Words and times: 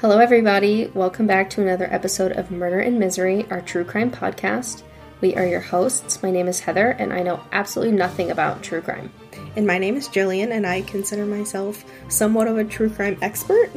Hello, 0.00 0.18
everybody. 0.18 0.90
Welcome 0.92 1.26
back 1.26 1.48
to 1.48 1.62
another 1.62 1.88
episode 1.90 2.32
of 2.32 2.50
Murder 2.50 2.80
and 2.80 2.98
Misery, 2.98 3.46
our 3.48 3.62
true 3.62 3.82
crime 3.82 4.10
podcast. 4.10 4.82
We 5.22 5.34
are 5.36 5.46
your 5.46 5.60
hosts. 5.60 6.22
My 6.22 6.30
name 6.30 6.48
is 6.48 6.60
Heather, 6.60 6.90
and 6.90 7.14
I 7.14 7.22
know 7.22 7.40
absolutely 7.50 7.96
nothing 7.96 8.30
about 8.30 8.62
true 8.62 8.82
crime. 8.82 9.10
And 9.56 9.66
my 9.66 9.78
name 9.78 9.96
is 9.96 10.06
Jillian, 10.06 10.50
and 10.50 10.66
I 10.66 10.82
consider 10.82 11.24
myself 11.24 11.82
somewhat 12.08 12.46
of 12.46 12.58
a 12.58 12.64
true 12.64 12.90
crime 12.90 13.16
expert. 13.22 13.70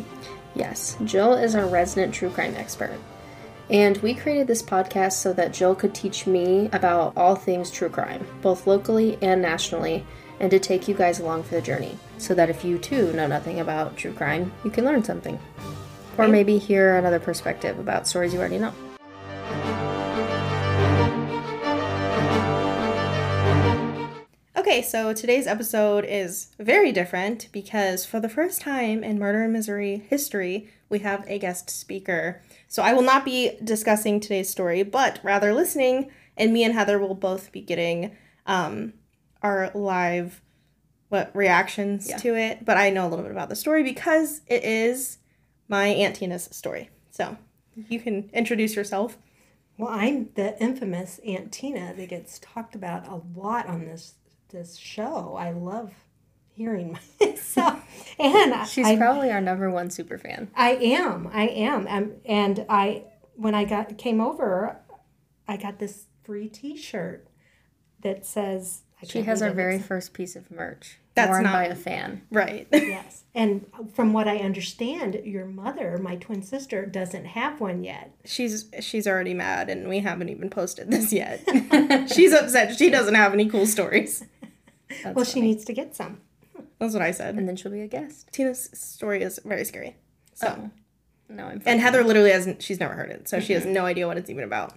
Yes, 0.56 0.98
Jill 1.06 1.36
is 1.36 1.56
our 1.56 1.68
resident 1.68 2.14
true 2.14 2.32
crime 2.32 2.54
expert. 2.56 3.00
And 3.70 3.98
we 4.00 4.14
created 4.14 4.48
this 4.48 4.62
podcast 4.62 5.14
so 5.14 5.32
that 5.32 5.54
Jill 5.54 5.74
could 5.74 5.96
teach 5.96 6.28
me 6.28 6.70
about 6.74 7.14
all 7.16 7.36
things 7.38 7.72
true 7.72 7.88
crime, 7.88 8.28
both 8.42 8.68
locally 8.68 9.18
and 9.22 9.42
nationally, 9.42 10.06
and 10.42 10.52
to 10.52 10.60
take 10.60 10.90
you 10.90 10.96
guys 10.96 11.22
along 11.22 11.44
for 11.44 11.56
the 11.56 11.62
journey, 11.62 11.98
so 12.18 12.34
that 12.34 12.50
if 12.50 12.66
you 12.66 12.78
too 12.78 13.14
know 13.14 13.28
nothing 13.28 13.62
about 13.62 13.96
true 13.96 14.12
crime, 14.12 14.52
you 14.66 14.70
can 14.70 14.84
learn 14.84 15.02
something. 15.02 15.40
Or 16.20 16.28
maybe 16.28 16.58
hear 16.58 16.98
another 16.98 17.20
perspective 17.20 17.80
about 17.80 18.06
stories 18.06 18.34
you 18.34 18.40
already 18.40 18.58
know. 18.58 18.74
Okay, 24.58 24.82
so 24.82 25.14
today's 25.14 25.48
episode 25.48 26.04
is 26.04 26.50
very 26.60 26.92
different 26.92 27.48
because 27.54 28.06
for 28.06 28.20
the 28.20 28.28
first 28.28 28.60
time 28.60 29.02
in 29.02 29.18
Murder 29.18 29.44
and 29.44 29.54
Misery 29.54 30.04
history, 30.10 30.70
we 30.90 31.00
have 31.00 31.24
a 31.28 31.40
guest 31.40 31.70
speaker. 31.70 32.42
So 32.68 32.84
I 32.84 32.92
will 32.92 33.02
not 33.02 33.24
be 33.24 33.52
discussing 33.64 34.20
today's 34.20 34.50
story, 34.50 34.84
but 34.84 35.20
rather 35.24 35.54
listening, 35.54 36.12
and 36.36 36.52
me 36.52 36.66
and 36.66 36.74
Heather 36.74 37.00
will 37.00 37.16
both 37.16 37.54
be 37.54 37.62
getting 37.62 38.12
um, 38.46 38.94
our 39.42 39.72
live 39.74 40.42
what 41.08 41.34
reactions 41.34 42.10
Yeah. 42.10 42.18
to 42.18 42.36
it. 42.36 42.66
But 42.66 42.76
I 42.76 42.90
know 42.90 43.08
a 43.08 43.10
little 43.10 43.24
bit 43.24 43.32
about 43.32 43.48
the 43.50 43.56
story 43.56 43.84
because 43.84 44.42
it 44.48 44.66
is 44.66 45.19
my 45.70 45.88
Aunt 45.88 46.18
Tina's 46.18 46.50
story. 46.52 46.90
So 47.12 47.38
you 47.88 48.02
can 48.02 48.30
introduce 48.34 48.76
yourself. 48.76 49.18
Well, 49.78 49.90
I'm 49.90 50.30
the 50.36 50.62
infamous 50.62 51.20
Aunt 51.26 51.54
Tina 51.54 51.94
that 51.96 52.10
gets 52.10 52.40
talked 52.40 52.76
about 52.76 53.08
a 53.08 53.22
lot 53.40 53.68
on 53.68 53.86
this 53.86 54.16
this 54.50 54.76
show. 54.76 55.36
I 55.40 55.52
love 55.52 55.94
hearing 56.52 56.98
myself, 57.22 57.82
and 58.20 58.68
She's 58.68 58.86
I, 58.86 58.98
probably 58.98 59.32
our 59.32 59.40
number 59.40 59.70
one 59.70 59.90
super 59.90 60.18
fan. 60.18 60.50
I 60.56 60.72
am, 60.72 61.30
I 61.32 61.48
am, 61.48 61.88
um, 61.88 62.12
and 62.26 62.66
I 62.68 63.06
when 63.36 63.56
I 63.56 63.64
got 63.64 63.98
came 63.98 64.20
over, 64.20 64.82
I 65.48 65.56
got 65.56 65.80
this 65.80 66.08
free 66.24 66.50
T-shirt 66.50 67.28
that 68.02 68.26
says 68.26 68.82
I 69.02 69.06
She 69.06 69.22
has 69.24 69.42
our 69.42 69.52
very 69.52 69.80
first 69.80 70.14
piece 70.14 70.36
of 70.36 70.52
merch. 70.52 70.98
That's 71.16 71.30
worn 71.30 71.44
not- 71.44 71.54
by 71.54 71.66
a 71.66 71.76
fan. 71.76 72.22
Right. 72.32 72.68
yes, 72.74 73.24
and 73.36 73.66
from 73.94 74.14
what 74.14 74.28
I 74.28 74.38
understand, 74.38 75.22
your 75.24 75.46
mother, 75.46 75.98
my 76.02 76.16
twin 76.18 76.42
sister, 76.44 76.86
doesn't 76.86 77.26
have 77.26 77.60
one 77.62 77.84
yet. 77.84 78.12
she's 78.26 78.70
she's 78.82 79.08
already 79.08 79.34
mad 79.34 79.70
and 79.70 79.88
we 79.90 80.00
haven't 80.00 80.30
even 80.30 80.50
posted 80.50 80.90
this 80.92 81.12
yet. 81.22 81.42
she's 82.14 82.34
upset. 82.34 82.78
She 82.78 82.90
doesn't 82.90 83.16
have 83.16 83.34
any 83.34 83.48
cool 83.50 83.66
stories. 83.66 84.24
That's 85.04 85.16
well, 85.16 85.26
she 85.26 85.42
needs 85.42 85.64
to 85.66 85.74
get 85.74 85.96
some. 85.96 86.20
That's 86.80 86.94
what 86.94 87.02
I 87.04 87.12
said. 87.12 87.36
and 87.36 87.48
then 87.48 87.56
she'll 87.56 87.72
be 87.72 87.82
a 87.82 87.88
guest. 87.88 88.30
Tina's 88.32 88.70
story 88.74 89.22
is 89.22 89.40
very 89.46 89.64
scary. 89.66 89.96
So 90.34 90.48
Oh, 90.58 90.70
no, 91.30 91.46
I'm. 91.46 91.62
and. 91.66 91.80
Heather 91.80 92.04
literally 92.04 92.32
hasn't 92.32 92.62
she's 92.64 92.80
never 92.80 92.94
heard 92.96 93.12
it. 93.12 93.28
So 93.30 93.40
she 93.40 93.54
has 93.54 93.66
no 93.66 93.86
idea 93.86 94.08
what 94.08 94.18
it's 94.18 94.30
even 94.30 94.44
about. 94.46 94.74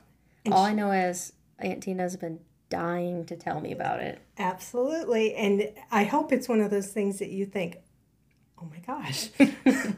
All 0.50 0.64
I 0.64 0.72
know 0.74 0.90
is 0.90 1.32
Aunt 1.60 1.82
Tina's 1.82 2.16
been 2.16 2.40
dying 2.72 3.24
to 3.26 3.36
tell 3.36 3.60
me 3.60 3.70
about 3.72 4.00
it. 4.00 4.18
Absolutely. 4.38 5.34
And 5.34 5.70
I 5.90 6.04
hope 6.04 6.32
it's 6.32 6.48
one 6.48 6.60
of 6.60 6.70
those 6.70 6.88
things 6.88 7.18
that 7.18 7.28
you 7.30 7.44
think, 7.46 7.76
oh 8.60 8.68
my 8.70 8.78
gosh. 8.86 9.28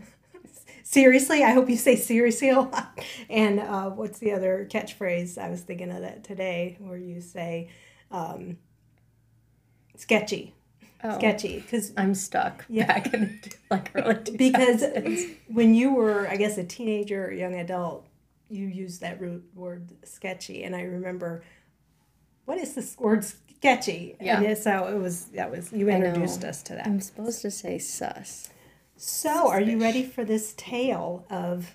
seriously? 0.82 1.42
I 1.42 1.52
hope 1.52 1.70
you 1.70 1.76
say 1.76 1.96
seriously 1.96 2.50
a 2.50 2.60
lot. 2.60 3.00
And 3.30 3.60
uh, 3.60 3.90
what's 3.90 4.18
the 4.18 4.32
other 4.32 4.66
catchphrase? 4.70 5.38
I 5.38 5.48
was 5.50 5.62
thinking 5.62 5.90
of 5.90 6.02
that 6.02 6.24
today 6.24 6.76
where 6.80 6.98
you 6.98 7.20
say 7.20 7.68
um, 8.10 8.58
sketchy. 9.96 10.54
Oh, 11.02 11.18
Sketchy. 11.18 11.60
Because 11.60 11.92
I'm 11.98 12.14
stuck 12.14 12.64
Yeah. 12.68 12.86
back 12.86 13.12
in 13.12 13.38
the, 13.42 13.52
like 13.70 13.90
early 13.94 14.14
2000s. 14.14 14.38
because 14.38 15.26
when 15.48 15.74
you 15.74 15.92
were, 15.94 16.26
I 16.28 16.36
guess, 16.36 16.56
a 16.56 16.64
teenager 16.64 17.26
or 17.26 17.32
young 17.32 17.54
adult, 17.54 18.06
you 18.48 18.66
used 18.66 19.00
that 19.02 19.20
root 19.20 19.44
word 19.54 19.90
sketchy. 20.04 20.64
And 20.64 20.74
I 20.74 20.82
remember, 20.82 21.42
what 22.44 22.58
is 22.58 22.74
this 22.74 22.96
word 22.98 23.24
sketchy? 23.24 24.16
Yeah. 24.20 24.40
And 24.40 24.58
so 24.58 24.86
it 24.86 24.98
was, 24.98 25.26
that 25.26 25.50
was, 25.50 25.72
you 25.72 25.88
introduced 25.88 26.44
us 26.44 26.62
to 26.64 26.74
that. 26.74 26.86
I'm 26.86 27.00
supposed 27.00 27.42
to 27.42 27.50
say 27.50 27.78
sus. 27.78 28.50
So, 28.96 29.48
are 29.48 29.60
you 29.60 29.80
ready 29.80 30.04
for 30.04 30.24
this 30.24 30.54
tale 30.56 31.26
of 31.28 31.74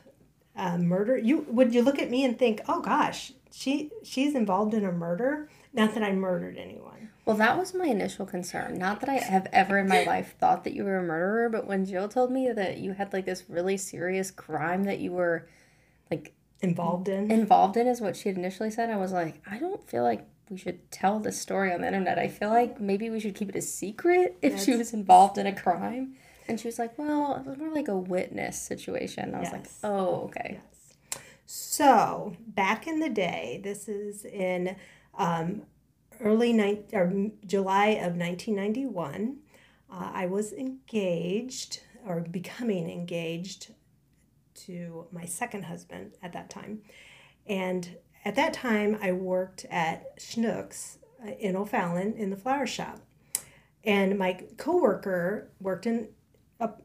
uh, 0.56 0.78
murder? 0.78 1.18
You 1.18 1.46
would 1.50 1.74
you 1.74 1.82
look 1.82 2.00
at 2.00 2.10
me 2.10 2.24
and 2.24 2.40
think, 2.40 2.62
"Oh 2.68 2.80
gosh, 2.82 3.34
she 3.52 3.92
she's 4.04 4.36
involved 4.36 4.74
in 4.74 4.86
a 4.86 4.92
murder." 4.92 5.50
Not 5.74 5.94
that 5.94 6.04
I 6.04 6.14
murdered 6.14 6.58
anyone. 6.58 7.10
Well, 7.26 7.36
that 7.38 7.58
was 7.58 7.76
my 7.76 7.86
initial 7.86 8.26
concern. 8.26 8.80
Not 8.80 9.02
that 9.02 9.10
I 9.10 9.16
have 9.18 9.48
ever 9.52 9.78
in 9.78 9.88
my 9.88 10.04
life 10.04 10.36
thought 10.40 10.64
that 10.64 10.74
you 10.74 10.84
were 10.84 10.98
a 10.98 11.04
murderer, 11.04 11.50
but 11.50 11.68
when 11.68 11.86
Jill 11.86 12.08
told 12.08 12.32
me 12.32 12.52
that 12.52 12.78
you 12.78 12.94
had 12.94 13.14
like 13.14 13.26
this 13.26 13.44
really 13.48 13.78
serious 13.78 14.32
crime 14.32 14.86
that 14.86 15.00
you 15.00 15.12
were 15.12 15.48
like 16.10 16.34
Involved 16.62 17.08
in? 17.08 17.32
involved 17.32 17.78
in, 17.78 17.88
is 17.88 18.02
what 18.02 18.18
she 18.18 18.30
had 18.30 18.38
initially 18.38 18.72
said, 18.72 18.90
I 18.90 18.98
was 18.98 19.14
like, 19.14 19.42
I 19.50 19.60
don't 19.60 19.88
feel 19.88 20.04
like 20.04 20.28
we 20.50 20.58
should 20.58 20.92
tell 20.92 21.20
the 21.20 21.32
story 21.32 21.72
on 21.72 21.82
the 21.82 21.88
internet. 21.88 22.18
I 22.18 22.28
feel 22.28 22.50
like 22.50 22.80
maybe 22.80 23.10
we 23.10 23.20
should 23.20 23.36
keep 23.36 23.50
it 23.50 23.56
a 23.56 23.62
secret 23.62 24.38
if 24.42 24.60
she 24.60 24.76
was 24.76 24.94
involved 24.94 25.38
in 25.38 25.46
a 25.46 25.56
crime. 25.56 26.16
And 26.48 26.60
she 26.60 26.68
was 26.68 26.80
like, 26.80 26.98
well, 26.98 27.36
it 27.36 27.46
was 27.46 27.58
more 27.58 27.72
like 27.72 27.88
a 27.88 27.98
witness 27.98 28.60
situation. 28.60 29.36
I 29.36 29.40
was 29.40 29.52
like, 29.52 29.68
oh, 29.84 30.24
okay. 30.26 30.60
So, 31.46 32.36
back 32.48 32.88
in 32.88 33.00
the 33.00 33.10
day, 33.10 33.62
this 33.64 33.88
is 33.88 34.26
in 34.26 34.76
um, 35.18 35.64
early 36.20 36.54
ni- 36.54 36.86
or 36.94 37.32
July 37.46 37.88
of 37.88 38.16
1991. 38.16 39.38
Uh, 39.92 40.12
I 40.14 40.26
was 40.26 40.54
engaged 40.54 41.82
or 42.06 42.22
becoming 42.22 42.90
engaged 42.90 43.74
to 44.66 45.08
my 45.12 45.26
second 45.26 45.64
husband 45.64 46.14
at 46.22 46.34
that 46.34 46.50
time. 46.50 46.82
And 47.48 47.98
at 48.26 48.36
that 48.36 48.54
time, 48.54 48.98
I 49.02 49.12
worked 49.12 49.66
at 49.70 50.18
Schnucks 50.20 50.98
uh, 51.26 51.32
in 51.40 51.56
O'Fallon 51.56 52.14
in 52.14 52.30
the 52.30 52.38
flower 52.38 52.68
shop. 52.68 53.00
And 53.84 54.18
my 54.18 54.44
coworker 54.58 55.50
worked 55.62 55.86
in 55.86 56.10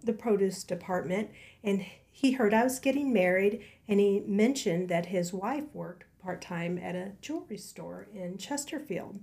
the 0.02 0.12
produce 0.12 0.62
department, 0.62 1.30
and 1.64 1.84
he 2.10 2.32
heard 2.32 2.54
I 2.54 2.62
was 2.62 2.78
getting 2.78 3.12
married, 3.12 3.64
and 3.88 3.98
he 3.98 4.22
mentioned 4.26 4.88
that 4.88 5.06
his 5.06 5.32
wife 5.32 5.64
worked 5.72 6.04
part 6.22 6.40
time 6.40 6.78
at 6.78 6.94
a 6.94 7.12
jewelry 7.20 7.58
store 7.58 8.06
in 8.14 8.38
Chesterfield. 8.38 9.18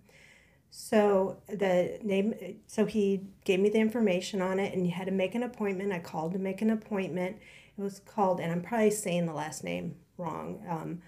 So 0.70 1.42
the 1.48 2.00
name, 2.04 2.34
so 2.68 2.86
he 2.86 3.28
gave 3.46 3.60
me 3.60 3.70
the 3.70 3.80
information 3.80 4.42
on 4.42 4.60
it, 4.60 4.74
and 4.74 4.86
you 4.86 4.92
had 4.92 5.08
to 5.08 5.12
make 5.12 5.36
an 5.36 5.44
appointment. 5.44 5.94
I 5.94 6.00
called 6.00 6.34
to 6.34 6.40
make 6.40 6.62
an 6.62 6.70
appointment. 6.70 7.38
It 7.78 7.82
was 7.82 8.00
called, 8.00 8.40
and 8.40 8.52
I'm 8.52 8.62
probably 8.62 8.92
saying 8.92 9.26
the 9.26 9.34
last 9.34 9.64
name 9.64 9.96
wrong. 10.18 10.62
Um, 10.70 11.02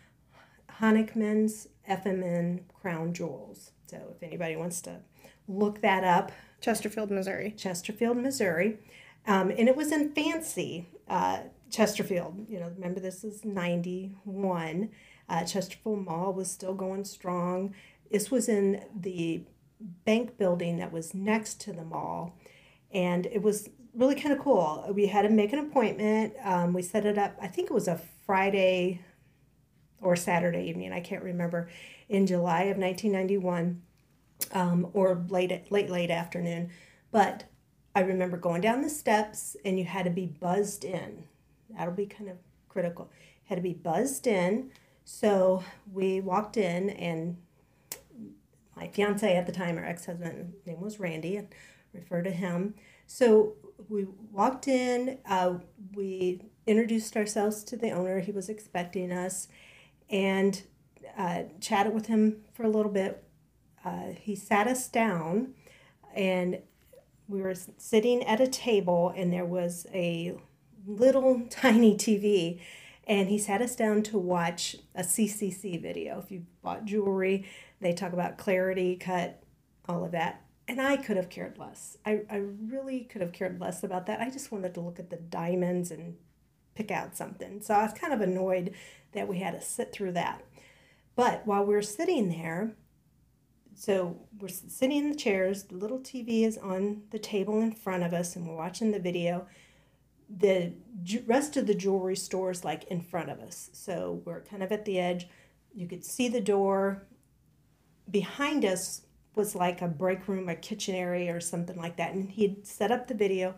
Honickman's 0.80 1.68
F&M 1.88 2.62
Crown 2.74 3.14
Jewels. 3.14 3.72
So 3.88 3.98
if 4.16 4.24
anybody 4.24 4.56
wants 4.56 4.82
to 4.82 5.00
look 5.48 5.82
that 5.82 6.04
up, 6.04 6.32
Chesterfield, 6.62 7.12
Missouri. 7.12 7.54
Chesterfield, 7.58 8.18
Missouri. 8.18 8.78
Um, 9.28 9.52
and 9.52 9.68
it 9.68 9.76
was 9.76 9.92
in 9.92 10.14
fancy 10.14 10.90
uh, 11.08 11.40
Chesterfield. 11.70 12.46
You 12.50 12.60
know, 12.60 12.72
remember 12.76 13.00
this 13.00 13.24
is 13.24 13.44
91. 13.44 14.90
Uh, 15.30 15.44
Chesterfield 15.44 16.06
Mall 16.06 16.34
was 16.34 16.50
still 16.50 16.74
going 16.74 17.06
strong. 17.06 17.74
This 18.12 18.32
was 18.32 18.48
in 18.48 18.84
the 18.96 19.44
bank 20.06 20.38
building 20.38 20.78
that 20.78 20.92
was 20.92 21.14
next 21.14 21.60
to 21.62 21.74
the 21.74 21.84
mall. 21.84 22.38
And 22.94 23.26
it 23.26 23.42
was 23.42 23.70
really 23.94 24.16
kind 24.16 24.34
of 24.34 24.40
cool. 24.40 24.86
We 24.94 25.08
had 25.08 25.24
to 25.24 25.30
make 25.30 25.54
an 25.54 25.60
appointment. 25.60 26.34
Um, 26.44 26.74
we 26.74 26.82
set 26.82 27.06
it 27.06 27.18
up, 27.18 27.38
I 27.42 27.48
think 27.48 27.70
it 27.70 27.74
was 27.74 27.88
a 27.88 28.00
Friday 28.26 29.02
or 30.04 30.16
Saturday 30.16 30.68
evening, 30.70 30.92
I 30.92 31.00
can't 31.00 31.24
remember, 31.24 31.70
in 32.10 32.28
July 32.28 32.64
of 32.64 32.78
1991 32.78 33.82
um, 34.52 34.88
or 34.94 35.26
late, 35.30 35.72
late, 35.72 35.90
late 35.90 36.12
afternoon. 36.12 36.70
But 37.12 37.46
I 37.96 38.02
remember 38.02 38.38
going 38.38 38.62
down 38.62 38.82
the 38.82 38.90
steps 38.90 39.56
and 39.64 39.78
you 39.78 39.86
had 39.86 40.06
to 40.06 40.12
be 40.12 40.26
buzzed 40.26 40.84
in. 40.84 41.24
That'll 41.70 41.94
be 41.94 42.06
kind 42.06 42.30
of 42.30 42.38
critical. 42.70 43.12
Had 43.46 43.56
to 43.56 43.62
be 43.62 43.74
buzzed 43.74 44.28
in. 44.28 44.72
So 45.06 45.64
we 45.92 46.22
walked 46.22 46.58
in 46.58 46.90
and 46.92 47.38
my 48.76 48.88
fiance 48.88 49.36
at 49.36 49.46
the 49.46 49.52
time, 49.52 49.78
our 49.78 49.86
ex-husband, 49.86 50.54
name 50.66 50.82
was 50.82 51.00
Randy, 51.00 51.38
and 51.38 51.48
refer 51.94 52.24
to 52.24 52.32
him. 52.32 52.74
So 53.06 53.54
we 53.90 54.08
walked 54.32 54.68
in. 54.68 55.20
Uh, 55.26 55.56
we 55.94 56.42
introduced 56.66 57.16
ourselves 57.16 57.64
to 57.66 57.78
the 57.78 57.92
owner. 57.92 58.20
He 58.20 58.32
was 58.32 58.50
expecting 58.50 59.12
us, 59.12 59.48
and 60.14 60.64
uh, 61.18 61.44
chatted 61.60 61.94
with 61.94 62.06
him 62.06 62.38
for 62.54 62.64
a 62.64 62.70
little 62.70 62.92
bit. 62.92 63.22
Uh, 63.84 64.14
he 64.18 64.36
sat 64.36 64.68
us 64.68 64.88
down, 64.88 65.54
and 66.16 66.60
we 67.28 67.42
were 67.42 67.56
sitting 67.78 68.24
at 68.24 68.40
a 68.40 68.48
table, 68.48 69.14
and 69.18 69.34
there 69.34 69.44
was 69.44 69.86
a 69.94 70.38
little 70.88 71.42
tiny 71.50 71.96
TV 71.96 72.62
and 73.06 73.30
he 73.30 73.38
sat 73.38 73.62
us 73.62 73.76
down 73.76 74.02
to 74.04 74.18
watch 74.18 74.78
a 74.96 75.02
CCC 75.02 75.82
video. 75.82 76.20
If 76.20 76.32
you 76.32 76.46
bought 76.62 76.86
jewelry, 76.86 77.46
they 77.82 77.94
talk 77.94 78.14
about 78.14 78.38
clarity, 78.38 78.96
cut, 78.96 79.44
all 79.88 80.06
of 80.06 80.12
that. 80.12 80.42
And 80.68 80.82
I 80.82 80.96
could 80.96 81.18
have 81.18 81.30
cared 81.30 81.58
less. 81.58 81.98
I, 82.06 82.22
I 82.30 82.38
really 82.38 83.02
could 83.02 83.22
have 83.22 83.34
cared 83.34 83.60
less 83.60 83.84
about 83.84 84.06
that. 84.06 84.22
I 84.22 84.30
just 84.30 84.52
wanted 84.52 84.74
to 84.76 84.82
look 84.82 85.00
at 85.00 85.10
the 85.10 85.18
diamonds 85.18 85.92
and 85.92 86.16
pick 86.76 86.92
out 86.92 87.18
something. 87.18 87.62
So 87.62 87.74
I 87.74 87.84
was 87.84 87.94
kind 87.94 88.14
of 88.14 88.22
annoyed 88.22 88.74
that 89.14 89.28
we 89.28 89.40
had 89.40 89.54
to 89.54 89.62
sit 89.62 89.92
through 89.92 90.14
that. 90.14 90.44
But 91.16 91.46
while 91.46 91.64
we 91.64 91.74
were 91.76 91.82
sitting 91.82 92.30
there, 92.30 92.76
so 93.76 94.18
we're 94.40 94.48
sitting 94.48 94.98
in 94.98 95.10
the 95.10 95.16
chairs, 95.16 95.64
the 95.64 95.76
little 95.76 96.00
TV 96.00 96.44
is 96.44 96.58
on 96.58 97.04
the 97.12 97.20
table 97.20 97.60
in 97.62 97.72
front 97.72 98.04
of 98.04 98.14
us, 98.14 98.36
and 98.36 98.48
we're 98.48 98.56
watching 98.56 98.92
the 98.92 99.00
video 99.00 99.48
the 100.30 100.74
rest 101.26 101.58
of 101.58 101.68
the 101.68 101.76
jewelry 101.76 102.16
stores 102.16 102.64
like 102.64 102.86
in 102.86 103.02
front 103.02 103.30
of 103.30 103.40
us. 103.40 103.70
So 103.74 104.22
we're 104.26 104.42
kind 104.42 104.64
of 104.64 104.72
at 104.72 104.86
the 104.86 105.00
edge. 105.00 105.28
You 105.74 105.88
could 105.88 106.04
see 106.04 106.28
the 106.28 106.42
door. 106.42 107.04
Behind 108.10 108.66
us 108.66 109.02
was 109.36 109.56
like 109.56 109.82
a 109.82 109.88
break 109.88 110.28
room, 110.28 110.50
a 110.50 110.56
kitchen 110.56 110.96
area, 110.96 111.36
or 111.36 111.40
something 111.40 111.78
like 111.78 111.98
that. 111.98 112.14
And 112.14 112.30
he'd 112.30 112.66
set 112.66 112.92
up 112.92 113.08
the 113.08 113.14
video, 113.14 113.56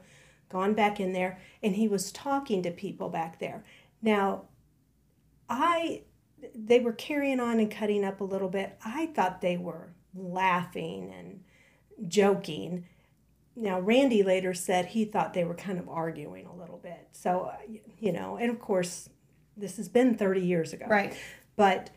gone 0.50 0.74
back 0.74 1.00
in 1.00 1.14
there, 1.14 1.40
and 1.64 1.76
he 1.76 1.88
was 1.88 2.12
talking 2.12 2.62
to 2.64 2.72
people 2.72 3.10
back 3.10 3.40
there. 3.40 3.64
Now, 4.02 4.44
I 5.50 6.04
they 6.54 6.80
were 6.80 6.94
carrying 6.94 7.40
on 7.40 7.60
and 7.60 7.72
cutting 7.72 8.04
up 8.04 8.22
a 8.22 8.26
little 8.26 8.50
bit. 8.50 8.78
I 8.84 9.08
thought 9.08 9.42
they 9.42 9.58
were 9.58 9.94
laughing 10.14 11.14
and 11.18 12.10
joking. 12.10 12.86
Now 13.56 13.80
randy 13.80 14.24
later 14.24 14.54
said 14.54 14.88
he 14.88 15.06
thought 15.06 15.34
they 15.34 15.44
were 15.44 15.56
kind 15.56 15.80
of 15.80 15.88
arguing 15.90 16.46
a 16.46 16.56
little 16.56 16.78
bit. 16.78 17.08
So 17.12 17.52
you 18.00 18.12
know 18.12 18.38
and 18.38 18.50
of 18.50 18.60
course 18.60 19.10
this 19.58 19.78
has 19.78 19.88
been 19.88 20.16
30 20.16 20.42
years 20.42 20.74
ago. 20.74 20.86
Right. 20.88 21.16
But 21.56 21.90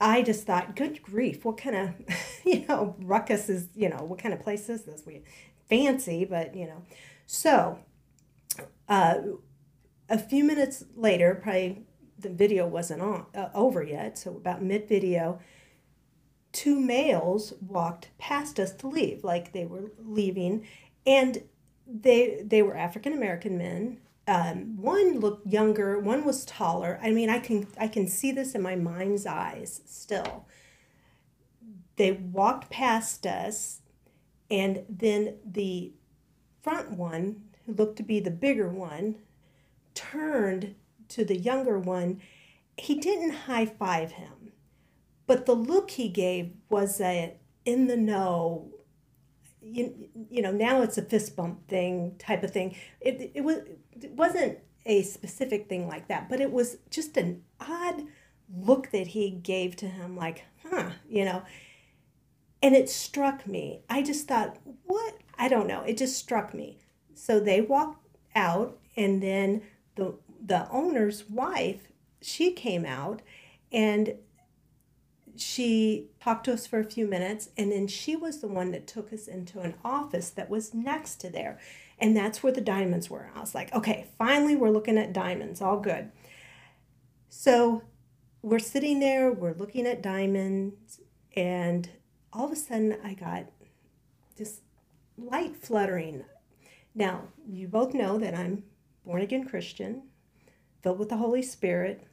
i 0.00 0.22
just 0.22 0.46
thought 0.46 0.76
good 0.76 1.02
grief 1.02 1.44
what 1.44 1.56
kind 1.56 1.74
of 1.74 2.16
you 2.46 2.64
know 2.68 2.94
ruckus 3.00 3.48
is 3.48 3.66
you 3.74 3.88
know 3.88 3.96
what 4.04 4.20
kind 4.20 4.34
of 4.34 4.40
place 4.40 4.68
is 4.68 4.82
this? 4.82 5.04
We 5.06 5.22
fancy 5.68 6.24
but 6.24 6.54
you 6.54 6.66
know. 6.66 6.82
So 7.26 7.78
uh, 8.88 9.18
a 10.08 10.18
few 10.18 10.44
minutes 10.44 10.84
later 10.96 11.34
probably 11.34 11.84
the 12.18 12.30
video 12.30 12.66
wasn't 12.66 13.00
on 13.00 13.26
uh, 13.34 13.48
over 13.54 13.82
yet 13.82 14.18
so 14.18 14.30
about 14.32 14.62
mid 14.62 14.88
video 14.88 15.38
two 16.52 16.80
males 16.80 17.52
walked 17.60 18.08
past 18.18 18.58
us 18.58 18.72
to 18.72 18.88
leave, 18.88 19.24
like 19.24 19.52
they 19.52 19.64
were 19.64 19.92
leaving, 19.98 20.66
and 21.06 21.42
they 21.86 22.42
they 22.44 22.62
were 22.62 22.76
African 22.76 23.12
American 23.12 23.58
men. 23.58 24.00
Um, 24.26 24.76
one 24.76 25.20
looked 25.20 25.46
younger, 25.46 25.98
one 25.98 26.24
was 26.24 26.44
taller. 26.44 26.98
I 27.02 27.10
mean, 27.12 27.30
I 27.30 27.38
can 27.38 27.66
I 27.78 27.88
can 27.88 28.08
see 28.08 28.32
this 28.32 28.54
in 28.54 28.62
my 28.62 28.76
mind's 28.76 29.26
eyes 29.26 29.80
still. 29.86 30.46
They 31.96 32.12
walked 32.12 32.70
past 32.70 33.26
us, 33.26 33.80
and 34.50 34.84
then 34.88 35.36
the 35.44 35.92
front 36.62 36.92
one, 36.92 37.42
who 37.66 37.74
looked 37.74 37.96
to 37.96 38.02
be 38.02 38.20
the 38.20 38.30
bigger 38.30 38.68
one, 38.68 39.16
turned 39.94 40.74
to 41.10 41.24
the 41.24 41.36
younger 41.36 41.78
one. 41.78 42.20
He 42.76 42.94
didn't 42.94 43.30
high 43.30 43.66
five 43.66 44.12
him 44.12 44.38
but 45.28 45.44
the 45.44 45.54
look 45.54 45.90
he 45.92 46.08
gave 46.08 46.54
was 46.70 47.00
a 47.00 47.34
in 47.64 47.86
the 47.86 47.98
know, 47.98 48.70
you, 49.60 50.08
you 50.30 50.40
know, 50.40 50.50
now 50.50 50.80
it's 50.80 50.96
a 50.96 51.02
fist 51.02 51.36
bump 51.36 51.68
thing 51.68 52.16
type 52.18 52.42
of 52.42 52.50
thing. 52.50 52.74
It, 52.98 53.32
it, 53.34 53.42
was, 53.42 53.58
it 53.92 54.12
wasn't 54.12 54.58
a 54.86 55.02
specific 55.02 55.68
thing 55.68 55.86
like 55.86 56.08
that, 56.08 56.30
but 56.30 56.40
it 56.40 56.50
was 56.50 56.78
just 56.88 57.18
an 57.18 57.42
odd 57.60 58.04
look 58.56 58.90
that 58.92 59.08
he 59.08 59.28
gave 59.30 59.76
to 59.76 59.86
him, 59.86 60.16
like, 60.16 60.44
huh, 60.70 60.92
you 61.06 61.26
know. 61.26 61.42
And 62.62 62.74
it 62.74 62.88
struck 62.88 63.46
me. 63.46 63.82
I 63.90 64.02
just 64.02 64.26
thought, 64.26 64.56
what? 64.84 65.14
I 65.38 65.48
don't 65.48 65.68
know. 65.68 65.82
It 65.82 65.98
just 65.98 66.16
struck 66.16 66.54
me. 66.54 66.78
So 67.12 67.38
they 67.38 67.60
walked 67.60 68.06
out, 68.34 68.78
and 68.96 69.22
then 69.22 69.60
the 69.94 70.14
the 70.48 70.68
owner's 70.70 71.28
wife, 71.28 71.88
she 72.20 72.52
came 72.52 72.84
out, 72.84 73.20
and 73.70 74.14
she 75.36 76.08
talked 76.20 76.44
to 76.44 76.52
us 76.52 76.66
for 76.66 76.80
a 76.80 76.84
few 76.84 77.06
minutes 77.06 77.50
and 77.56 77.70
then 77.70 77.86
she 77.86 78.16
was 78.16 78.40
the 78.40 78.48
one 78.48 78.72
that 78.72 78.88
took 78.88 79.12
us 79.12 79.28
into 79.28 79.60
an 79.60 79.74
office 79.84 80.30
that 80.30 80.50
was 80.50 80.74
next 80.74 81.16
to 81.16 81.30
there. 81.30 81.60
And 82.00 82.16
that's 82.16 82.42
where 82.42 82.52
the 82.52 82.60
diamonds 82.60 83.08
were. 83.08 83.30
I 83.36 83.40
was 83.40 83.54
like 83.54 83.72
okay 83.72 84.08
finally 84.18 84.56
we're 84.56 84.70
looking 84.70 84.98
at 84.98 85.12
diamonds 85.12 85.62
all 85.62 85.78
good. 85.78 86.10
So 87.28 87.82
we're 88.42 88.58
sitting 88.58 88.98
there 88.98 89.30
we're 89.30 89.54
looking 89.54 89.86
at 89.86 90.02
diamonds 90.02 91.00
and 91.36 91.88
all 92.32 92.46
of 92.46 92.52
a 92.52 92.56
sudden 92.56 92.96
i 93.04 93.14
got 93.14 93.46
this 94.36 94.60
light 95.16 95.56
fluttering. 95.56 96.24
Now 96.96 97.28
you 97.48 97.68
both 97.68 97.94
know 97.94 98.18
that 98.18 98.34
i'm 98.34 98.64
born 99.04 99.22
again 99.22 99.46
christian 99.46 100.07
filled 100.82 100.98
with 100.98 101.08
the 101.08 101.16
holy 101.16 101.42
spirit 101.42 102.06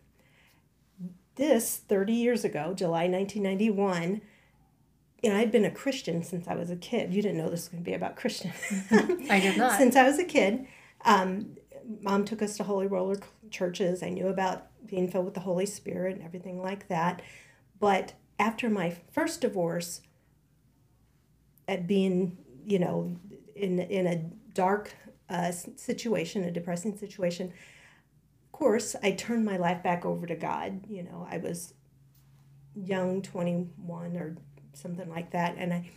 this 1.36 1.78
30 1.78 2.14
years 2.14 2.44
ago, 2.44 2.74
July 2.74 3.08
1991, 3.08 4.22
and 5.24 5.34
I'd 5.34 5.52
been 5.52 5.66
a 5.66 5.72
Christian 5.72 6.24
since 6.24 6.48
I 6.48 6.56
was 6.56 6.70
a 6.70 6.76
kid. 6.76 7.14
You 7.14 7.22
didn't 7.22 7.38
know 7.38 7.50
this 7.50 7.62
was 7.62 7.68
going 7.70 7.84
to 7.84 7.90
be 7.90 7.96
about 7.96 8.16
Christian. 8.16 8.52
I 9.30 9.40
did 9.40 9.58
not. 9.58 9.78
Since 9.78 9.96
I 9.96 10.04
was 10.04 10.20
a 10.20 10.24
kid, 10.24 10.68
um, 11.04 11.58
mom 12.02 12.26
took 12.26 12.42
us 12.42 12.58
to 12.58 12.64
Holy 12.64 12.88
Roller 12.88 13.18
churches. 13.50 14.04
I 14.04 14.10
knew 14.10 14.28
about 14.28 14.68
being 14.86 15.10
filled 15.10 15.26
with 15.26 15.34
the 15.34 15.40
Holy 15.42 15.66
Spirit 15.66 16.16
and 16.16 16.24
everything 16.24 16.62
like 16.62 16.88
that. 16.90 17.22
But 17.80 18.14
after 18.40 18.70
my 18.70 18.96
first 19.12 19.42
divorce, 19.42 20.02
at 21.68 21.88
being, 21.88 22.38
you 22.66 22.80
know, 22.80 23.18
in 23.56 23.80
in 23.80 24.08
a 24.08 24.18
dark 24.54 24.94
uh, 25.30 25.52
situation, 25.52 26.44
a 26.44 26.52
depressing 26.52 26.98
situation, 26.98 27.52
course, 28.56 28.96
I 29.04 29.12
turned 29.12 29.44
my 29.44 29.58
life 29.58 29.84
back 29.84 30.06
over 30.06 30.26
to 30.26 30.36
God. 30.36 30.86
You 30.88 31.04
know, 31.04 31.28
I 31.30 31.40
was 31.40 31.74
young, 32.74 33.22
21 33.22 34.16
or 34.16 34.38
something 34.72 35.10
like 35.10 35.32
that, 35.32 35.56
and 35.58 35.74
I 35.74 35.90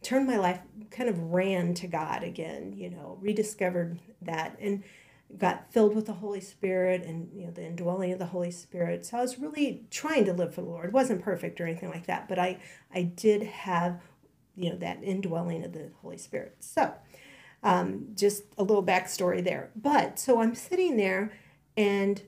turned 0.00 0.28
my 0.28 0.36
life, 0.36 0.60
kind 0.92 1.08
of 1.08 1.18
ran 1.18 1.74
to 1.74 1.88
God 1.88 2.22
again, 2.22 2.72
you 2.76 2.88
know, 2.88 3.18
rediscovered 3.20 3.98
that 4.22 4.56
and 4.60 4.84
got 5.36 5.72
filled 5.72 5.96
with 5.96 6.06
the 6.06 6.12
Holy 6.12 6.40
Spirit 6.40 7.02
and, 7.04 7.30
you 7.34 7.46
know, 7.46 7.50
the 7.50 7.64
indwelling 7.64 8.12
of 8.12 8.20
the 8.20 8.26
Holy 8.26 8.52
Spirit. 8.52 9.04
So 9.04 9.18
I 9.18 9.22
was 9.22 9.40
really 9.40 9.84
trying 9.90 10.24
to 10.26 10.32
live 10.32 10.54
for 10.54 10.60
the 10.60 10.68
Lord. 10.68 10.86
It 10.86 10.92
wasn't 10.92 11.22
perfect 11.22 11.60
or 11.60 11.66
anything 11.66 11.90
like 11.90 12.06
that, 12.06 12.28
but 12.28 12.38
I, 12.38 12.60
I 12.94 13.02
did 13.02 13.42
have, 13.42 14.00
you 14.54 14.70
know, 14.70 14.76
that 14.76 15.02
indwelling 15.02 15.64
of 15.64 15.72
the 15.72 15.90
Holy 16.00 16.18
Spirit. 16.18 16.58
So, 16.60 16.94
um, 17.64 18.08
just 18.14 18.44
a 18.56 18.62
little 18.62 18.84
backstory 18.84 19.42
there. 19.42 19.70
But 19.74 20.20
so 20.20 20.40
I'm 20.40 20.54
sitting 20.54 20.96
there 20.96 21.32
and 21.76 22.22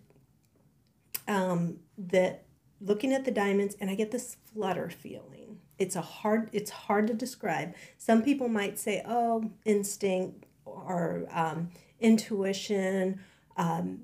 um, 1.28 1.78
that 1.98 2.44
looking 2.80 3.12
at 3.12 3.24
the 3.24 3.30
diamonds 3.30 3.76
and 3.80 3.88
i 3.90 3.94
get 3.94 4.10
this 4.10 4.36
flutter 4.52 4.90
feeling. 4.90 5.58
It's 5.78 5.96
a 5.96 6.00
hard 6.00 6.50
it's 6.52 6.70
hard 6.70 7.06
to 7.08 7.14
describe. 7.14 7.74
Some 7.98 8.22
people 8.22 8.48
might 8.48 8.78
say 8.78 9.02
oh 9.06 9.50
instinct 9.64 10.46
or 10.64 11.26
um, 11.30 11.70
intuition 12.00 13.20
um, 13.56 14.00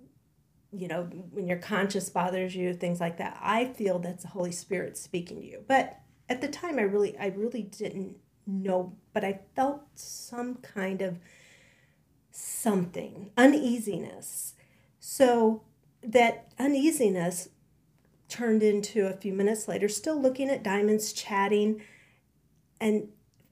you 0.72 0.88
know 0.88 1.04
when 1.30 1.46
your 1.46 1.58
conscience 1.58 2.08
bothers 2.08 2.54
you 2.54 2.74
things 2.74 3.00
like 3.00 3.18
that. 3.18 3.38
I 3.40 3.66
feel 3.66 3.98
that's 3.98 4.24
the 4.24 4.30
holy 4.30 4.52
spirit 4.52 4.96
speaking 4.98 5.40
to 5.40 5.46
you. 5.46 5.64
But 5.66 6.02
at 6.32 6.40
the 6.40 6.48
time 6.48 6.78
i 6.78 6.82
really 6.82 7.16
i 7.18 7.26
really 7.26 7.62
didn't 7.62 8.16
know 8.46 8.96
but 9.12 9.22
i 9.22 9.38
felt 9.54 9.82
some 9.94 10.54
kind 10.56 11.02
of 11.02 11.18
something 12.30 13.30
uneasiness 13.36 14.54
so 15.04 15.62
that 16.04 16.52
uneasiness 16.60 17.48
turned 18.28 18.62
into 18.62 19.04
a 19.04 19.12
few 19.12 19.32
minutes 19.32 19.66
later, 19.66 19.88
still 19.88 20.18
looking 20.18 20.48
at 20.48 20.62
diamonds, 20.62 21.12
chatting, 21.12 21.82
and 22.80 23.08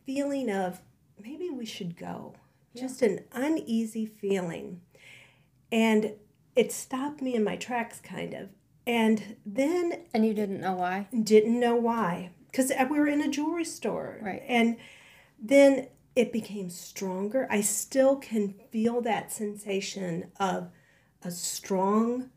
feeling 0.06 0.48
of 0.48 0.80
maybe 1.20 1.50
we 1.50 1.66
should 1.66 1.96
go. 1.96 2.34
Yeah. 2.72 2.82
Just 2.82 3.02
an 3.02 3.24
uneasy 3.32 4.06
feeling. 4.06 4.80
And 5.72 6.12
it 6.54 6.70
stopped 6.70 7.20
me 7.20 7.34
in 7.34 7.42
my 7.42 7.56
tracks, 7.56 7.98
kind 7.98 8.32
of. 8.32 8.50
And 8.86 9.34
then. 9.44 10.04
And 10.14 10.24
you 10.24 10.34
didn't 10.34 10.60
know 10.60 10.74
why? 10.74 11.08
Didn't 11.20 11.58
know 11.58 11.74
why. 11.74 12.30
Because 12.48 12.70
we 12.88 13.00
were 13.00 13.08
in 13.08 13.22
a 13.22 13.28
jewelry 13.28 13.64
store. 13.64 14.20
Right. 14.22 14.44
And 14.46 14.76
then 15.42 15.88
it 16.14 16.32
became 16.32 16.70
stronger. 16.70 17.48
I 17.50 17.60
still 17.60 18.14
can 18.16 18.54
feel 18.70 19.00
that 19.02 19.32
sensation 19.32 20.30
of 20.38 20.70
a 21.22 21.30
strong 21.30 22.30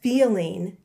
feeling 0.00 0.76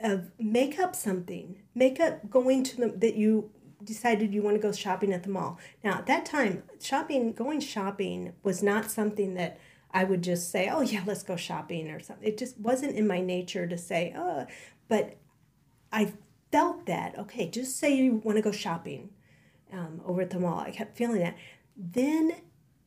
of 0.00 0.30
make 0.38 0.78
up 0.78 0.94
something 0.94 1.62
make 1.74 1.98
up 1.98 2.28
going 2.28 2.62
to 2.62 2.76
the 2.76 2.88
that 2.88 3.16
you 3.16 3.50
decided 3.82 4.34
you 4.34 4.42
want 4.42 4.54
to 4.54 4.60
go 4.60 4.72
shopping 4.72 5.12
at 5.12 5.22
the 5.22 5.28
mall 5.28 5.58
now 5.82 5.98
at 5.98 6.06
that 6.06 6.26
time 6.26 6.62
shopping 6.80 7.32
going 7.32 7.60
shopping 7.60 8.32
was 8.42 8.62
not 8.62 8.90
something 8.90 9.34
that 9.34 9.58
I 9.96 10.04
would 10.04 10.22
just 10.22 10.50
say, 10.50 10.68
"Oh 10.68 10.82
yeah, 10.82 11.02
let's 11.06 11.22
go 11.22 11.36
shopping" 11.36 11.88
or 11.88 12.00
something. 12.00 12.28
It 12.28 12.36
just 12.36 12.58
wasn't 12.58 12.96
in 12.96 13.06
my 13.06 13.22
nature 13.22 13.66
to 13.66 13.78
say, 13.78 14.12
"Oh," 14.14 14.46
but 14.88 15.16
I 15.90 16.12
felt 16.52 16.84
that. 16.84 17.18
Okay, 17.18 17.48
just 17.48 17.78
say 17.78 17.96
you 17.96 18.16
want 18.16 18.36
to 18.36 18.42
go 18.42 18.52
shopping 18.52 19.08
um, 19.72 20.02
over 20.04 20.20
at 20.20 20.30
the 20.30 20.38
mall. 20.38 20.58
I 20.58 20.70
kept 20.70 20.98
feeling 20.98 21.20
that. 21.20 21.36
Then 21.76 22.32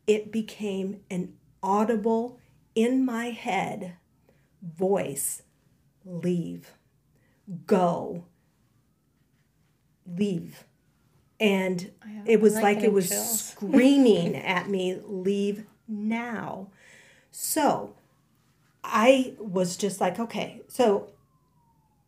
it 0.05 0.31
became 0.31 1.01
an 1.09 1.33
audible 1.63 2.39
in 2.79 3.03
my 3.03 3.31
head 3.31 3.97
voice 4.61 5.41
leave, 6.05 6.71
go, 7.67 8.23
leave. 10.07 10.63
And 11.41 11.91
it 12.25 12.39
was 12.39 12.55
like 12.55 12.63
like, 12.77 12.83
it 12.85 12.93
was 12.93 13.09
chills. 13.09 13.43
screaming 13.51 14.37
at 14.37 14.69
me, 14.69 14.97
leave 15.05 15.65
now. 15.89 16.69
So 17.31 17.95
I 18.81 19.33
was 19.39 19.75
just 19.75 19.99
like, 19.99 20.17
okay. 20.17 20.61
So 20.69 21.11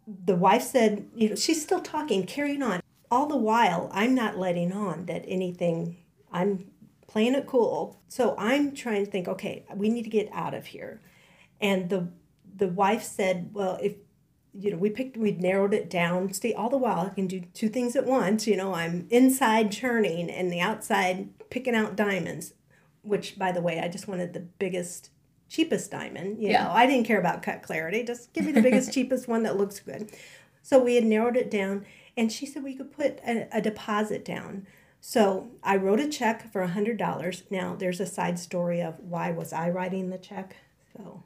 the 0.08 0.36
wife 0.36 0.64
said, 0.64 1.06
you 1.14 1.30
know, 1.30 1.36
she's 1.36 1.62
still 1.62 1.82
talking, 1.82 2.26
carrying 2.26 2.64
on. 2.64 2.80
All 3.10 3.26
the 3.26 3.36
while, 3.36 3.90
I'm 3.94 4.16
not 4.16 4.38
letting 4.38 4.72
on 4.72 5.06
that 5.08 5.26
anything, 5.28 5.98
I'm 6.32 6.71
playing 7.12 7.36
it 7.36 7.46
cool. 7.46 8.00
So 8.08 8.36
I'm 8.38 8.74
trying 8.74 9.06
to 9.06 9.12
think, 9.12 9.28
okay, 9.28 9.66
we 9.76 9.90
need 9.90 10.04
to 10.04 10.10
get 10.10 10.30
out 10.32 10.54
of 10.54 10.68
here. 10.68 11.02
And 11.60 11.90
the 11.90 12.08
the 12.56 12.68
wife 12.68 13.04
said, 13.04 13.50
well, 13.54 13.78
if 13.82 13.94
you 14.54 14.72
know, 14.72 14.78
we 14.78 14.90
picked, 14.90 15.16
we 15.18 15.32
narrowed 15.32 15.74
it 15.74 15.90
down. 15.90 16.34
See, 16.34 16.54
all 16.54 16.70
the 16.70 16.78
while 16.78 17.00
I 17.00 17.10
can 17.10 17.28
do 17.28 17.42
two 17.54 17.70
things 17.70 17.96
at 17.96 18.06
once. 18.06 18.48
You 18.48 18.58
know, 18.58 18.74
I'm 18.74 19.08
inside 19.10 19.72
churning 19.72 20.30
and 20.30 20.52
the 20.52 20.60
outside 20.60 21.30
picking 21.50 21.76
out 21.76 21.96
diamonds, 21.96 22.54
which, 23.02 23.38
by 23.40 23.52
the 23.52 23.62
way, 23.62 23.80
I 23.80 23.88
just 23.88 24.08
wanted 24.08 24.34
the 24.34 24.42
biggest, 24.42 25.10
cheapest 25.50 25.92
diamond. 25.92 26.42
You 26.42 26.50
Yeah. 26.50 26.64
know, 26.66 26.72
I 26.72 26.86
didn't 26.86 27.08
care 27.08 27.20
about 27.20 27.44
cut 27.44 27.62
clarity. 27.64 28.04
Just 28.04 28.34
give 28.34 28.46
me 28.46 28.52
the 28.52 28.62
biggest, 28.62 28.92
cheapest 28.94 29.28
one 29.28 29.44
that 29.44 29.58
looks 29.58 29.80
good. 29.80 30.12
So 30.62 30.80
we 30.84 30.96
had 30.96 31.06
narrowed 31.06 31.38
it 31.38 31.50
down, 31.50 31.86
and 32.18 32.32
she 32.32 32.46
said 32.46 32.64
we 32.64 32.76
could 32.76 32.92
put 32.92 33.20
a, 33.26 33.48
a 33.54 33.62
deposit 33.62 34.24
down. 34.26 34.68
So 35.02 35.50
I 35.64 35.78
wrote 35.78 36.00
a 36.00 36.08
check 36.08 36.52
for 36.52 36.62
a 36.62 36.68
hundred 36.68 36.98
dollars. 36.98 37.44
Now 37.50 37.76
there's 37.76 38.00
a 38.00 38.06
side 38.06 38.40
story 38.40 38.82
of 38.82 39.00
why 39.00 39.32
was 39.32 39.52
I 39.52 39.70
writing 39.70 40.10
the 40.10 40.18
check? 40.18 40.56
So 40.96 41.24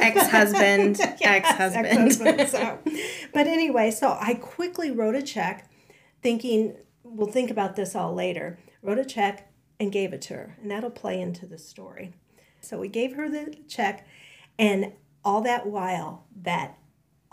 Ex-husband, 0.00 1.00
ex-husband. 1.20 1.86
ex-husband, 1.86 2.48
so. 2.48 2.78
But 3.32 3.46
anyway, 3.46 3.90
so 3.90 4.16
I 4.20 4.34
quickly 4.34 4.90
wrote 4.90 5.16
a 5.16 5.22
check, 5.22 5.68
thinking 6.22 6.76
we'll 7.02 7.26
think 7.26 7.50
about 7.50 7.76
this 7.76 7.94
all 7.96 8.14
later. 8.14 8.58
Wrote 8.82 8.98
a 8.98 9.04
check 9.04 9.52
and 9.80 9.90
gave 9.90 10.12
it 10.12 10.22
to 10.22 10.34
her, 10.34 10.56
and 10.60 10.70
that'll 10.70 10.90
play 10.90 11.20
into 11.20 11.46
the 11.46 11.58
story. 11.58 12.12
So 12.60 12.78
we 12.78 12.88
gave 12.88 13.14
her 13.16 13.28
the 13.28 13.56
check, 13.68 14.06
and 14.58 14.92
all 15.24 15.40
that 15.42 15.66
while, 15.66 16.26
that 16.42 16.78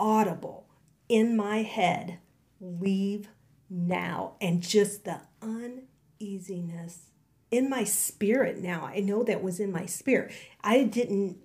audible 0.00 0.66
in 1.08 1.36
my 1.36 1.62
head, 1.62 2.18
leave 2.60 3.28
now, 3.74 4.34
and 4.40 4.62
just 4.62 5.04
the 5.04 5.20
uneasiness 5.42 7.10
in 7.50 7.68
my 7.68 7.84
spirit 7.84 8.58
now. 8.62 8.84
I 8.84 9.00
know 9.00 9.22
that 9.24 9.42
was 9.42 9.60
in 9.60 9.72
my 9.72 9.86
spirit. 9.86 10.32
I 10.62 10.84
didn't 10.84 11.38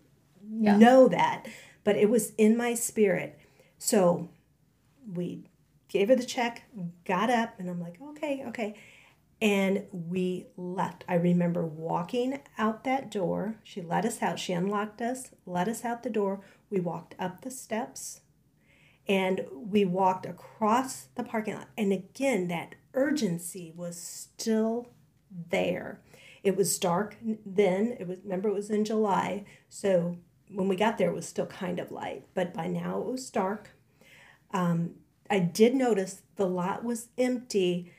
Yeah. 0.48 0.78
know 0.78 1.08
that, 1.08 1.48
but 1.84 1.96
it 1.96 2.10
was 2.10 2.32
in 2.38 2.56
my 2.58 2.74
spirit. 2.74 3.38
So 3.78 4.30
we 5.12 5.46
gave 5.88 6.10
her 6.10 6.16
the 6.16 6.24
check, 6.26 6.64
got 7.06 7.30
up, 7.30 7.60
and 7.60 7.70
I'm 7.70 7.82
like, 7.82 8.00
okay, 8.02 8.44
okay. 8.48 8.76
And 9.42 9.86
we 9.92 10.48
left. 10.58 11.04
I 11.08 11.16
remember 11.16 11.66
walking 11.66 12.40
out 12.58 12.84
that 12.84 13.10
door. 13.10 13.56
She 13.64 13.82
let 13.82 14.06
us 14.06 14.22
out. 14.22 14.38
She 14.38 14.54
unlocked 14.54 15.02
us, 15.02 15.32
let 15.46 15.68
us 15.68 15.86
out 15.86 16.04
the 16.04 16.10
door. 16.10 16.42
We 16.70 16.80
walked 16.80 17.16
up 17.18 17.42
the 17.42 17.52
steps 17.52 18.22
and 19.10 19.46
we 19.52 19.84
walked 19.84 20.28
across 20.28 21.08
the 21.16 21.24
parking 21.24 21.56
lot. 21.56 21.68
And 21.76 21.92
again, 21.92 22.48
that 22.50 22.76
urgency 22.94 23.74
was 23.76 24.00
still 24.00 24.92
there. 25.50 26.00
It 26.44 26.56
was 26.56 26.78
dark 26.78 27.18
then. 27.46 27.98
It 28.00 28.08
was 28.08 28.20
remember 28.24 28.50
it 28.50 28.54
was 28.54 28.70
in 28.70 28.86
July, 28.86 29.44
so 29.68 30.18
when 30.54 30.68
we 30.68 30.76
got 30.76 30.98
there, 30.98 31.10
it 31.10 31.16
was 31.16 31.28
still 31.28 31.48
kind 31.48 31.80
of 31.80 31.92
light. 31.92 32.26
But 32.34 32.54
by 32.54 32.68
now 32.68 33.00
it 33.02 33.06
was 33.06 33.30
dark. 33.30 33.72
Um, 34.52 34.92
I 35.30 35.40
did 35.40 35.76
notice 35.76 36.22
the 36.38 36.48
lot 36.48 36.84
was 36.84 37.10
empty. 37.18 37.92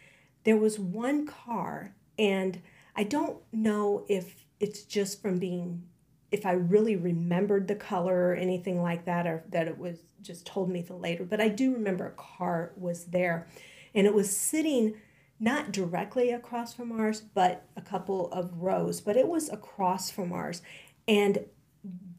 There 0.44 0.56
was 0.56 0.78
one 0.78 1.26
car, 1.26 1.94
and 2.18 2.62
I 2.96 3.04
don't 3.04 3.38
know 3.52 4.06
if 4.08 4.36
it's 4.58 4.82
just 4.84 5.20
from 5.20 5.38
being 5.38 5.82
if 6.30 6.46
I 6.46 6.52
really 6.52 6.96
remembered 6.96 7.66
the 7.66 7.74
color 7.74 8.28
or 8.28 8.34
anything 8.34 8.82
like 8.82 9.04
that, 9.06 9.26
or 9.26 9.44
that 9.50 9.68
it 9.68 9.78
was 9.78 9.98
just 10.22 10.46
told 10.46 10.70
me 10.70 10.82
the 10.82 10.94
later, 10.94 11.24
but 11.24 11.40
I 11.40 11.48
do 11.48 11.72
remember 11.72 12.06
a 12.06 12.10
car 12.12 12.72
was 12.76 13.06
there 13.06 13.48
and 13.94 14.06
it 14.06 14.14
was 14.14 14.34
sitting 14.34 14.94
not 15.40 15.72
directly 15.72 16.30
across 16.30 16.74
from 16.74 16.92
ours, 16.92 17.22
but 17.22 17.66
a 17.74 17.80
couple 17.80 18.30
of 18.30 18.52
rows, 18.58 19.00
but 19.00 19.16
it 19.16 19.26
was 19.26 19.48
across 19.48 20.10
from 20.10 20.32
ours. 20.32 20.60
And 21.08 21.46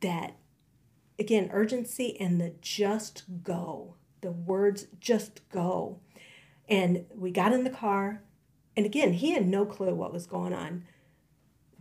that, 0.02 0.36
again, 1.20 1.50
urgency 1.54 2.20
and 2.20 2.42
the 2.42 2.56
just 2.62 3.24
go, 3.44 3.96
the 4.22 4.32
words 4.32 4.88
just 5.00 5.48
go. 5.50 6.00
And 6.68 7.06
we 7.16 7.32
got 7.32 7.54
in 7.54 7.64
the 7.64 7.70
car, 7.70 8.24
and 8.76 8.86
again, 8.86 9.14
he 9.14 9.32
had 9.32 9.48
no 9.48 9.66
clue 9.66 9.94
what 9.94 10.14
was 10.14 10.26
going 10.26 10.54
on. 10.54 10.86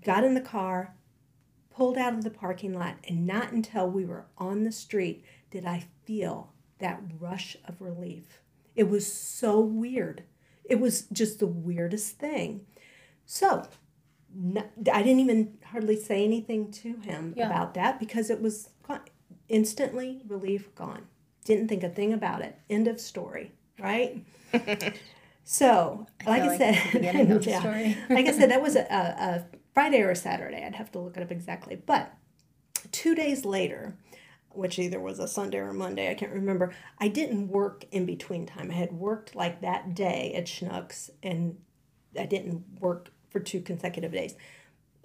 Got 0.05 0.25
in 0.25 0.35
the 0.35 0.41
car, 0.41 0.95
pulled 1.81 1.97
out 1.97 2.13
of 2.13 2.23
the 2.25 2.31
parking 2.31 2.75
lot, 2.79 2.95
and 3.09 3.27
not 3.27 3.53
until 3.53 3.89
we 3.89 4.05
were 4.05 4.27
on 4.37 4.65
the 4.65 4.71
street 4.71 5.25
did 5.51 5.65
I 5.65 5.87
feel 6.05 6.53
that 6.79 7.01
rush 7.19 7.57
of 7.67 7.81
relief. 7.81 8.43
It 8.77 8.91
was 8.91 9.11
so 9.11 9.59
weird. 9.61 10.25
It 10.63 10.79
was 10.79 11.07
just 11.11 11.39
the 11.39 11.47
weirdest 11.47 12.19
thing. 12.19 12.67
So, 13.25 13.67
no, 14.35 14.63
I 14.93 15.03
didn't 15.03 15.21
even 15.21 15.57
hardly 15.65 15.97
say 15.97 16.23
anything 16.23 16.71
to 16.73 16.97
him 16.99 17.33
Yeah. 17.35 17.47
about 17.47 17.73
that 17.73 17.99
because 17.99 18.29
it 18.29 18.43
was 18.43 18.69
instantly 19.49 20.21
relief 20.29 20.75
gone. 20.75 21.05
Didn't 21.47 21.69
think 21.69 21.83
a 21.83 21.89
thing 21.89 22.13
about 22.13 22.43
it. 22.43 22.59
End 22.69 22.89
of 22.89 23.01
story, 23.01 23.53
right? 23.79 24.23
so, 25.45 26.07
like 26.27 26.43
I 26.43 26.47
like 26.49 26.59
said, 26.59 26.75
the 26.93 26.99
beginning 26.99 27.31
of 27.31 27.43
the 27.43 27.51
yeah. 27.53 27.61
story. 27.61 27.97
like 28.11 28.27
I 28.27 28.33
said, 28.33 28.51
that 28.51 28.61
was 28.61 28.77
a, 28.77 28.83
a, 28.83 28.95
a 29.25 29.45
Friday 29.75 30.00
or 30.03 30.15
Saturday. 30.15 30.65
I'd 30.65 30.75
have 30.77 30.93
to 30.93 30.99
look 30.99 31.17
it 31.17 31.23
up 31.23 31.31
exactly. 31.31 31.77
But 31.77 32.12
two 32.93 33.15
days 33.15 33.45
later, 33.45 33.97
which 34.50 34.79
either 34.79 35.00
was 35.00 35.19
a 35.19 35.29
Sunday 35.29 35.59
or 35.59 35.73
Monday, 35.73 36.11
I 36.11 36.15
can't 36.15 36.33
remember, 36.33 36.75
I 36.99 37.09
didn't 37.09 37.49
work 37.49 37.85
in 37.93 38.05
between 38.05 38.47
time. 38.47 38.71
I 38.71 38.75
had 38.75 38.93
worked 38.93 39.35
like 39.35 39.61
that 39.61 39.95
day 39.95 40.33
at 40.35 40.47
Schnucks, 40.47 41.11
and 41.23 41.59
I 42.19 42.27
didn't 42.27 42.65
work 42.81 43.11
for 43.31 43.41
two 43.41 43.61
consecutive 43.61 44.12
days. 44.12 44.35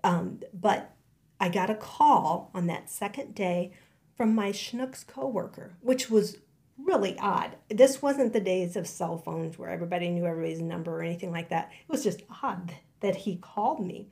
Um, 0.03 0.39
but 0.53 0.95
I 1.39 1.49
got 1.49 1.69
a 1.69 1.75
call 1.75 2.49
on 2.53 2.67
that 2.67 2.89
second 2.89 3.35
day 3.35 3.73
from 4.15 4.33
my 4.33 4.51
Schnucks 4.51 5.05
coworker, 5.05 5.75
which 5.81 6.09
was 6.09 6.37
really 6.77 7.17
odd. 7.19 7.55
This 7.69 8.01
wasn't 8.01 8.33
the 8.33 8.39
days 8.39 8.75
of 8.75 8.87
cell 8.87 9.17
phones 9.17 9.57
where 9.57 9.69
everybody 9.69 10.09
knew 10.09 10.25
everybody's 10.25 10.61
number 10.61 10.97
or 10.97 11.03
anything 11.03 11.31
like 11.31 11.49
that. 11.49 11.71
It 11.71 11.91
was 11.91 12.03
just 12.03 12.23
odd 12.41 12.73
that 13.01 13.15
he 13.15 13.37
called 13.37 13.85
me. 13.85 14.07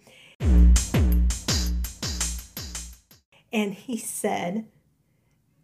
And 3.52 3.74
he 3.74 3.98
said, 3.98 4.66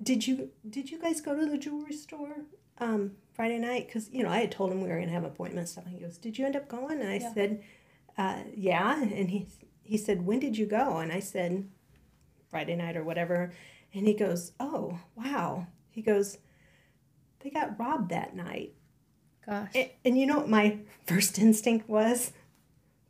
"Did 0.02 0.28
you 0.28 0.50
did 0.70 0.92
you 0.92 1.00
guys 1.02 1.22
go 1.22 1.36
to 1.36 1.46
the 1.46 1.58
jewelry 1.58 1.94
store 1.94 2.46
um, 2.78 3.14
Friday 3.34 3.58
night? 3.58 3.88
Because 3.88 4.10
you 4.12 4.24
know 4.24 4.30
I 4.30 4.40
had 4.40 4.52
told 4.52 4.72
him 4.72 4.82
we 4.82 4.90
were 4.90 5.00
gonna 5.00 5.12
have 5.12 5.24
appointments 5.24 5.72
and 5.76 5.84
stuff. 5.84 5.86
And 5.86 5.96
he 5.96 6.00
goes, 6.02 6.18
"Did 6.18 6.38
you 6.38 6.46
end 6.46 6.56
up 6.56 6.68
going?" 6.68 7.02
And 7.02 7.10
I 7.10 7.16
Yeah. 7.16 7.34
said, 7.34 7.64
uh, 8.18 8.44
"Yeah." 8.56 9.02
And 9.02 9.30
he 9.32 9.48
he 9.84 9.98
said, 9.98 10.26
"When 10.26 10.40
did 10.40 10.58
you 10.58 10.68
go?" 10.68 10.98
And 10.98 11.12
I 11.12 11.20
said, 11.20 11.68
"Friday 12.50 12.76
night 12.76 12.96
or 12.96 13.04
whatever." 13.04 13.52
And 13.94 14.06
he 14.08 14.14
goes, 14.14 14.52
"Oh 14.60 15.00
wow." 15.16 15.66
He 15.90 16.04
goes, 16.04 16.38
"They 17.40 17.50
got 17.50 17.80
robbed 17.80 18.10
that 18.12 18.36
night." 18.36 18.76
Gosh. 19.46 19.72
And, 19.74 19.90
and 20.06 20.18
you 20.20 20.28
know 20.28 20.38
what 20.38 20.50
my 20.50 20.78
first 21.08 21.40
instinct 21.40 21.90
was? 21.90 22.34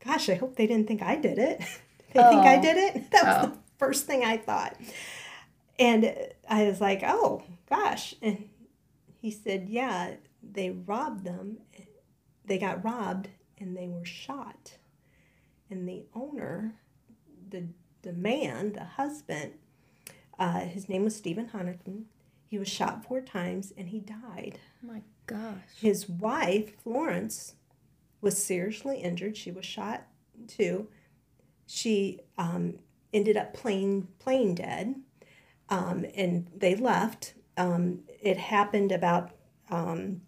Gosh, 0.04 0.30
I 0.30 0.36
hope 0.36 0.56
they 0.56 0.68
didn't 0.68 0.88
think 0.88 1.02
I 1.02 1.16
did 1.16 1.38
it. 1.38 1.60
they 2.14 2.22
think 2.22 2.46
I 2.46 2.58
Oh. 2.58 2.62
did 2.62 2.78
it. 2.78 3.12
That 3.12 3.24
was 3.26 3.46
Oh. 3.46 3.52
the 3.52 3.58
first 3.78 4.06
thing 4.06 4.24
I 4.24 4.38
thought. 4.38 4.78
And 5.78 6.14
I 6.50 6.64
was 6.66 6.82
like, 6.82 7.02
oh, 7.04 7.44
gosh. 7.70 8.16
And 8.22 8.50
he 9.22 9.32
said, 9.32 9.68
yeah, 9.70 10.16
they 10.44 10.70
robbed 10.72 11.24
them. 11.24 11.58
They 12.46 12.58
got 12.58 12.84
robbed 12.84 13.30
and 13.58 13.76
they 13.78 13.88
were 13.88 14.06
shot. 14.06 14.78
And 15.70 15.88
the 15.88 16.04
owner, 16.16 16.74
the, 17.50 17.66
the 18.02 18.14
man, 18.14 18.74
the 18.74 18.84
husband, 18.84 19.54
uh, 20.38 20.62
his 20.62 20.90
name 20.90 21.04
was 21.04 21.16
Stephen 21.16 21.50
Honickman. 21.50 22.04
He 22.48 22.58
was 22.58 22.68
shot 22.68 23.06
four 23.06 23.22
times 23.22 23.72
and 23.78 23.90
he 23.90 24.00
died. 24.00 24.60
oh 24.84 24.88
my 24.88 25.02
gosh. 25.28 25.54
His 25.80 26.10
wife, 26.10 26.82
Florence, 26.82 27.54
was 28.22 28.44
seriously 28.44 29.00
injured. 29.00 29.38
She 29.38 29.52
was 29.52 29.66
shot 29.66 30.08
too. 30.48 30.88
She 31.66 32.20
um, 32.38 32.80
ended 33.14 33.38
up 33.38 33.54
plain 33.54 34.08
plain 34.20 34.56
dead, 34.56 34.96
um, 35.70 36.06
and 36.16 36.48
they 36.56 36.76
left. 36.76 37.34
Um, 37.58 38.02
it 38.22 38.38
happened 38.38 38.92
about 38.92 39.32
um, 39.70 40.22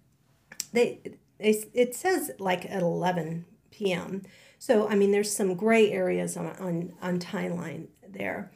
they, 0.74 1.00
they 1.40 1.64
it 1.74 1.96
says 1.96 2.32
like 2.40 2.66
at 2.66 2.82
eleven 2.82 3.46
p.m. 3.72 4.24
So 4.60 4.88
I 4.88 4.96
mean, 4.96 5.12
there's 5.12 5.36
some 5.36 5.56
gray 5.56 5.92
areas 5.92 6.38
on 6.38 6.48
on, 6.60 6.94
on 7.02 7.20
timeline 7.20 7.88
there, 8.08 8.52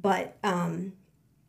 but 0.00 0.36
um, 0.44 0.92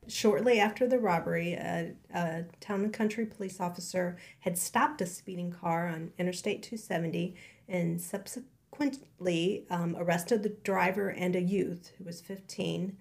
shortly 0.10 0.60
after 0.60 0.88
the 0.88 1.00
robbery, 1.00 1.54
a, 1.54 1.94
a 2.14 2.46
town 2.60 2.84
and 2.84 2.94
country 2.94 3.26
police 3.26 3.60
officer 3.60 4.18
had 4.40 4.58
stopped 4.58 5.02
a 5.02 5.06
speeding 5.06 5.52
car 5.52 5.88
on 5.88 6.12
Interstate 6.18 6.64
270 6.64 7.36
and 7.68 8.02
subsequently 8.02 9.66
um, 9.70 9.96
arrested 9.98 10.44
the 10.44 10.50
driver 10.50 11.10
and 11.10 11.36
a 11.36 11.42
youth 11.42 11.92
who 11.98 12.04
was 12.04 12.22
15. 12.22 12.98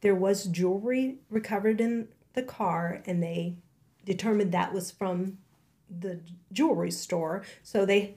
There 0.00 0.14
was 0.14 0.44
jewelry 0.44 1.18
recovered 1.30 1.80
in 1.80 2.08
the 2.34 2.42
car, 2.42 3.02
and 3.06 3.22
they 3.22 3.56
determined 4.04 4.52
that 4.52 4.72
was 4.72 4.90
from 4.90 5.38
the 5.88 6.20
jewelry 6.52 6.90
store. 6.90 7.44
So 7.62 7.84
they 7.84 8.16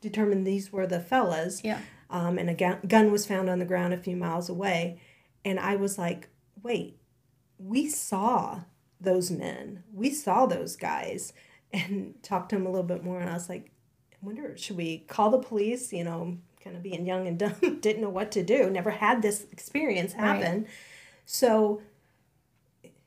determined 0.00 0.46
these 0.46 0.72
were 0.72 0.86
the 0.86 1.00
fellas. 1.00 1.62
Yeah. 1.64 1.80
Um, 2.10 2.38
and 2.38 2.48
a 2.48 2.54
gun, 2.54 2.78
gun 2.86 3.10
was 3.10 3.26
found 3.26 3.50
on 3.50 3.58
the 3.58 3.64
ground 3.64 3.92
a 3.92 3.98
few 3.98 4.16
miles 4.16 4.48
away. 4.48 5.00
And 5.44 5.58
I 5.58 5.74
was 5.76 5.98
like, 5.98 6.28
wait, 6.62 6.98
we 7.58 7.88
saw 7.88 8.62
those 9.00 9.30
men. 9.30 9.84
We 9.92 10.10
saw 10.10 10.46
those 10.46 10.76
guys 10.76 11.32
and 11.72 12.14
talked 12.22 12.50
to 12.50 12.56
him 12.56 12.66
a 12.66 12.70
little 12.70 12.86
bit 12.86 13.04
more. 13.04 13.20
And 13.20 13.30
I 13.30 13.34
was 13.34 13.48
like, 13.48 13.70
I 14.12 14.16
wonder, 14.22 14.56
should 14.56 14.76
we 14.76 14.98
call 14.98 15.30
the 15.30 15.38
police? 15.38 15.92
You 15.92 16.04
know, 16.04 16.38
kind 16.62 16.76
of 16.76 16.82
being 16.82 17.06
young 17.06 17.26
and 17.26 17.38
dumb, 17.60 17.80
didn't 17.80 18.02
know 18.02 18.10
what 18.10 18.30
to 18.32 18.42
do, 18.42 18.70
never 18.70 18.90
had 18.90 19.22
this 19.22 19.46
experience 19.52 20.12
happen. 20.12 20.62
Right. 20.62 20.70
So 21.24 21.82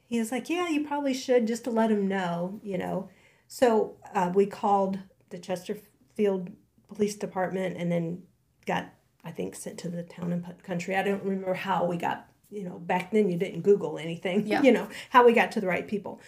he 0.07 0.19
was 0.19 0.31
like, 0.31 0.49
Yeah, 0.49 0.67
you 0.69 0.85
probably 0.85 1.13
should 1.13 1.47
just 1.47 1.63
to 1.65 1.69
let 1.69 1.91
him 1.91 2.07
know, 2.07 2.59
you 2.63 2.77
know. 2.77 3.09
So 3.47 3.95
uh, 4.13 4.31
we 4.33 4.45
called 4.45 4.99
the 5.29 5.39
Chesterfield 5.39 6.49
Police 6.87 7.15
Department 7.15 7.77
and 7.77 7.91
then 7.91 8.23
got, 8.65 8.89
I 9.23 9.31
think, 9.31 9.55
sent 9.55 9.77
to 9.79 9.89
the 9.89 10.03
town 10.03 10.31
and 10.31 10.63
country. 10.63 10.95
I 10.95 11.03
don't 11.03 11.23
remember 11.23 11.53
how 11.53 11.85
we 11.85 11.97
got, 11.97 12.28
you 12.49 12.63
know, 12.63 12.79
back 12.79 13.11
then 13.11 13.29
you 13.29 13.37
didn't 13.37 13.61
Google 13.61 13.97
anything, 13.97 14.45
yeah. 14.47 14.61
you 14.63 14.71
know, 14.71 14.87
how 15.09 15.25
we 15.25 15.33
got 15.33 15.51
to 15.53 15.61
the 15.61 15.67
right 15.67 15.87
people. 15.87 16.21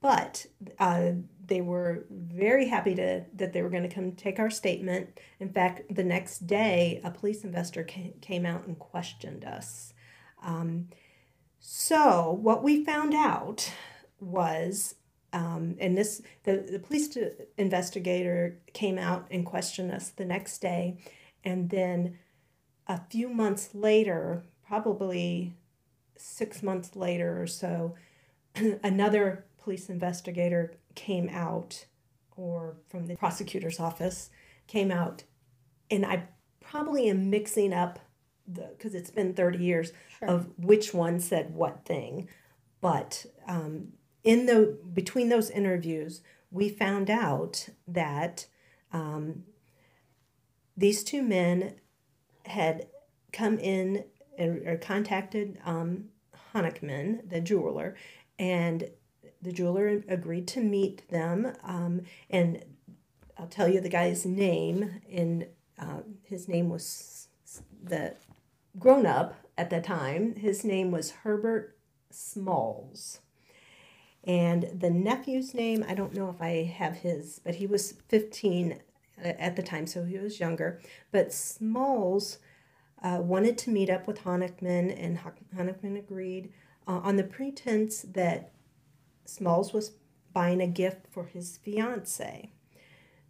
But 0.00 0.46
uh, 0.78 1.10
they 1.46 1.60
were 1.60 2.06
very 2.10 2.68
happy 2.68 2.94
to 2.94 3.24
that 3.34 3.52
they 3.52 3.60
were 3.60 3.68
going 3.68 3.82
to 3.82 3.94
come 3.94 4.12
take 4.12 4.38
our 4.38 4.50
statement. 4.50 5.20
In 5.40 5.50
fact, 5.52 5.94
the 5.94 6.04
next 6.04 6.46
day, 6.46 7.00
a 7.04 7.10
police 7.10 7.44
investor 7.44 7.84
came 7.84 8.46
out 8.46 8.66
and 8.66 8.78
questioned 8.78 9.44
us. 9.44 9.92
Um, 10.42 10.88
so 11.58 12.38
what 12.40 12.62
we 12.62 12.84
found 12.84 13.14
out 13.14 13.70
was, 14.20 14.94
um, 15.32 15.76
and 15.78 15.98
this 15.98 16.22
the, 16.44 16.66
the 16.70 16.78
police 16.78 17.16
investigator 17.58 18.58
came 18.72 18.96
out 18.96 19.26
and 19.30 19.44
questioned 19.44 19.92
us 19.92 20.08
the 20.08 20.24
next 20.24 20.58
day, 20.58 20.98
and 21.44 21.68
then 21.68 22.18
a 22.86 23.00
few 23.10 23.28
months 23.28 23.70
later, 23.74 24.44
probably 24.66 25.54
six 26.20 26.62
months 26.62 26.96
later 26.96 27.40
or 27.40 27.46
so, 27.46 27.94
another 28.82 29.44
police 29.62 29.88
investigator 29.88 30.74
came 30.94 31.28
out, 31.28 31.86
or 32.36 32.76
from 32.88 33.06
the 33.06 33.16
prosecutor's 33.16 33.80
office 33.80 34.30
came 34.66 34.90
out, 34.90 35.24
and 35.90 36.04
I 36.04 36.28
probably 36.60 37.08
am 37.08 37.30
mixing 37.30 37.72
up 37.72 37.98
the 38.46 38.68
because 38.76 38.94
it's 38.94 39.10
been 39.10 39.34
30 39.34 39.58
years 39.58 39.92
sure. 40.18 40.28
of 40.28 40.48
which 40.56 40.92
one 40.92 41.20
said 41.20 41.54
what 41.54 41.84
thing 41.84 42.28
but 42.80 43.26
um, 43.46 43.88
in 44.24 44.46
the 44.46 44.78
between 44.92 45.28
those 45.28 45.50
interviews 45.50 46.22
we 46.50 46.68
found 46.68 47.10
out 47.10 47.68
that 47.86 48.46
um, 48.92 49.44
these 50.76 51.04
two 51.04 51.22
men 51.22 51.74
had 52.46 52.86
come 53.32 53.58
in 53.58 54.04
and, 54.40 54.66
or 54.66 54.76
contacted 54.76 55.58
um, 55.64 56.06
the 56.52 57.40
jeweler, 57.42 57.94
and 58.38 58.90
the 59.40 59.52
jeweler 59.52 60.02
agreed 60.08 60.48
to 60.48 60.60
meet 60.60 61.08
them. 61.10 61.52
Um, 61.62 62.02
and 62.28 62.64
I'll 63.38 63.46
tell 63.46 63.68
you 63.68 63.80
the 63.80 63.88
guy's 63.88 64.26
name. 64.26 65.00
In 65.08 65.46
uh, 65.78 66.00
his 66.24 66.48
name 66.48 66.68
was 66.68 67.28
the 67.82 68.16
grown 68.78 69.06
up 69.06 69.34
at 69.56 69.70
the 69.70 69.80
time. 69.80 70.34
His 70.36 70.64
name 70.64 70.90
was 70.90 71.10
Herbert 71.10 71.76
Smulls. 72.12 73.18
And 74.24 74.68
the 74.74 74.90
nephew's 74.90 75.54
name, 75.54 75.84
I 75.88 75.94
don't 75.94 76.14
know 76.14 76.28
if 76.28 76.42
I 76.42 76.64
have 76.64 76.96
his, 76.96 77.40
but 77.42 77.54
he 77.54 77.66
was 77.66 77.94
15 78.08 78.72
uh, 78.72 79.28
at 79.38 79.56
the 79.56 79.62
time, 79.62 79.86
so 79.86 80.04
he 80.04 80.18
was 80.18 80.40
younger. 80.40 80.80
But 81.10 81.28
Smulls 81.28 82.38
uh, 83.02 83.18
wanted 83.20 83.56
to 83.58 83.70
meet 83.70 83.90
up 83.90 84.06
with 84.06 84.22
Honickman, 84.22 84.94
and 84.96 85.18
Honickman 85.56 85.98
agreed 85.98 86.52
uh, 86.86 87.00
on 87.02 87.16
the 87.16 87.24
pretense 87.24 88.02
that 88.02 88.52
Smulls 89.26 89.72
was 89.72 89.92
buying 90.32 90.60
a 90.60 90.66
gift 90.66 91.06
for 91.10 91.24
his 91.24 91.56
fiance. 91.56 92.50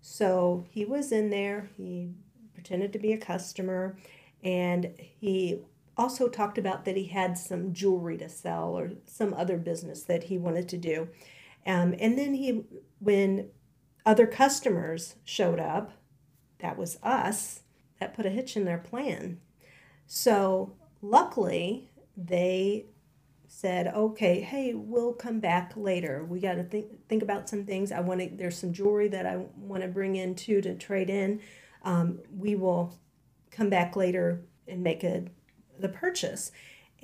So 0.01 0.65
he 0.71 0.85
was 0.85 1.13
in 1.13 1.31
there, 1.31 1.71
he 1.77 2.11
pretended 2.55 2.93
to 2.93 2.99
be 2.99 3.13
a 3.13 3.19
customer, 3.19 3.97
and 4.43 4.93
he 4.99 5.61
also 5.97 6.29
talked 6.29 6.57
about 6.57 6.85
that 6.85 6.97
he 6.97 7.05
had 7.05 7.37
some 7.37 7.73
jewelry 7.73 8.17
to 8.19 8.29
sell 8.29 8.71
or 8.71 8.93
some 9.07 9.35
other 9.35 9.59
business 9.59 10.03
that 10.05 10.25
he 10.25 10.39
wanted 10.39 10.69
to 10.69 10.79
do. 10.79 11.09
Um, 11.67 11.95
and 11.99 12.19
then 12.19 12.35
he, 12.35 12.65
when 12.99 13.51
other 14.07 14.27
customers 14.27 15.17
showed 15.25 15.61
up, 15.61 15.93
that 16.61 16.79
was 16.79 16.99
us, 17.03 17.61
that 17.99 18.15
put 18.15 18.27
a 18.27 18.31
hitch 18.31 18.57
in 18.57 18.65
their 18.65 18.79
plan. 18.79 19.41
So 20.13 20.73
luckily, 21.03 21.89
they 22.17 22.87
said, 23.47 23.87
"Okay, 23.95 24.41
hey, 24.41 24.75
we'll 24.75 25.13
come 25.13 25.39
back 25.39 25.73
later. 25.77 26.25
We 26.25 26.41
got 26.41 26.55
to 26.55 26.65
think 26.65 27.09
think 27.09 27.23
about 27.23 27.49
some 27.49 27.65
things. 27.65 27.93
I 27.93 28.01
want 28.01 28.21
to. 28.21 28.29
There's 28.29 28.59
some 28.59 28.73
jewelry 28.73 29.07
that 29.07 29.25
I 29.25 29.37
want 29.57 29.85
to 29.85 29.89
bring 29.89 30.17
in 30.17 30.35
too 30.35 30.61
to 30.63 30.75
trade 30.75 31.11
in. 31.11 31.41
Um, 31.85 32.19
we 32.37 32.57
will 32.57 32.99
come 33.53 33.71
back 33.71 33.95
later 33.95 34.43
and 34.67 34.83
make 34.83 35.05
a 35.05 35.27
the 35.79 35.89
purchase. 35.89 36.51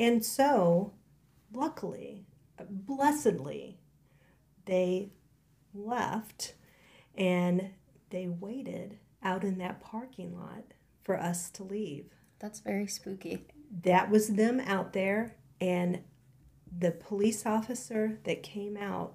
And 0.01 0.25
so, 0.25 0.92
luckily, 1.55 2.27
blessedly, 2.69 3.79
they 4.64 5.12
left 5.73 6.55
and 7.16 7.71
they 8.11 8.27
waited 8.27 8.99
out 9.23 9.45
in 9.45 9.59
that 9.59 9.81
parking 9.81 10.37
lot 10.37 10.75
for 11.05 11.16
us 11.16 11.51
to 11.51 11.62
leave. 11.62 12.15
That's 12.38 12.61
very 12.61 12.87
spooky. 12.87 13.46
That 13.83 14.11
was 14.11 14.29
them 14.29 14.61
out 14.61 14.92
there 14.92 15.37
and 15.61 16.01
the 16.79 16.90
police 16.90 17.46
officer 17.46 18.18
that 18.25 18.42
came 18.42 18.77
out, 18.77 19.14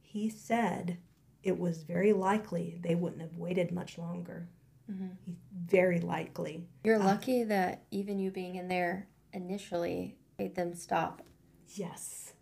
he 0.00 0.28
said 0.28 0.98
it 1.42 1.58
was 1.58 1.82
very 1.82 2.12
likely 2.12 2.78
they 2.80 2.94
wouldn't 2.94 3.22
have 3.22 3.36
waited 3.36 3.72
much 3.72 3.96
longer. 3.96 4.48
Mm-hmm. 4.90 5.32
Very 5.66 6.00
likely. 6.00 6.64
You're 6.84 7.00
uh, 7.00 7.04
lucky 7.04 7.44
that 7.44 7.84
even 7.90 8.18
you 8.18 8.30
being 8.30 8.56
in 8.56 8.68
there 8.68 9.08
initially 9.32 10.16
made 10.38 10.56
them 10.56 10.74
stop. 10.74 11.22
Yes. 11.68 12.32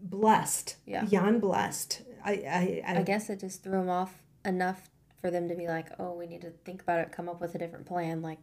Blessed. 0.00 0.76
Yeah. 0.86 1.04
Beyond 1.04 1.40
blessed. 1.40 2.02
I, 2.24 2.32
I, 2.32 2.82
I, 2.86 2.98
I 2.98 3.02
guess 3.02 3.28
it 3.28 3.40
just 3.40 3.62
threw 3.62 3.72
them 3.72 3.90
off 3.90 4.22
enough 4.44 4.90
for 5.20 5.30
them 5.30 5.48
to 5.48 5.56
be 5.56 5.66
like, 5.66 5.88
oh, 5.98 6.12
we 6.12 6.26
need 6.26 6.42
to 6.42 6.50
think 6.64 6.80
about 6.82 7.00
it, 7.00 7.10
come 7.10 7.28
up 7.28 7.40
with 7.40 7.54
a 7.56 7.58
different 7.58 7.86
plan. 7.86 8.22
Like, 8.22 8.38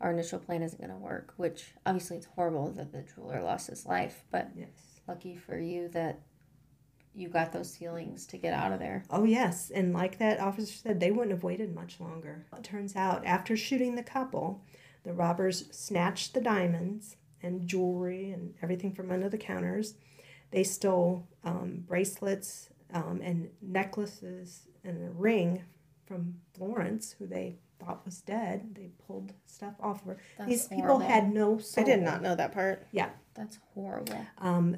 our 0.00 0.10
initial 0.12 0.38
plan 0.38 0.62
isn't 0.62 0.80
going 0.80 0.90
to 0.90 0.96
work, 0.96 1.34
which 1.36 1.74
obviously 1.84 2.16
it's 2.16 2.26
horrible 2.34 2.70
that 2.72 2.92
the 2.92 3.04
jeweler 3.14 3.42
lost 3.42 3.68
his 3.68 3.84
life, 3.84 4.24
but 4.30 4.48
yes. 4.56 4.68
lucky 5.06 5.36
for 5.36 5.58
you 5.58 5.88
that 5.88 6.20
you 7.14 7.28
got 7.28 7.52
those 7.52 7.72
ceilings 7.72 8.26
to 8.26 8.38
get 8.38 8.54
out 8.54 8.72
of 8.72 8.78
there. 8.78 9.04
Oh, 9.10 9.24
yes. 9.24 9.70
And 9.74 9.92
like 9.92 10.18
that 10.18 10.40
officer 10.40 10.72
said, 10.72 11.00
they 11.00 11.10
wouldn't 11.10 11.32
have 11.32 11.42
waited 11.42 11.74
much 11.74 12.00
longer. 12.00 12.46
It 12.56 12.64
turns 12.64 12.94
out, 12.96 13.26
after 13.26 13.56
shooting 13.56 13.96
the 13.96 14.02
couple, 14.02 14.62
the 15.04 15.12
robbers 15.12 15.66
snatched 15.70 16.34
the 16.34 16.40
diamonds 16.40 17.16
and 17.42 17.66
jewelry 17.66 18.30
and 18.30 18.54
everything 18.62 18.92
from 18.92 19.10
under 19.10 19.28
the 19.28 19.38
counters. 19.38 19.94
They 20.50 20.62
stole 20.62 21.26
um, 21.44 21.84
bracelets 21.86 22.70
um, 22.92 23.20
and 23.22 23.50
necklaces 23.60 24.66
and 24.84 25.02
a 25.02 25.10
ring 25.10 25.64
from 26.06 26.36
Florence, 26.54 27.14
who 27.18 27.26
they 27.26 27.58
thought 27.80 28.04
was 28.04 28.20
dead. 28.20 28.74
They 28.74 28.90
pulled 29.06 29.32
stuff 29.46 29.74
off 29.80 30.02
of 30.02 30.08
her. 30.08 30.18
That's 30.38 30.50
These 30.50 30.66
horrible. 30.68 30.98
people 30.98 31.08
had 31.08 31.32
no 31.32 31.58
soul. 31.58 31.84
I 31.84 31.86
did 31.86 32.02
not 32.02 32.22
know 32.22 32.34
that 32.34 32.52
part. 32.52 32.86
Yeah. 32.92 33.10
That's 33.34 33.58
horrible. 33.74 34.26
Um, 34.38 34.76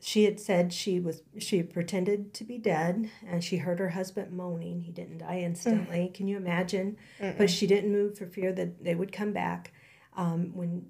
she 0.00 0.24
had 0.24 0.40
said 0.40 0.72
she 0.72 0.98
was 0.98 1.22
she 1.38 1.62
pretended 1.62 2.34
to 2.34 2.44
be 2.44 2.58
dead 2.58 3.10
and 3.26 3.42
she 3.42 3.58
heard 3.58 3.78
her 3.78 3.90
husband 3.90 4.32
moaning 4.32 4.80
he 4.80 4.90
didn't 4.90 5.18
die 5.18 5.38
instantly 5.38 5.98
mm. 5.98 6.14
can 6.14 6.26
you 6.26 6.36
imagine 6.36 6.96
Mm-mm. 7.20 7.38
but 7.38 7.50
she 7.50 7.68
didn't 7.68 7.92
move 7.92 8.18
for 8.18 8.26
fear 8.26 8.52
that 8.52 8.82
they 8.82 8.96
would 8.96 9.12
come 9.12 9.32
back 9.32 9.72
um, 10.16 10.52
when 10.54 10.86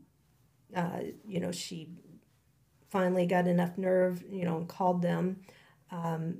uh, 0.74 1.00
you 1.26 1.40
know, 1.40 1.52
she 1.52 1.90
finally 2.90 3.26
got 3.26 3.46
enough 3.46 3.76
nerve, 3.78 4.22
you 4.30 4.44
know, 4.44 4.56
and 4.56 4.68
called 4.68 5.02
them. 5.02 5.40
Um, 5.90 6.38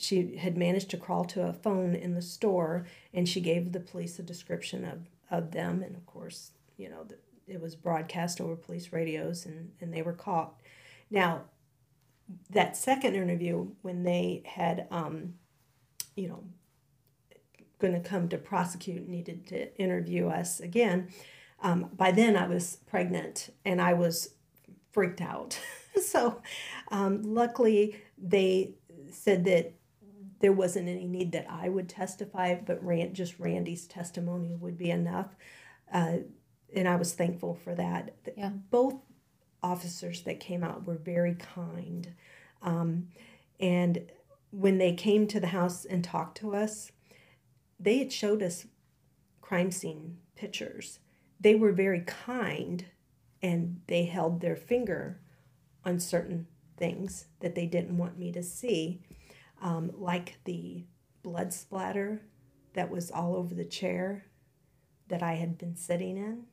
she 0.00 0.36
had 0.36 0.56
managed 0.56 0.90
to 0.90 0.96
crawl 0.96 1.24
to 1.26 1.46
a 1.46 1.52
phone 1.52 1.94
in 1.94 2.14
the 2.14 2.22
store 2.22 2.86
and 3.12 3.28
she 3.28 3.40
gave 3.40 3.72
the 3.72 3.80
police 3.80 4.18
a 4.18 4.22
description 4.22 4.84
of, 4.84 5.08
of 5.30 5.52
them. 5.52 5.82
And 5.82 5.96
of 5.96 6.06
course, 6.06 6.52
you 6.76 6.88
know, 6.88 7.04
the, 7.04 7.16
it 7.46 7.60
was 7.60 7.74
broadcast 7.74 8.40
over 8.40 8.56
police 8.56 8.92
radios 8.92 9.46
and, 9.46 9.72
and 9.80 9.92
they 9.92 10.02
were 10.02 10.12
caught. 10.12 10.60
Now, 11.10 11.42
that 12.50 12.76
second 12.76 13.16
interview, 13.16 13.68
when 13.82 14.04
they 14.04 14.42
had, 14.46 14.86
um, 14.90 15.34
you 16.14 16.28
know, 16.28 16.44
going 17.80 17.94
to 17.94 18.08
come 18.08 18.28
to 18.28 18.38
prosecute, 18.38 19.08
needed 19.08 19.46
to 19.48 19.76
interview 19.78 20.28
us 20.28 20.60
again, 20.60 21.08
um, 21.62 21.90
by 21.96 22.12
then 22.12 22.36
I 22.36 22.46
was 22.46 22.78
pregnant 22.86 23.52
and 23.64 23.80
I 23.80 23.94
was 23.94 24.34
freaked 24.92 25.20
out. 25.20 25.58
so, 26.02 26.40
um, 26.90 27.22
luckily, 27.22 27.96
they 28.16 28.74
said 29.10 29.44
that 29.44 29.74
there 30.40 30.52
wasn't 30.52 30.88
any 30.88 31.06
need 31.06 31.32
that 31.32 31.46
I 31.48 31.68
would 31.68 31.88
testify, 31.88 32.54
but 32.54 32.84
Rand, 32.84 33.14
just 33.14 33.38
Randy's 33.38 33.86
testimony 33.86 34.54
would 34.54 34.76
be 34.76 34.90
enough. 34.90 35.36
Uh, 35.92 36.18
and 36.74 36.88
I 36.88 36.96
was 36.96 37.14
thankful 37.14 37.54
for 37.54 37.74
that. 37.74 38.14
Yeah. 38.36 38.50
Both 38.70 38.94
officers 39.62 40.22
that 40.22 40.40
came 40.40 40.64
out 40.64 40.86
were 40.86 40.96
very 40.96 41.34
kind. 41.34 42.14
Um, 42.62 43.08
and 43.58 44.10
when 44.50 44.78
they 44.78 44.94
came 44.94 45.26
to 45.28 45.40
the 45.40 45.48
house 45.48 45.84
and 45.84 46.02
talked 46.02 46.38
to 46.38 46.54
us, 46.54 46.92
they 47.78 47.98
had 47.98 48.12
showed 48.12 48.42
us 48.42 48.66
crime 49.40 49.70
scene 49.70 50.18
pictures. 50.36 51.00
They 51.38 51.54
were 51.54 51.72
very 51.72 52.00
kind 52.00 52.84
and 53.42 53.80
they 53.86 54.04
held 54.04 54.40
their 54.40 54.56
finger 54.56 55.20
on 55.84 55.98
certain 55.98 56.46
things 56.76 57.26
that 57.40 57.54
they 57.54 57.66
didn't 57.66 57.96
want 57.96 58.18
me 58.18 58.32
to 58.32 58.42
see, 58.42 59.00
um, 59.60 59.90
like 59.94 60.38
the 60.44 60.84
blood 61.22 61.52
splatter 61.52 62.22
that 62.74 62.90
was 62.90 63.10
all 63.10 63.34
over 63.34 63.54
the 63.54 63.64
chair 63.64 64.26
that 65.08 65.22
I 65.22 65.34
had 65.34 65.58
been 65.58 65.76
sitting 65.76 66.16
in. 66.16 66.44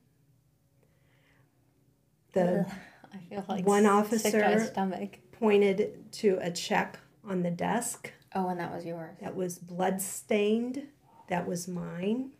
The 2.32 2.66
I 3.12 3.18
feel 3.28 3.44
like 3.48 3.66
One 3.66 3.86
officer- 3.86 4.66
stomach. 4.66 5.18
pointed 5.32 6.12
to 6.12 6.38
a 6.42 6.50
check 6.50 6.98
on 7.24 7.42
the 7.42 7.50
desk 7.50 8.12
Oh, 8.34 8.48
and 8.48 8.60
that 8.60 8.74
was 8.74 8.84
yours. 8.84 9.16
that 9.22 9.34
was 9.34 9.58
blood 9.58 10.02
stained. 10.02 10.88
That 11.28 11.46
was 11.46 11.66
mine. 11.68 12.32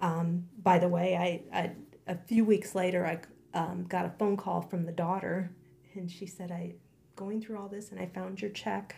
Um, 0.00 0.48
by 0.62 0.78
the 0.78 0.88
way, 0.88 1.16
I, 1.52 1.58
I 1.58 1.72
a 2.06 2.16
few 2.16 2.44
weeks 2.44 2.74
later 2.74 3.04
I 3.06 3.20
um, 3.58 3.84
got 3.86 4.06
a 4.06 4.10
phone 4.18 4.36
call 4.36 4.62
from 4.62 4.84
the 4.86 4.92
daughter, 4.92 5.50
and 5.94 6.10
she 6.10 6.24
said, 6.26 6.50
"I 6.52 6.74
going 7.16 7.40
through 7.42 7.58
all 7.58 7.68
this, 7.68 7.90
and 7.90 8.00
I 8.00 8.06
found 8.06 8.40
your 8.40 8.50
check. 8.50 8.94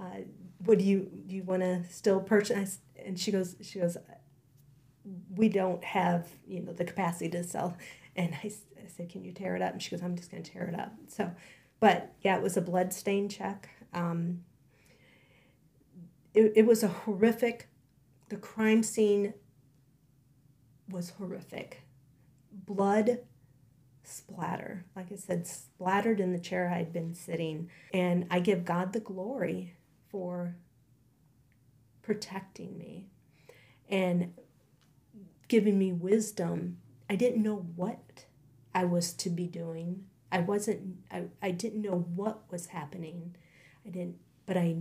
Uh, 0.00 0.22
would 0.64 0.80
you 0.80 1.10
do 1.26 1.34
you 1.34 1.42
want 1.42 1.62
to 1.62 1.84
still 1.90 2.20
purchase?" 2.20 2.78
And 3.04 3.18
she 3.18 3.30
goes, 3.30 3.56
she 3.62 3.78
goes, 3.78 3.96
"We 5.34 5.48
don't 5.48 5.82
have 5.84 6.28
you 6.46 6.60
know 6.60 6.72
the 6.72 6.84
capacity 6.84 7.30
to 7.30 7.44
sell." 7.44 7.76
And 8.16 8.34
i, 8.42 8.46
I 8.46 8.88
said, 8.88 9.08
"Can 9.08 9.24
you 9.24 9.32
tear 9.32 9.56
it 9.56 9.62
up?" 9.62 9.72
And 9.72 9.82
she 9.82 9.90
goes, 9.90 10.02
"I'm 10.02 10.16
just 10.16 10.30
going 10.30 10.42
to 10.42 10.50
tear 10.50 10.64
it 10.64 10.78
up." 10.78 10.92
So, 11.08 11.30
but 11.80 12.12
yeah, 12.22 12.36
it 12.36 12.42
was 12.42 12.56
a 12.56 12.62
blood 12.62 12.92
stain 12.92 13.28
check. 13.28 13.68
Um, 13.92 14.40
it, 16.34 16.52
it 16.56 16.66
was 16.66 16.82
a 16.82 16.88
horrific 16.88 17.68
the 18.28 18.36
crime 18.36 18.82
scene 18.82 19.34
was 20.88 21.10
horrific 21.10 21.82
blood 22.52 23.20
splatter 24.02 24.84
like 24.96 25.12
i 25.12 25.16
said 25.16 25.46
splattered 25.46 26.20
in 26.20 26.32
the 26.32 26.38
chair 26.38 26.70
i'd 26.70 26.92
been 26.92 27.14
sitting 27.14 27.68
and 27.92 28.26
i 28.30 28.40
give 28.40 28.64
god 28.64 28.92
the 28.92 29.00
glory 29.00 29.74
for 30.10 30.56
protecting 32.02 32.78
me 32.78 33.08
and 33.88 34.32
giving 35.48 35.78
me 35.78 35.92
wisdom. 35.92 36.78
I 37.10 37.16
didn't 37.16 37.42
know 37.42 37.66
what 37.76 38.24
i 38.74 38.84
was 38.84 39.12
to 39.14 39.30
be 39.30 39.46
doing. 39.46 40.04
I 40.30 40.40
wasn't 40.40 40.96
i, 41.10 41.24
I 41.42 41.50
didn't 41.50 41.82
know 41.82 42.06
what 42.14 42.50
was 42.50 42.66
happening. 42.66 43.36
I 43.86 43.90
didn't 43.90 44.16
but 44.46 44.56
i 44.56 44.76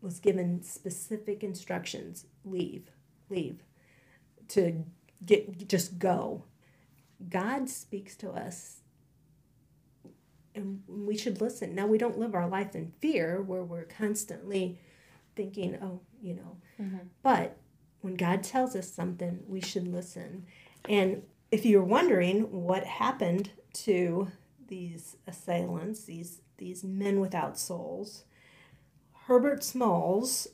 was 0.00 0.18
given 0.18 0.62
specific 0.62 1.44
instructions 1.44 2.26
leave 2.44 2.90
leave 3.30 3.62
to 4.48 4.84
get 5.24 5.68
just 5.68 5.98
go. 5.98 6.44
God 7.28 7.68
speaks 7.68 8.16
to 8.16 8.30
us 8.30 8.81
and 10.54 10.82
we 10.86 11.16
should 11.16 11.40
listen. 11.40 11.74
Now 11.74 11.86
we 11.86 11.98
don't 11.98 12.18
live 12.18 12.34
our 12.34 12.48
life 12.48 12.74
in 12.74 12.92
fear 13.00 13.40
where 13.42 13.62
we're 13.62 13.84
constantly 13.84 14.78
thinking 15.34 15.78
oh 15.82 16.00
you 16.20 16.34
know. 16.34 16.58
But 17.22 17.56
when 18.00 18.14
god 18.14 18.42
tells 18.42 18.76
us 18.76 18.92
something 18.92 19.40
we 19.46 19.60
should 19.60 19.88
listen. 19.88 20.46
And 20.88 21.22
if 21.50 21.64
you're 21.64 21.82
wondering 21.82 22.50
what 22.50 22.84
happened 22.84 23.50
to 23.74 24.28
these 24.68 25.16
assailants 25.26 26.04
these 26.04 26.40
these 26.58 26.84
men 26.84 27.20
without 27.20 27.58
souls 27.58 28.24
Herbert 29.26 29.60
Smulls 29.60 30.48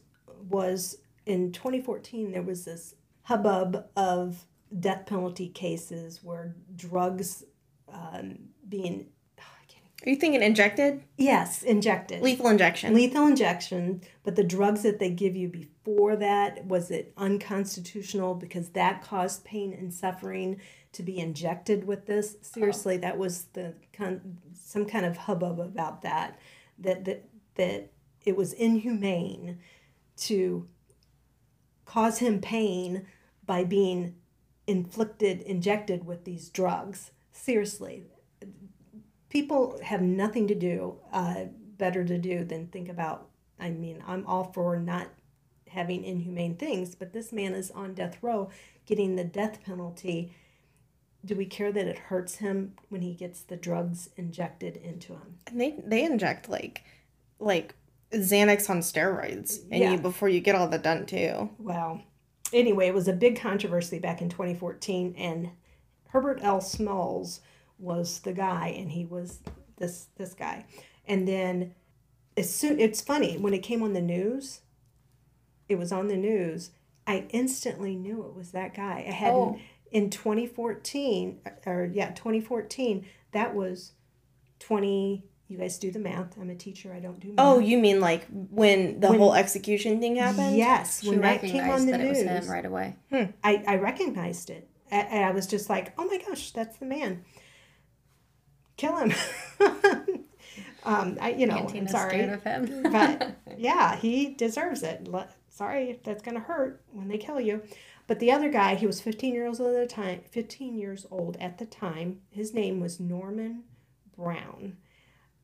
was 0.48 0.98
in 1.26 1.52
2014. 1.52 2.32
There 2.32 2.42
was 2.42 2.64
this 2.64 2.94
hubbub 3.22 3.86
of 3.96 4.44
death 4.78 5.06
penalty 5.06 5.48
cases 5.48 6.20
where 6.22 6.54
drugs 6.76 7.44
um, 7.92 8.38
being 8.68 9.06
Are 10.06 10.10
you 10.10 10.16
thinking 10.16 10.42
injected? 10.42 11.02
yes 11.16 11.62
injected 11.62 12.22
Lethal 12.22 12.48
injection. 12.48 12.94
lethal 12.94 13.26
injection, 13.26 14.00
but 14.22 14.36
the 14.36 14.44
drugs 14.44 14.82
that 14.82 14.98
they 14.98 15.10
give 15.10 15.34
you 15.36 15.48
before 15.48 16.14
that 16.16 16.64
was 16.66 16.90
it 16.90 17.12
unconstitutional 17.16 18.34
because 18.34 18.70
that 18.70 19.02
caused 19.02 19.44
pain 19.44 19.72
and 19.72 19.92
suffering 19.92 20.60
to 20.92 21.02
be 21.02 21.18
injected 21.18 21.84
with 21.86 22.06
this. 22.06 22.36
Oh. 22.36 22.38
Seriously, 22.42 22.96
that 22.98 23.18
was 23.18 23.44
the 23.52 23.74
con- 23.92 24.38
some 24.54 24.86
kind 24.86 25.04
of 25.04 25.16
hubbub 25.16 25.58
about 25.60 26.02
that. 26.02 26.38
That 26.78 27.04
that 27.04 27.28
that 27.56 27.90
it 28.24 28.36
was 28.36 28.52
inhumane 28.52 29.58
to 30.18 30.68
cause 31.84 32.18
him 32.18 32.40
pain 32.40 33.06
by 33.44 33.64
being 33.64 34.14
inflicted 34.66 35.42
injected 35.42 36.04
with 36.04 36.24
these 36.24 36.48
drugs. 36.50 37.10
Seriously, 37.32 38.04
people 39.28 39.78
have 39.82 40.00
nothing 40.02 40.46
to 40.48 40.54
do 40.54 40.96
uh, 41.12 41.44
better 41.76 42.04
to 42.04 42.18
do 42.18 42.44
than 42.44 42.66
think 42.66 42.88
about 42.88 43.28
i 43.60 43.70
mean 43.70 44.02
i'm 44.06 44.26
all 44.26 44.44
for 44.52 44.78
not 44.78 45.08
having 45.68 46.02
inhumane 46.04 46.56
things 46.56 46.94
but 46.94 47.12
this 47.12 47.32
man 47.32 47.52
is 47.52 47.70
on 47.72 47.94
death 47.94 48.18
row 48.22 48.48
getting 48.86 49.16
the 49.16 49.24
death 49.24 49.62
penalty 49.64 50.32
do 51.24 51.34
we 51.34 51.44
care 51.44 51.70
that 51.72 51.86
it 51.86 51.98
hurts 51.98 52.36
him 52.36 52.72
when 52.88 53.02
he 53.02 53.12
gets 53.12 53.40
the 53.42 53.56
drugs 53.56 54.08
injected 54.16 54.76
into 54.76 55.12
him 55.12 55.34
and 55.46 55.60
they 55.60 55.74
they 55.84 56.04
inject 56.04 56.48
like 56.48 56.82
like 57.38 57.74
Xanax 58.10 58.70
on 58.70 58.78
steroids 58.80 59.60
and 59.70 59.80
Yeah. 59.82 59.92
you 59.92 59.98
before 59.98 60.30
you 60.30 60.40
get 60.40 60.54
all 60.54 60.66
that 60.68 60.82
done 60.82 61.04
too. 61.04 61.50
well 61.58 62.00
anyway 62.52 62.86
it 62.88 62.94
was 62.94 63.06
a 63.08 63.12
big 63.12 63.38
controversy 63.38 63.98
back 63.98 64.22
in 64.22 64.28
2014 64.30 65.14
and 65.18 65.50
herbert 66.08 66.40
l 66.42 66.60
smulls 66.60 67.40
was 67.78 68.20
the 68.20 68.32
guy 68.32 68.68
and 68.76 68.90
he 68.90 69.04
was 69.04 69.40
this 69.76 70.06
this 70.16 70.34
guy 70.34 70.64
and 71.06 71.26
then 71.28 71.74
as 72.36 72.52
soon 72.52 72.78
it's 72.80 73.00
funny 73.00 73.36
when 73.38 73.54
it 73.54 73.62
came 73.62 73.82
on 73.82 73.92
the 73.92 74.00
news 74.00 74.60
it 75.68 75.76
was 75.76 75.92
on 75.92 76.08
the 76.08 76.16
news 76.16 76.70
i 77.06 77.26
instantly 77.30 77.94
knew 77.94 78.24
it 78.24 78.34
was 78.34 78.50
that 78.52 78.74
guy 78.74 79.04
i 79.06 79.12
hadn't 79.12 79.36
Oh. 79.36 79.58
in 79.92 80.10
2014 80.10 81.40
uh, 81.46 81.50
or 81.70 81.90
yeah 81.92 82.10
2014 82.10 83.06
that 83.32 83.54
was 83.54 83.92
20 84.60 85.24
you 85.46 85.56
guys 85.56 85.78
do 85.78 85.90
the 85.90 85.98
math 85.98 86.36
i'm 86.38 86.50
a 86.50 86.54
teacher 86.56 86.92
i 86.92 86.98
don't 87.00 87.20
do 87.20 87.28
oh, 87.28 87.32
math 87.32 87.56
Oh, 87.56 87.58
you 87.60 87.78
mean 87.78 88.00
like 88.00 88.26
when 88.50 89.00
the 89.00 89.10
When- 89.10 89.18
whole 89.20 89.34
execution 89.34 90.00
thing 90.00 90.16
happened? 90.16 90.56
yes 90.56 91.02
She 91.02 91.10
when 91.10 91.20
that 91.20 91.40
came 91.40 91.70
on 91.70 91.86
the 91.86 91.92
that 91.92 92.00
it 92.00 92.08
was 92.08 92.18
news 92.22 92.26
him 92.46 92.50
right 92.50 92.66
away. 92.66 92.96
Hmm. 93.10 93.24
I, 93.44 93.62
I 93.66 93.76
recognized 93.76 94.50
it. 94.50 94.68
And 94.90 95.22
I 95.24 95.30
was 95.32 95.46
just 95.46 95.68
like, 95.68 95.92
oh 95.98 96.06
my 96.06 96.18
gosh, 96.26 96.50
that's 96.52 96.78
the 96.78 96.86
man. 96.86 97.22
Kill 98.78 98.96
him. 98.96 99.12
um, 100.84 101.18
I, 101.20 101.34
you 101.36 101.46
know, 101.46 101.68
I'm 101.74 101.88
sorry. 101.88 102.20
of 102.22 102.42
him. 102.44 102.82
but 102.90 103.36
yeah, 103.58 103.96
he 103.96 104.32
deserves 104.34 104.82
it. 104.82 105.06
Sorry 105.50 105.90
if 105.90 106.02
that's 106.04 106.22
going 106.22 106.36
to 106.36 106.40
hurt 106.40 106.80
when 106.92 107.08
they 107.08 107.18
kill 107.18 107.40
you. 107.40 107.62
But 108.06 108.20
the 108.20 108.32
other 108.32 108.48
guy, 108.50 108.76
he 108.76 108.86
was 108.86 109.02
15 109.02 109.34
years 109.34 109.60
old 109.60 109.74
at 109.74 109.88
the 109.88 109.94
time, 109.94 110.20
15 110.30 110.78
years 110.78 111.06
old 111.10 111.36
at 111.38 111.58
the 111.58 111.66
time. 111.66 112.20
His 112.30 112.54
name 112.54 112.80
was 112.80 113.00
Norman 113.00 113.64
Brown. 114.16 114.78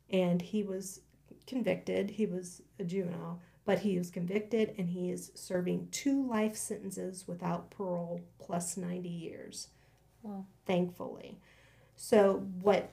And 0.08 0.40
he 0.40 0.62
was 0.62 1.00
convicted. 1.46 2.10
He 2.10 2.26
was 2.26 2.62
a 2.78 2.84
juvenile, 2.84 3.40
but 3.64 3.80
he 3.80 3.98
was 3.98 4.10
convicted 4.10 4.74
and 4.78 4.90
he 4.90 5.10
is 5.10 5.32
serving 5.34 5.88
two 5.90 6.26
life 6.26 6.56
sentences 6.56 7.26
without 7.26 7.70
parole 7.70 8.20
plus 8.38 8.76
90 8.76 9.08
years. 9.08 9.68
Wow. 10.22 10.46
Thankfully. 10.64 11.40
So 11.96 12.46
what 12.62 12.92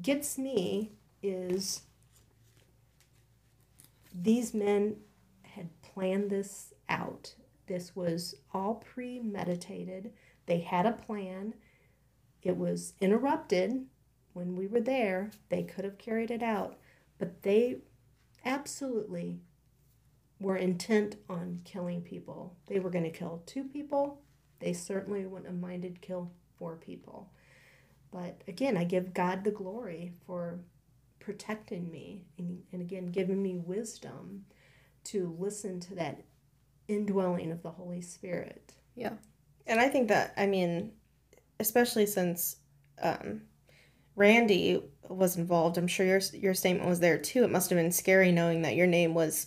gets 0.00 0.38
me 0.38 0.92
is 1.22 1.82
these 4.14 4.54
men 4.54 4.96
had 5.42 5.68
planned 5.82 6.30
this 6.30 6.72
out. 6.88 7.34
This 7.66 7.94
was 7.94 8.34
all 8.52 8.76
premeditated. 8.76 10.12
They 10.46 10.60
had 10.60 10.86
a 10.86 10.92
plan. 10.92 11.54
It 12.42 12.56
was 12.56 12.94
interrupted 13.00 13.86
when 14.32 14.56
we 14.56 14.66
were 14.66 14.80
there. 14.80 15.30
They 15.48 15.62
could 15.62 15.84
have 15.84 15.98
carried 15.98 16.30
it 16.30 16.42
out, 16.42 16.78
but 17.18 17.42
they 17.42 17.78
absolutely 18.44 19.40
were 20.40 20.56
intent 20.56 21.16
on 21.28 21.60
killing 21.64 22.02
people. 22.02 22.56
They 22.66 22.80
were 22.80 22.90
going 22.90 23.04
to 23.04 23.10
kill 23.10 23.42
two 23.46 23.64
people. 23.64 24.20
They 24.58 24.72
certainly 24.72 25.24
wouldn't 25.24 25.50
have 25.50 25.60
minded 25.60 26.00
kill 26.00 26.32
four 26.58 26.76
people. 26.76 27.30
But 28.12 28.42
again, 28.46 28.76
I 28.76 28.84
give 28.84 29.14
God 29.14 29.42
the 29.42 29.50
glory 29.50 30.12
for 30.26 30.60
protecting 31.18 31.90
me 31.90 32.24
and, 32.38 32.62
and 32.72 32.82
again 32.82 33.06
giving 33.06 33.42
me 33.42 33.56
wisdom 33.56 34.44
to 35.04 35.34
listen 35.38 35.80
to 35.80 35.94
that 35.94 36.22
indwelling 36.88 37.50
of 37.50 37.62
the 37.62 37.70
Holy 37.70 38.02
Spirit. 38.02 38.74
Yeah. 38.94 39.12
And 39.66 39.80
I 39.80 39.88
think 39.88 40.08
that, 40.08 40.34
I 40.36 40.46
mean, 40.46 40.92
especially 41.58 42.06
since 42.06 42.56
um, 43.00 43.42
Randy 44.16 44.82
was 45.08 45.36
involved, 45.36 45.78
I'm 45.78 45.86
sure 45.86 46.06
your, 46.06 46.20
your 46.34 46.54
statement 46.54 46.88
was 46.88 47.00
there 47.00 47.18
too. 47.18 47.44
It 47.44 47.50
must 47.50 47.70
have 47.70 47.78
been 47.78 47.92
scary 47.92 48.32
knowing 48.32 48.62
that 48.62 48.76
your 48.76 48.86
name 48.86 49.14
was 49.14 49.46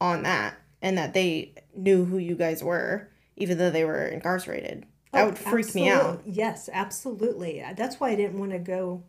on 0.00 0.22
that 0.22 0.54
and 0.80 0.96
that 0.98 1.14
they 1.14 1.54
knew 1.74 2.04
who 2.04 2.18
you 2.18 2.34
guys 2.34 2.62
were, 2.62 3.10
even 3.36 3.58
though 3.58 3.70
they 3.70 3.84
were 3.84 4.06
incarcerated. 4.06 4.86
That 5.12 5.22
Oh, 5.22 5.26
would 5.26 5.38
freak 5.38 5.74
me 5.74 5.88
out. 5.88 6.22
Yes, 6.26 6.68
absolutely. 6.72 7.64
That's 7.76 7.98
why 8.00 8.10
I 8.10 8.16
didn't 8.16 8.38
want 8.38 8.52
to 8.52 8.58
go 8.58 9.02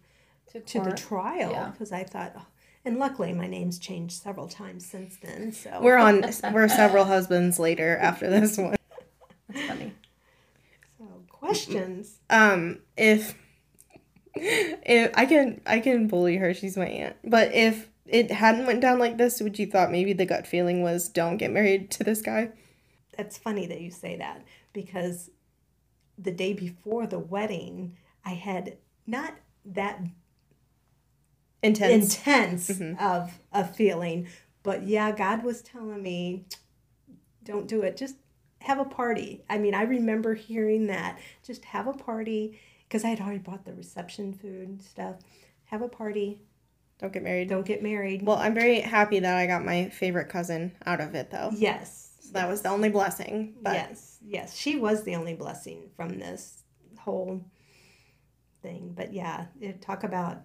To, 0.54 0.60
to 0.60 0.80
the 0.80 0.86
court. 0.86 0.98
trial 0.98 1.52
Yeah. 1.52 1.70
because 1.70 1.92
I 1.92 2.04
thought, 2.04 2.34
oh, 2.38 2.46
and 2.86 2.98
luckily 3.00 3.34
my 3.34 3.48
name's 3.48 3.78
changed 3.80 4.22
several 4.22 4.48
times 4.48 4.86
since 4.86 5.18
then. 5.18 5.52
So 5.52 5.80
We're 5.82 5.98
on, 5.98 6.22
we're 6.54 6.68
several 6.84 7.06
husbands 7.06 7.60
later 7.60 7.98
after 7.98 8.30
this 8.30 8.58
one. 8.58 8.76
That's 9.50 9.68
funny. 9.68 9.94
so 10.98 11.06
questions. 11.30 12.18
um 12.30 12.80
if 12.98 13.36
if 14.36 15.12
i 15.16 15.26
can 15.26 15.60
i 15.66 15.80
can 15.80 16.08
bully 16.08 16.38
her 16.38 16.54
she's 16.54 16.78
my 16.78 16.86
aunt 16.86 17.16
but 17.24 17.54
if 17.56 17.90
it 18.06 18.30
hadn't 18.30 18.68
went 18.68 18.82
down 18.82 19.00
like 19.00 19.18
this 19.18 19.42
would 19.42 19.58
you 19.58 19.66
thought 19.66 19.90
maybe 19.92 20.14
the 20.14 20.26
gut 20.26 20.46
feeling 20.46 20.82
was 20.84 21.10
don't 21.10 21.38
get 21.38 21.52
married 21.52 21.90
to 21.90 22.04
this 22.04 22.22
guy 22.22 22.50
That's 23.18 23.38
funny 23.38 23.66
that 23.68 23.82
you 23.82 23.90
say 23.90 24.18
that 24.18 24.44
because 24.74 25.30
the 26.18 26.32
day 26.32 26.54
before 26.54 27.06
the 27.08 27.20
wedding, 27.20 27.96
I 28.26 28.32
had 28.32 28.78
not 29.06 29.34
that 29.66 30.02
intense 31.64 32.16
intense 32.18 32.70
Mhm. 32.70 33.00
of 33.02 33.40
a 33.52 33.66
feeling, 33.66 34.28
but 34.64 34.84
yeah, 34.84 35.12
God 35.12 35.44
was 35.44 35.62
telling 35.62 36.02
me, 36.02 36.46
don't 37.44 37.68
do 37.68 37.82
it. 37.82 37.98
Just 37.98 38.16
have 38.62 38.80
a 38.80 38.86
party. 38.86 39.44
I 39.50 39.58
mean, 39.58 39.74
I 39.74 39.84
remember 39.84 40.34
hearing 40.34 40.88
that. 40.88 41.18
Just 41.44 41.66
have 41.66 41.88
a 41.88 41.94
party 41.94 42.60
because 42.84 43.04
I 43.06 43.10
had 43.10 43.22
already 43.22 43.40
bought 43.40 43.66
the 43.66 43.74
reception 43.74 44.34
food 44.34 44.68
and 44.68 44.82
stuff. 44.82 45.18
Have 45.66 45.82
a 45.82 45.88
party. 45.90 46.42
don't 47.00 47.14
get 47.14 47.22
married 47.22 47.48
Don't 47.48 47.64
get 47.66 47.84
married. 47.84 48.24
well 48.26 48.38
i'm 48.38 48.56
very 48.56 48.80
happy 48.80 49.20
that 49.20 49.36
i 49.38 49.46
got 49.46 49.64
my 49.64 49.88
favorite 49.90 50.30
cousin 50.30 50.72
out 50.84 51.00
of 51.00 51.14
it 51.14 51.30
though 51.30 51.52
yes. 51.54 52.07
So 52.28 52.34
that 52.34 52.48
was 52.50 52.62
the 52.62 52.70
only 52.70 52.90
blessing 52.90 53.56
but 53.62 53.74
yes, 53.74 54.18
yes, 54.26 54.56
she 54.56 54.78
was 54.78 55.04
the 55.04 55.16
only 55.16 55.34
blessing 55.34 55.90
from 55.96 56.20
this 56.20 56.64
whole 57.00 57.42
thing. 58.62 58.94
But 58.96 59.14
yeah, 59.14 59.46
it, 59.62 59.82
talk 59.82 60.04
about 60.04 60.42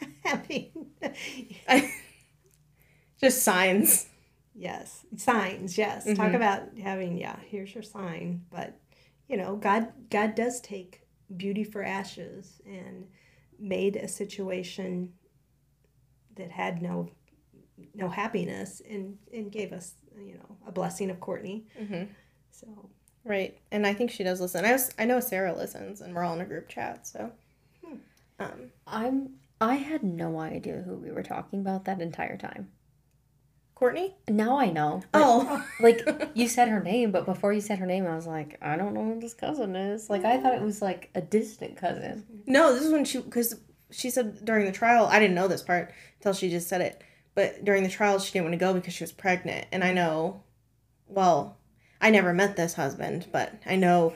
having 0.24 0.70
just 3.20 3.42
signs 3.42 4.06
yes 4.54 5.04
signs. 5.16 5.76
Yes, 5.76 6.04
talk 6.04 6.30
Mhm. 6.32 6.34
about 6.36 6.62
having 6.82 7.18
yeah. 7.18 7.36
Here's 7.46 7.74
your 7.74 7.82
sign. 7.82 8.44
But 8.50 8.78
you 9.28 9.36
know, 9.36 9.56
God 9.56 9.92
God 10.10 10.34
does 10.34 10.60
take 10.60 11.02
beauty 11.36 11.64
for 11.64 11.82
ashes 11.82 12.60
and 12.66 13.06
made 13.58 13.96
a 13.96 14.08
situation 14.08 15.12
that 16.36 16.50
had 16.50 16.80
no 16.82 17.10
no 17.94 18.08
happiness 18.08 18.80
and 18.88 19.18
and 19.32 19.50
gave 19.50 19.72
us 19.72 19.94
you 20.20 20.34
know 20.34 20.56
a 20.66 20.72
blessing 20.72 21.10
of 21.10 21.20
Courtney. 21.20 21.64
hmm 21.78 22.04
So 22.50 22.66
right 23.24 23.58
and 23.72 23.86
i 23.86 23.92
think 23.92 24.10
she 24.12 24.22
does 24.22 24.40
listen 24.40 24.64
i, 24.64 24.72
was, 24.72 24.92
I 24.98 25.04
know 25.04 25.18
sarah 25.20 25.52
listens 25.56 26.00
and 26.00 26.14
we're 26.14 26.22
all 26.22 26.34
in 26.34 26.40
a 26.40 26.44
group 26.44 26.68
chat 26.68 27.06
so 27.06 27.32
Hmm. 27.84 27.96
um 28.38 28.70
I'm. 28.86 29.30
I 29.60 29.76
had 29.76 30.02
no 30.02 30.38
idea 30.38 30.82
who 30.86 30.94
we 30.96 31.10
were 31.10 31.22
talking 31.22 31.60
about 31.60 31.86
that 31.86 32.00
entire 32.00 32.36
time. 32.36 32.68
courtney 33.74 34.14
Now 34.28 34.58
I 34.58 34.70
know. 34.70 35.02
oh 35.14 35.64
Like 35.80 36.06
you 36.34 36.46
said 36.48 36.68
her 36.68 36.80
name, 36.82 37.10
but 37.10 37.24
before 37.26 37.52
you 37.52 37.60
said 37.60 37.78
her 37.78 37.86
name, 37.86 38.06
I 38.06 38.14
was 38.14 38.26
like, 38.26 38.58
I 38.62 38.76
don't 38.76 38.94
know 38.94 39.04
who 39.04 39.20
this 39.20 39.34
cousin 39.34 39.74
is. 39.76 40.08
Like 40.10 40.24
I 40.24 40.38
thought 40.40 40.54
it 40.54 40.62
was 40.62 40.80
like 40.82 41.10
a 41.14 41.20
distant 41.20 41.76
cousin. 41.76 42.24
No, 42.46 42.72
this 42.74 42.84
is 42.84 42.92
when 42.92 43.04
she 43.04 43.18
because 43.20 43.58
she 43.90 44.10
said 44.10 44.44
during 44.44 44.66
the 44.66 44.72
trial. 44.72 45.06
I 45.06 45.18
didn't 45.18 45.34
know 45.34 45.48
this 45.48 45.62
part 45.62 45.92
until 46.18 46.32
she 46.32 46.48
just 46.50 46.68
said 46.68 46.80
it. 46.80 47.02
But 47.36 47.64
during 47.66 47.82
the 47.82 47.90
trial, 47.90 48.18
she 48.18 48.32
didn't 48.32 48.46
want 48.46 48.54
to 48.54 48.58
go 48.58 48.72
because 48.72 48.94
she 48.94 49.04
was 49.04 49.12
pregnant. 49.12 49.66
And 49.70 49.84
I 49.84 49.92
know, 49.92 50.42
well, 51.06 51.58
I 52.00 52.08
never 52.08 52.32
met 52.32 52.56
this 52.56 52.72
husband, 52.74 53.26
but 53.30 53.52
I 53.66 53.76
know 53.76 54.14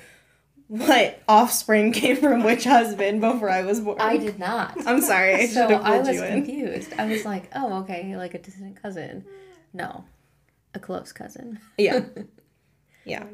what 0.69 1.23
offspring 1.29 1.93
came 2.01 2.17
from 2.17 2.43
which 2.43 2.65
husband 2.65 3.21
before 3.21 3.51
I 3.51 3.61
was 3.63 3.81
born. 3.81 4.01
I 4.01 4.17
did 4.17 4.39
not. 4.39 4.75
I'm 4.87 5.03
sorry. 5.03 5.35
I 5.35 5.47
so 5.47 5.69
I 5.69 5.99
was 5.99 6.09
you 6.09 6.25
in. 6.25 6.45
confused. 6.45 6.95
I 6.97 7.07
was 7.07 7.27
like, 7.27 7.51
oh, 7.55 7.81
okay, 7.83 8.17
like 8.17 8.33
a 8.33 8.39
distant 8.39 8.83
cousin. 8.83 9.27
No, 9.75 10.07
a 10.75 10.79
close 10.79 11.13
cousin. 11.13 11.61
Yeah, 11.77 12.07
yeah. 13.05 13.25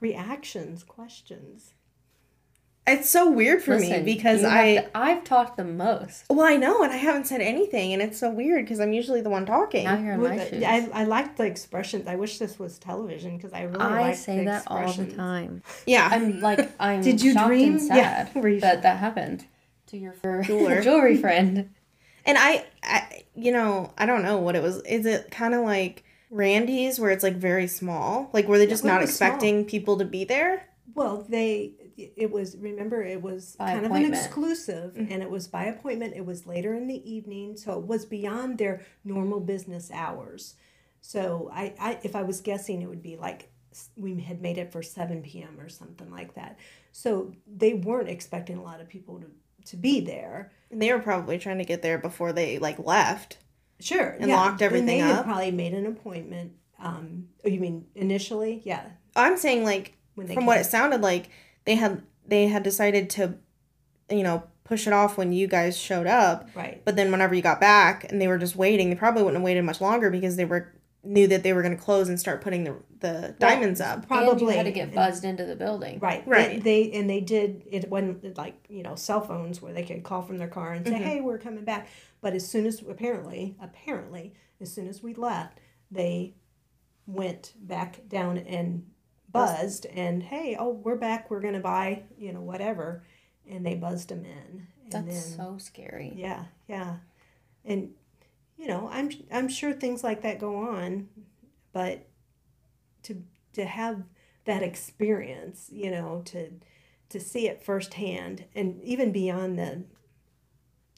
reactions, 0.00 0.82
questions. 0.82 1.74
It's 2.84 3.08
so 3.08 3.30
weird 3.30 3.62
for 3.62 3.76
Listen, 3.76 4.04
me 4.04 4.14
because 4.14 4.42
I. 4.42 4.74
to- 4.78 4.90
I've 4.96 5.22
talked 5.22 5.56
the 5.56 5.64
most. 5.64 6.24
well, 6.28 6.40
I 6.44 6.56
know, 6.56 6.82
and 6.82 6.92
I 6.92 6.96
haven't 6.96 7.28
said 7.28 7.40
anything, 7.40 7.92
and 7.92 8.02
it's 8.02 8.18
so 8.18 8.28
weird 8.28 8.64
because 8.64 8.80
I'm 8.80 8.92
usually 8.92 9.20
the 9.20 9.30
one 9.30 9.46
talking. 9.46 9.84
Now 9.84 10.00
you're 10.00 10.14
in 10.14 10.20
Well, 10.20 10.36
my 10.36 10.48
shoes. 10.48 10.64
I, 10.64 10.88
I 10.92 11.04
like 11.04 11.36
the 11.36 11.44
expressions. 11.44 12.08
I 12.08 12.16
wish 12.16 12.38
this 12.38 12.58
was 12.58 12.78
television 12.78 13.36
because 13.36 13.52
I 13.52 13.62
really 13.62 13.78
I 13.84 14.00
like 14.00 14.16
say 14.16 14.38
the 14.40 14.44
that 14.46 14.64
all 14.66 14.92
the 14.92 15.06
time. 15.06 15.62
yeah, 15.86 16.08
I'm 16.10 16.40
like, 16.40 16.70
I'm. 16.80 17.02
Did 17.02 17.22
you 17.22 17.34
dream? 17.34 17.74
And 17.76 17.86
Yeah. 17.86 18.26
sad 18.32 18.34
Were 18.42 18.48
you 18.48 18.60
that 18.60 18.82
that 18.82 18.98
happened 18.98 19.44
to 19.86 19.96
your 19.96 20.16
Jeweler. 20.42 20.82
jewelry 20.82 21.16
friend. 21.16 21.70
And 22.26 22.36
I, 22.38 22.64
I, 22.82 23.22
you 23.36 23.52
know, 23.52 23.92
I 23.96 24.06
don't 24.06 24.22
know 24.24 24.38
what 24.38 24.56
it 24.56 24.62
was. 24.62 24.78
Is 24.82 25.06
it 25.06 25.30
kind 25.30 25.54
of 25.54 25.64
like 25.64 26.02
Randy's 26.30 26.98
where 26.98 27.10
it's 27.12 27.22
like 27.22 27.36
very 27.36 27.68
small? 27.68 28.28
Like 28.32 28.48
were 28.48 28.58
they 28.58 28.66
just 28.66 28.84
it 28.84 28.88
not 28.88 29.00
was 29.02 29.10
expecting 29.10 29.64
people 29.66 29.98
to 29.98 30.04
be 30.04 30.24
there? 30.24 30.66
Well, 30.94 31.24
they 31.28 31.72
it 31.96 32.30
was 32.30 32.56
remember 32.56 33.02
it 33.02 33.20
was 33.22 33.56
By 33.56 33.72
kind 33.72 33.86
of 33.86 33.92
an 33.92 34.04
exclusive 34.12 34.96
and 34.96 35.22
it 35.22 35.30
was 35.30 35.48
by 35.48 35.64
appointment. 35.64 36.14
It 36.16 36.24
was 36.24 36.46
later 36.46 36.74
in 36.74 36.86
the 36.86 37.10
evening, 37.10 37.56
so 37.56 37.78
it 37.78 37.86
was 37.86 38.04
beyond 38.04 38.58
their 38.58 38.84
normal 39.04 39.40
business 39.40 39.90
hours. 39.92 40.54
So 41.00 41.50
I, 41.52 41.74
I 41.78 41.98
if 42.02 42.14
I 42.14 42.22
was 42.22 42.40
guessing, 42.40 42.82
it 42.82 42.88
would 42.88 43.02
be 43.02 43.16
like 43.16 43.50
we 43.96 44.20
had 44.20 44.42
made 44.42 44.58
it 44.58 44.70
for 44.70 44.82
seven 44.82 45.22
p.m. 45.22 45.58
or 45.58 45.68
something 45.68 46.10
like 46.10 46.34
that. 46.34 46.58
So 46.92 47.32
they 47.46 47.74
weren't 47.74 48.08
expecting 48.08 48.58
a 48.58 48.62
lot 48.62 48.80
of 48.80 48.88
people 48.88 49.20
to 49.20 49.26
to 49.70 49.76
be 49.76 50.00
there. 50.00 50.52
And 50.70 50.80
they 50.80 50.92
were 50.92 50.98
probably 50.98 51.38
trying 51.38 51.58
to 51.58 51.64
get 51.64 51.82
there 51.82 51.98
before 51.98 52.32
they 52.32 52.58
like 52.58 52.78
left. 52.78 53.38
Sure, 53.80 54.16
And 54.20 54.30
locked 54.30 54.62
everything 54.62 54.88
and 54.88 54.88
they 54.88 54.98
had 54.98 55.18
up? 55.18 55.24
probably 55.24 55.50
made 55.50 55.74
an 55.74 55.86
appointment. 55.86 56.52
Um, 56.78 57.28
oh, 57.44 57.48
you 57.48 57.58
mean 57.60 57.86
initially? 57.94 58.62
Yeah, 58.64 58.84
I'm 59.16 59.36
saying 59.36 59.64
like 59.64 59.96
when 60.14 60.26
they 60.26 60.34
from 60.34 60.46
what 60.46 60.58
it 60.58 60.64
sounded 60.66 61.00
like 61.00 61.30
they 61.64 61.74
had 61.76 62.02
they 62.26 62.46
had 62.48 62.62
decided 62.62 63.10
to, 63.10 63.34
you 64.10 64.22
know, 64.22 64.44
push 64.64 64.86
it 64.86 64.92
off 64.92 65.16
when 65.18 65.32
you 65.32 65.46
guys 65.46 65.76
showed 65.76 66.06
up. 66.06 66.48
right. 66.54 66.82
But 66.84 66.96
then 66.96 67.10
whenever 67.10 67.34
you 67.34 67.42
got 67.42 67.60
back 67.60 68.04
and 68.10 68.20
they 68.20 68.28
were 68.28 68.38
just 68.38 68.56
waiting, 68.56 68.88
they 68.90 68.96
probably 68.96 69.22
wouldn't 69.22 69.40
have 69.40 69.44
waited 69.44 69.62
much 69.62 69.80
longer 69.80 70.10
because 70.10 70.36
they 70.36 70.44
were 70.44 70.72
knew 71.04 71.26
that 71.26 71.42
they 71.42 71.52
were 71.52 71.62
going 71.62 71.76
to 71.76 71.82
close 71.82 72.08
and 72.08 72.18
start 72.20 72.40
putting 72.42 72.62
the 72.64 72.76
the 73.00 73.34
diamonds 73.40 73.80
up. 73.80 74.06
Probably 74.06 74.30
and 74.30 74.40
you 74.40 74.48
had 74.56 74.62
to 74.66 74.70
get 74.70 74.82
And- 74.84 74.94
buzzed 74.94 75.24
into 75.24 75.44
the 75.44 75.56
building. 75.56 75.98
Right. 75.98 76.22
Right. 76.26 76.62
They, 76.62 76.84
they 76.88 76.96
and 76.98 77.10
they 77.10 77.20
did 77.20 77.64
it 77.70 77.88
wasn't 77.90 78.38
like, 78.38 78.54
you 78.68 78.84
know, 78.84 78.94
cell 78.94 79.20
phones 79.20 79.60
where 79.60 79.72
they 79.72 79.82
could 79.82 80.04
call 80.04 80.22
from 80.22 80.38
their 80.38 80.46
car 80.48 80.72
and 80.72 80.86
say, 80.86 80.94
Mhm. 80.94 81.02
Hey, 81.02 81.20
we're 81.20 81.38
coming 81.38 81.64
back. 81.64 81.88
But 82.20 82.34
as 82.34 82.48
soon 82.48 82.66
as 82.66 82.80
apparently, 82.88 83.56
apparently, 83.60 84.34
as 84.60 84.72
soon 84.72 84.86
as 84.86 85.02
we 85.02 85.12
left, 85.14 85.58
they 85.90 86.34
went 87.06 87.52
back 87.60 88.06
down 88.08 88.38
and 88.38 88.86
buzzed 89.32 89.86
and 89.86 90.22
hey, 90.22 90.56
oh, 90.58 90.70
we're 90.70 90.96
back, 90.96 91.30
we're 91.30 91.40
gonna 91.40 91.60
buy, 91.60 92.02
you 92.18 92.32
know, 92.32 92.40
whatever. 92.40 93.04
And 93.48 93.66
they 93.66 93.74
buzzed 93.74 94.08
them 94.08 94.24
in. 94.24 94.66
And 94.92 95.08
That's 95.08 95.26
then 95.28 95.36
so 95.38 95.58
scary. 95.58 96.12
yeah, 96.14 96.44
yeah. 96.68 96.96
And 97.64 97.90
you 98.56 98.66
know, 98.68 98.88
I'm 98.92 99.10
I'm 99.32 99.48
sure 99.48 99.72
things 99.72 100.04
like 100.04 100.22
that 100.22 100.38
go 100.38 100.56
on, 100.56 101.08
but 101.72 102.06
to 103.04 103.22
to 103.54 103.64
have 103.64 104.02
that 104.44 104.62
experience, 104.62 105.68
you 105.72 105.90
know, 105.90 106.22
to 106.26 106.50
to 107.08 107.20
see 107.20 107.46
it 107.46 107.62
firsthand 107.62 108.44
and 108.54 108.82
even 108.82 109.12
beyond 109.12 109.58
the 109.58 109.84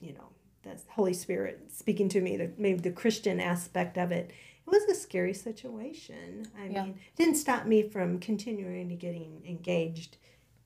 you 0.00 0.12
know 0.12 0.28
the 0.62 0.80
holy 0.90 1.12
spirit 1.12 1.60
speaking 1.72 2.08
to 2.08 2.20
me 2.20 2.36
the 2.36 2.52
maybe 2.56 2.78
the 2.78 2.90
christian 2.90 3.40
aspect 3.40 3.98
of 3.98 4.12
it 4.12 4.30
it 4.66 4.70
was 4.70 4.82
a 4.84 4.94
scary 4.94 5.34
situation 5.34 6.46
i 6.58 6.66
Yeah. 6.66 6.84
mean 6.84 6.92
it 6.94 7.16
didn't 7.16 7.36
stop 7.36 7.66
me 7.66 7.82
from 7.88 8.18
continuing 8.18 8.88
to 8.88 8.94
getting 8.94 9.42
engaged 9.46 10.16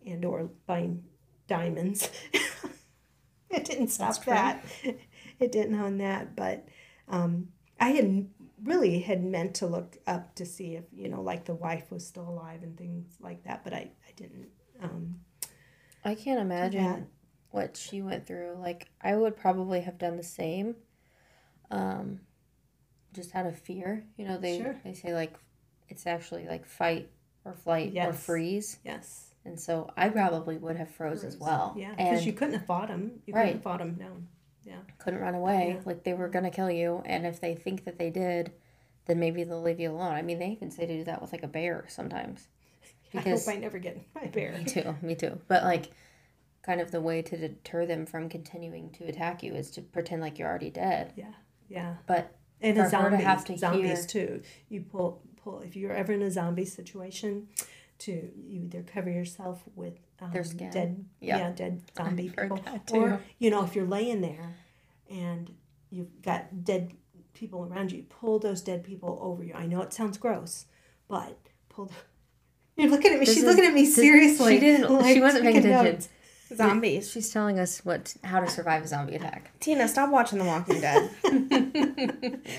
and 0.07 0.25
or 0.25 0.51
buying 0.67 1.05
diamonds 1.47 2.11
it 3.51 3.65
didn't 3.65 3.89
stop 3.89 4.09
That's 4.09 4.19
true. 4.19 4.33
that 4.35 4.65
it 5.41 5.53
didn't 5.53 5.79
on 5.81 5.99
that 5.99 6.37
but 6.37 6.67
um, 7.09 7.49
i 7.81 7.91
had 7.91 8.29
really 8.65 8.99
had 9.01 9.23
meant 9.25 9.55
to 9.57 9.67
look 9.67 9.97
up 10.07 10.35
to 10.35 10.45
see 10.45 10.75
if 10.77 10.85
you 10.93 11.09
know 11.09 11.23
like 11.23 11.45
the 11.45 11.55
wife 11.55 11.91
was 11.91 12.07
still 12.07 12.29
alive 12.29 12.63
and 12.63 12.77
things 12.77 13.07
like 13.21 13.45
that 13.45 13.63
but 13.65 13.73
i, 13.73 13.79
I 14.09 14.13
didn't 14.17 14.49
um, 14.83 15.17
I 16.05 16.15
can't 16.15 16.41
imagine 16.41 17.09
what 17.51 17.77
she 17.77 18.01
went 18.03 18.27
through. 18.27 18.55
Like 18.61 18.89
I 19.03 19.17
would 19.17 19.37
probably 19.37 19.81
have 19.81 19.99
done 19.99 20.17
the 20.17 20.23
same. 20.23 20.77
Um 21.73 22.21
just 23.13 23.35
out 23.35 23.47
of 23.47 23.59
fear. 23.59 24.05
You 24.17 24.27
know, 24.27 24.39
they 24.39 24.59
Sure. 24.61 24.77
they 24.85 24.95
say 24.95 25.15
like 25.15 25.33
it's 25.89 26.07
actually 26.07 26.47
like 26.47 26.67
fight 26.67 27.09
or 27.45 27.55
flight 27.55 27.95
or 27.97 28.13
freeze. 28.13 28.79
yes 28.85 29.35
And 29.45 29.59
so 29.59 29.91
I 29.97 30.09
probably 30.11 30.59
would 30.59 30.77
have 30.77 30.91
froze 30.91 31.25
as 31.25 31.37
well. 31.39 31.75
yeah 31.79 31.95
because 31.97 32.27
you 32.27 32.33
couldn't 32.33 32.55
have 32.55 32.67
fought 32.67 32.89
them. 32.89 33.23
you 33.27 33.33
couldn't 33.33 33.47
Right. 33.47 33.53
have 33.55 33.63
fought 33.63 33.79
them. 33.79 33.97
no 33.99 34.23
Yeah. 34.65 34.81
couldn't 34.99 35.21
run 35.21 35.35
away. 35.35 35.75
Yeah. 35.77 35.83
Like 35.85 36.05
they 36.05 36.15
were 36.15 36.29
gonna 36.29 36.51
kill 36.51 36.71
you 36.71 37.03
and 37.07 37.27
if 37.27 37.41
they 37.41 37.55
think 37.55 37.85
that 37.85 37.99
they 37.99 38.11
did, 38.11 38.53
then 39.07 39.19
maybe 39.19 39.45
they'll 39.45 39.63
leave 39.63 39.81
you 39.81 39.91
alone. 39.91 40.13
I 40.15 40.23
mean 40.23 40.39
they 40.39 40.49
even 40.51 40.71
say 40.71 40.85
to 40.87 40.97
do 40.99 41.05
that 41.05 41.23
with 41.23 41.33
like 41.33 41.43
a 41.43 41.49
bear 41.49 41.85
sometimes. 41.89 42.49
i 43.15 43.19
Because 43.19 43.47
hope 43.47 43.55
i 43.55 43.59
never 43.59 43.79
get 43.79 43.99
my 44.15 44.27
bear 44.27 44.53
Me 44.59 44.65
too. 44.65 44.95
Me 45.01 45.15
too. 45.15 45.41
But 45.49 45.65
like, 45.65 45.91
kind 46.63 46.83
of 46.83 46.91
the 46.91 47.01
way 47.01 47.23
to 47.23 47.37
deter 47.39 47.87
them 47.87 48.05
from 48.05 48.29
continuing 48.29 48.91
to 48.91 49.05
attack 49.07 49.43
you 49.43 49.55
is 49.55 49.71
to 49.71 49.81
pretend 49.81 50.21
like 50.21 50.39
you're 50.39 50.49
already 50.49 50.69
dead. 50.69 51.15
yeah 51.17 51.33
yeah 51.71 51.95
But 52.07 52.35
and 52.61 52.77
For 52.77 52.85
a 52.85 52.89
zombies, 52.91 53.21
have 53.25 53.45
to 53.47 53.57
zombies 53.59 54.11
hear- 54.13 54.27
too. 54.27 54.43
You 54.69 54.81
pull 54.83 55.23
pull 55.43 55.61
if 55.61 55.77
you're 55.77 55.93
ever 55.93 56.13
in 56.13 56.23
a 56.23 56.31
zombie 56.31 56.65
situation, 56.65 57.49
to 58.01 58.13
you 58.13 58.63
either 58.65 58.83
cover 58.83 59.11
yourself 59.11 59.63
with 59.75 59.95
um, 60.21 60.31
Their 60.33 60.45
skin. 60.45 60.71
dead 60.71 61.05
Yeah. 61.21 61.39
yeah, 61.39 61.51
dead 61.53 61.83
zombie 61.97 62.31
people, 62.31 62.61
or 62.93 63.21
you 63.39 63.51
know 63.51 63.65
if 63.65 63.75
you're 63.75 63.87
laying 63.87 64.21
there, 64.21 64.57
and 65.11 65.51
you've 65.91 66.21
got 66.23 66.65
dead 66.65 66.93
people 67.35 67.65
around 67.65 67.93
you, 67.93 68.03
pull 68.09 68.39
those 68.41 68.61
dead 68.63 68.83
people 68.85 69.19
over 69.23 69.45
you. 69.45 69.55
I 69.55 69.67
know 69.67 69.81
it 69.83 69.93
sounds 69.93 70.19
gross, 70.19 70.67
but 71.09 71.39
pull. 71.69 71.87
The, 71.87 71.95
you're 72.83 72.91
looking 72.91 73.13
at 73.13 73.19
me. 73.21 73.25
This 73.27 73.35
She's 73.35 73.45
is- 73.45 73.49
looking 73.49 73.65
at 73.65 73.75
me 73.75 73.85
seriously. 73.87 74.55
she 74.55 74.61
didn't- 74.61 74.91
like, 74.93 75.15
she 75.15 75.21
wasn't 75.21 75.45
paying 75.45 75.59
attention. 75.59 76.09
Notes. 76.51 76.59
Zombies. 76.71 77.11
she's 77.11 77.31
telling 77.31 77.59
us 77.59 77.85
what 77.85 78.15
how 78.25 78.41
to 78.41 78.49
survive 78.51 78.83
a 78.85 78.89
zombie 78.89 79.15
attack. 79.17 79.53
Tina, 79.61 79.87
stop 79.89 80.11
watching 80.11 80.39
The 80.39 80.45
Walking 80.45 80.81
Dead. 80.81 81.11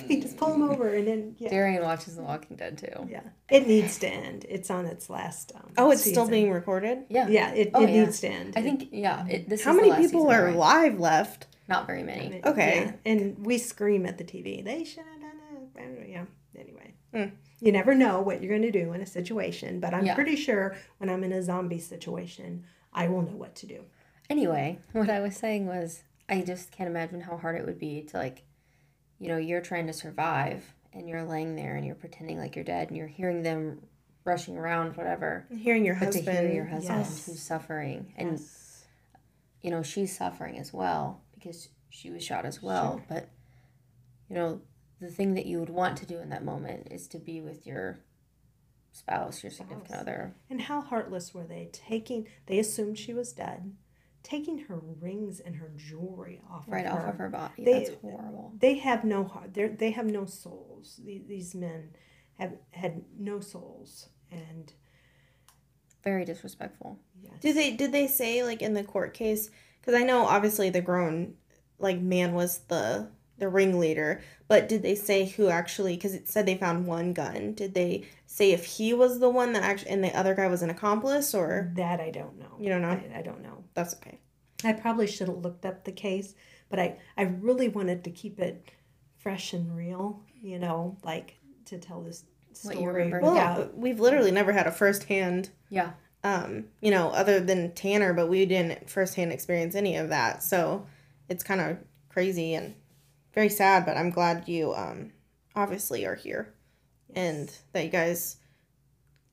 You 0.08 0.22
just 0.22 0.38
pull 0.38 0.50
them 0.52 0.64
over, 0.64 0.88
and 0.94 1.08
then 1.08 1.36
yeah, 1.38 1.50
Darian 1.50 1.84
watches 1.84 2.16
The 2.16 2.22
Walking 2.24 2.56
Dead 2.58 2.78
too. 2.78 3.08
yeah. 3.10 3.22
It 3.50 3.68
needs 3.68 3.98
to 4.00 4.08
end. 4.08 4.46
It's 4.50 4.70
on 4.70 4.86
its 4.86 5.10
last. 5.10 5.52
Um, 5.56 5.72
oh, 5.78 5.92
it's 5.92 6.04
still 6.04 6.28
being 6.28 6.52
recorded? 6.52 7.00
Yeah. 7.10 7.28
Yeah, 7.28 7.54
it, 7.54 7.72
Oh, 7.74 7.84
it 7.84 7.90
yeah. 7.90 8.04
needs 8.06 8.20
to 8.22 8.28
end. 8.30 8.54
I 8.58 8.62
think 8.62 8.90
yeah. 8.92 9.26
It, 9.28 9.50
this 9.50 9.64
How 9.64 9.72
is 9.72 9.78
the 9.78 9.82
many 9.82 9.92
last 9.92 10.02
people 10.02 10.22
season, 10.26 10.36
are 10.42 10.46
right? 10.46 10.56
alive 10.56 11.00
left? 11.00 11.48
Not 11.68 11.88
very 11.88 12.04
many. 12.04 12.36
It- 12.38 12.46
Okay. 12.46 12.86
yeah, 12.86 13.12
And 13.12 13.46
we 13.46 13.58
scream 13.58 14.06
at 14.06 14.18
the 14.18 14.24
TV. 14.24 14.64
They 14.64 14.84
should 14.84 15.04
have 15.06 15.22
done 15.22 15.98
it. 16.02 16.10
Yeah. 16.10 16.26
Anyway. 16.58 16.94
Mm. 17.14 17.32
You 17.62 17.72
never 17.72 17.94
know 17.96 18.22
what 18.22 18.42
you're 18.42 18.50
going 18.58 18.72
to 18.72 18.84
do 18.86 18.94
in 18.94 19.02
a 19.02 19.06
situation, 19.06 19.80
but 19.80 19.94
I'm 19.94 20.06
Yeah. 20.06 20.16
pretty 20.16 20.36
sure 20.36 20.76
when 20.98 21.10
I'm 21.10 21.24
in 21.24 21.32
a 21.32 21.42
zombie 21.44 21.80
situation, 21.80 22.66
I 22.94 23.08
will 23.08 23.22
know 23.22 23.36
what 23.36 23.56
to 23.58 23.68
do. 23.68 23.84
Anyway, 24.30 24.80
what 24.94 25.10
I 25.10 25.20
was 25.20 25.36
saying 25.36 25.66
was, 25.68 26.04
I 26.28 26.42
just 26.42 26.72
can't 26.72 26.90
imagine 26.90 27.22
how 27.22 27.38
hard 27.38 27.56
it 27.60 27.66
would 27.66 27.80
be 27.80 28.04
to 28.04 28.18
like, 28.18 28.44
you 29.18 29.28
know, 29.28 29.38
you're 29.38 29.62
trying 29.62 29.88
to 29.88 29.94
survive 29.94 30.64
and 30.94 31.08
you're 31.10 31.24
laying 31.24 31.56
there 31.56 31.76
and 31.76 31.86
you're 31.86 31.96
pretending 31.96 32.38
like 32.38 32.56
you're 32.56 32.66
dead 32.66 32.88
and 32.90 32.98
you're 32.98 33.08
hearing 33.08 33.42
them 33.44 33.82
rushing 34.26 34.58
around, 34.58 34.96
whatever. 34.96 35.46
Hearing 35.56 35.86
your 35.86 35.96
But 35.96 36.12
to 36.12 36.18
husband. 36.20 36.38
hear 36.40 36.52
your 36.54 36.66
husband 36.66 37.00
yes. 37.00 37.26
who's 37.26 37.42
suffering 37.42 38.14
and 38.18 38.32
Yes. 38.34 38.86
you 39.62 39.72
know 39.72 39.82
she's 39.82 40.16
suffering 40.16 40.60
as 40.60 40.72
well 40.72 41.22
because 41.34 41.70
she 41.90 42.12
was 42.12 42.24
shot 42.24 42.46
as 42.46 42.62
well. 42.62 42.98
Sure. 42.98 43.06
But 43.10 43.30
you 44.30 44.36
know 44.36 44.62
the 45.02 45.10
thing 45.10 45.34
that 45.34 45.46
you 45.48 45.60
would 45.60 45.70
want 45.70 45.98
to 45.98 46.06
do 46.06 46.20
in 46.20 46.30
that 46.30 46.44
moment 46.46 46.90
is 46.92 47.08
to 47.08 47.18
be 47.20 47.42
with 47.42 47.66
your 47.66 48.00
spouse, 48.92 49.44
your 49.44 49.52
significant 49.52 49.88
Spouse. 49.90 50.02
other. 50.02 50.36
And 50.50 50.62
how 50.62 50.82
heartless 50.82 51.34
were 51.34 51.46
they? 51.46 51.70
Taking, 51.72 52.28
they 52.48 52.60
assumed 52.60 52.98
she 52.98 53.14
was 53.14 53.32
dead, 53.34 53.74
taking 54.24 54.60
her 54.66 54.80
rings 55.00 55.40
and 55.40 55.56
her 55.58 55.72
jewelry 55.76 56.42
off 56.50 56.66
Right 56.68 56.86
of 56.86 56.94
her. 56.94 57.00
off 57.08 57.14
of 57.14 57.20
her 57.20 57.30
body. 57.30 57.64
They- 57.64 57.74
That's 57.86 58.02
horrible. 58.02 58.54
They 58.60 58.76
have 58.80 59.04
no 59.04 59.24
heart. 59.24 59.54
They 59.54 59.68
they 59.68 59.92
have 59.92 60.06
no 60.08 60.26
souls. 60.26 61.00
These, 61.04 61.28
these 61.28 61.56
men 61.56 61.92
have 62.38 62.54
had 62.72 63.04
no 63.18 63.40
souls, 63.40 64.10
and 64.32 64.72
Very 66.04 66.24
disrespectful. 66.26 67.00
yes. 67.22 67.34
Did 67.42 67.56
they 67.56 67.72
did 67.76 67.92
they 67.92 68.08
say 68.08 68.44
like 68.44 68.62
in 68.62 68.74
the 68.74 68.84
court 68.84 69.14
case? 69.14 69.50
Because 69.80 69.94
I 70.00 70.04
know 70.04 70.26
obviously 70.26 70.70
the 70.70 70.82
grown 70.82 71.36
like 71.78 72.00
man 72.00 72.34
was 72.34 72.60
the 72.68 73.10
the 73.38 73.48
ringleader, 73.50 74.22
but 74.50 74.68
did 74.68 74.82
they 74.84 74.96
say 74.96 75.26
who 75.26 75.48
actually? 75.48 75.96
Because 75.96 76.14
it 76.14 76.28
said 76.28 76.46
they 76.46 76.58
found 76.58 76.86
one 76.86 77.14
gun. 77.14 77.54
Did 77.54 77.74
they 77.74 78.04
say 78.26 78.52
if 78.52 78.66
he 78.66 78.94
was 78.94 79.20
the 79.20 79.30
one 79.30 79.54
that 79.54 79.64
actually 79.64 79.92
and 79.92 80.04
the 80.04 80.14
other 80.18 80.36
guy 80.36 80.48
was 80.48 80.62
an 80.62 80.70
accomplice 80.70 81.34
or 81.34 81.72
That 81.76 82.02
I 82.02 82.10
don't 82.12 82.38
know. 82.38 82.58
You 82.60 82.68
don't 82.70 82.82
know? 82.82 82.90
I, 82.90 83.20
I 83.20 83.22
don't 83.22 83.42
know. 83.42 83.64
that's 83.74 83.94
okay? 83.96 84.20
I 84.66 84.74
probably 84.74 85.08
should 85.08 85.30
have 85.30 85.38
looked 85.38 85.66
up 85.66 85.86
the 85.86 85.92
case, 85.94 86.36
but 86.70 86.80
I, 86.80 86.98
I 87.16 87.22
really 87.24 87.70
wanted 87.70 88.04
to 88.04 88.12
keep 88.12 88.40
it 88.40 88.72
fresh 89.18 89.54
and 89.54 89.74
real, 89.76 90.22
you 90.42 90.60
know, 90.60 90.98
like 91.04 91.38
to 91.66 91.78
tell 91.78 92.02
this 92.02 92.26
story. 92.54 93.10
Well, 93.22 93.36
yeah. 93.36 93.68
we've 93.74 94.00
literally 94.02 94.32
never 94.32 94.52
had 94.52 94.68
a 94.68 94.72
firsthand, 94.72 95.50
Yeah. 95.70 95.92
um, 96.26 96.66
you 96.82 96.92
know, 96.92 97.10
other 97.12 97.40
than 97.40 97.72
Tanner, 97.74 98.14
but 98.14 98.28
we 98.28 98.46
didn't 98.46 98.90
firsthand 98.90 99.32
experience 99.32 99.76
any 99.76 99.96
of 99.96 100.10
that. 100.10 100.44
So 100.44 100.86
it's 101.30 101.44
kind 101.44 101.62
of 101.62 101.78
crazy 102.10 102.54
and 102.56 102.74
very 103.34 103.50
sad. 103.50 103.86
But 103.86 103.98
I'm 103.98 104.10
glad 104.10 104.48
you 104.48 104.74
um, 104.74 105.12
obviously 105.56 106.06
are 106.06 106.16
here 106.16 106.54
and 107.16 107.52
that 107.74 107.84
you 107.84 107.90
guys 107.90 108.38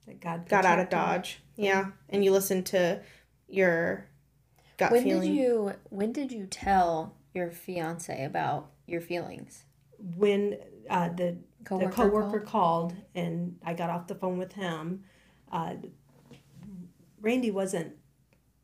that 0.06 0.20
God 0.20 0.48
got 0.48 0.64
out 0.64 0.78
of 0.78 0.86
protected 0.88 0.98
me. 0.98 1.16
Dodge. 1.16 1.42
Yeah, 1.56 1.86
and 2.08 2.24
you 2.24 2.32
listened 2.32 2.66
to 2.66 3.00
your 3.48 4.06
gut 4.76 4.92
When 4.92 5.02
feeling. 5.04 5.30
did 5.34 5.40
you 5.40 5.72
when 5.90 6.12
did 6.12 6.32
you 6.32 6.46
tell 6.46 7.16
your 7.34 7.50
fiance 7.50 8.24
about 8.24 8.70
your 8.86 9.00
feelings? 9.00 9.64
When 9.98 10.58
uh, 10.90 11.08
the 11.10 11.38
Coworker 11.64 11.88
the 11.88 11.96
coworker 11.96 12.40
called? 12.40 12.92
called 12.92 12.94
and 13.14 13.56
I 13.64 13.74
got 13.74 13.90
off 13.90 14.06
the 14.06 14.14
phone 14.14 14.38
with 14.38 14.52
him, 14.52 15.04
uh, 15.50 15.74
Randy 17.20 17.50
wasn't 17.50 17.94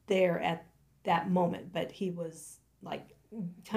there 0.06 0.40
at 0.40 0.66
that 1.04 1.30
moment, 1.30 1.72
but 1.72 1.90
he 1.90 2.10
was 2.10 2.58
like, 2.82 3.11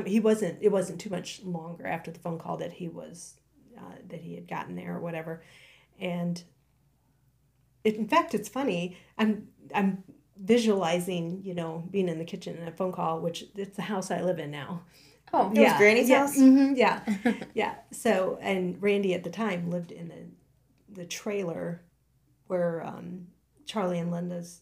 he 0.05 0.19
wasn't. 0.19 0.59
It 0.61 0.71
wasn't 0.71 0.99
too 0.99 1.09
much 1.09 1.41
longer 1.43 1.85
after 1.87 2.11
the 2.11 2.19
phone 2.19 2.39
call 2.39 2.57
that 2.57 2.73
he 2.73 2.87
was 2.87 3.35
uh, 3.77 3.95
that 4.09 4.21
he 4.21 4.35
had 4.35 4.47
gotten 4.47 4.75
there 4.75 4.95
or 4.95 4.99
whatever, 4.99 5.43
and 5.99 6.43
it, 7.83 7.95
in 7.95 8.07
fact, 8.07 8.33
it's 8.33 8.49
funny. 8.49 8.97
I'm 9.17 9.47
I'm 9.73 10.03
visualizing, 10.37 11.41
you 11.43 11.53
know, 11.53 11.87
being 11.91 12.09
in 12.09 12.19
the 12.19 12.25
kitchen 12.25 12.57
in 12.57 12.67
a 12.67 12.71
phone 12.71 12.91
call, 12.91 13.21
which 13.21 13.45
it's 13.55 13.75
the 13.75 13.83
house 13.83 14.11
I 14.11 14.21
live 14.21 14.39
in 14.39 14.51
now. 14.51 14.83
Oh, 15.33 15.51
It 15.53 15.59
was 15.59 15.73
Granny's 15.77 16.09
yeah, 16.09 16.19
house? 16.19 16.37
mhm, 16.37 16.77
yeah, 16.77 17.01
yeah. 17.53 17.75
So, 17.91 18.37
and 18.41 18.81
Randy 18.81 19.13
at 19.13 19.23
the 19.23 19.29
time 19.29 19.71
lived 19.71 19.91
in 19.91 20.07
the 20.09 21.01
the 21.01 21.05
trailer 21.05 21.81
where 22.47 22.85
um, 22.85 23.27
Charlie 23.65 23.99
and 23.99 24.11
Linda's 24.11 24.61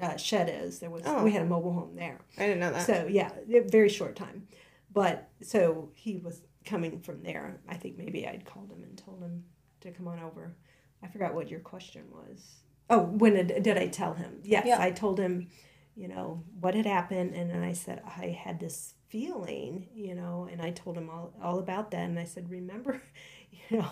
uh, 0.00 0.16
shed 0.16 0.48
is. 0.64 0.78
There 0.80 0.90
was 0.90 1.02
Oh. 1.06 1.22
we 1.24 1.32
had 1.32 1.42
a 1.42 1.46
mobile 1.46 1.72
home 1.72 1.94
there. 1.94 2.18
I 2.38 2.46
didn't 2.46 2.60
know 2.60 2.72
that. 2.72 2.86
So 2.86 3.06
yeah, 3.08 3.30
a 3.52 3.60
very 3.60 3.88
short 3.88 4.16
time, 4.16 4.48
but 4.92 5.28
so 5.42 5.90
he 5.94 6.16
was 6.16 6.42
coming 6.64 7.00
from 7.00 7.22
there. 7.22 7.60
I 7.68 7.76
think 7.76 7.98
maybe 7.98 8.26
I'd 8.26 8.44
called 8.44 8.70
him 8.70 8.82
and 8.82 8.96
told 8.96 9.20
him 9.22 9.44
to 9.82 9.90
come 9.92 10.08
on 10.08 10.18
over. 10.20 10.56
I 11.02 11.08
forgot 11.08 11.34
what 11.34 11.50
your 11.50 11.60
question 11.60 12.04
was. 12.10 12.56
Oh, 12.90 13.00
when 13.02 13.34
did, 13.34 13.62
did 13.62 13.76
I 13.78 13.88
tell 13.88 14.14
him? 14.14 14.40
Yes, 14.42 14.66
Yeah. 14.66 14.80
I 14.80 14.90
told 14.90 15.18
him, 15.18 15.48
you 15.94 16.08
know, 16.08 16.42
what 16.60 16.74
had 16.74 16.86
happened, 16.86 17.34
and 17.34 17.50
then 17.50 17.62
I 17.62 17.72
said 17.72 18.02
I 18.04 18.26
had 18.28 18.58
this 18.60 18.94
feeling, 19.08 19.86
you 19.94 20.14
know, 20.14 20.48
and 20.50 20.60
I 20.60 20.70
told 20.70 20.96
him 20.98 21.08
all, 21.08 21.32
all 21.42 21.58
about 21.58 21.90
that, 21.92 22.00
and 22.08 22.18
I 22.18 22.24
said, 22.24 22.50
remember, 22.50 23.00
you 23.70 23.78
know, 23.78 23.88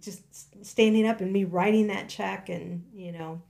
just 0.00 0.64
standing 0.64 1.06
up 1.06 1.20
and 1.20 1.32
me 1.32 1.44
writing 1.44 1.88
that 1.88 2.08
check, 2.08 2.48
and 2.48 2.84
you 2.94 3.12
know, 3.12 3.42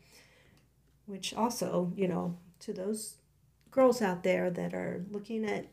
which 1.07 1.35
also, 1.35 1.93
you 1.97 2.09
know, 2.09 2.37
to 2.61 2.73
those 2.73 3.17
girls 3.71 4.01
out 4.03 4.23
there 4.23 4.51
that 4.51 4.75
are 4.75 5.05
looking 5.11 5.45
at 5.45 5.67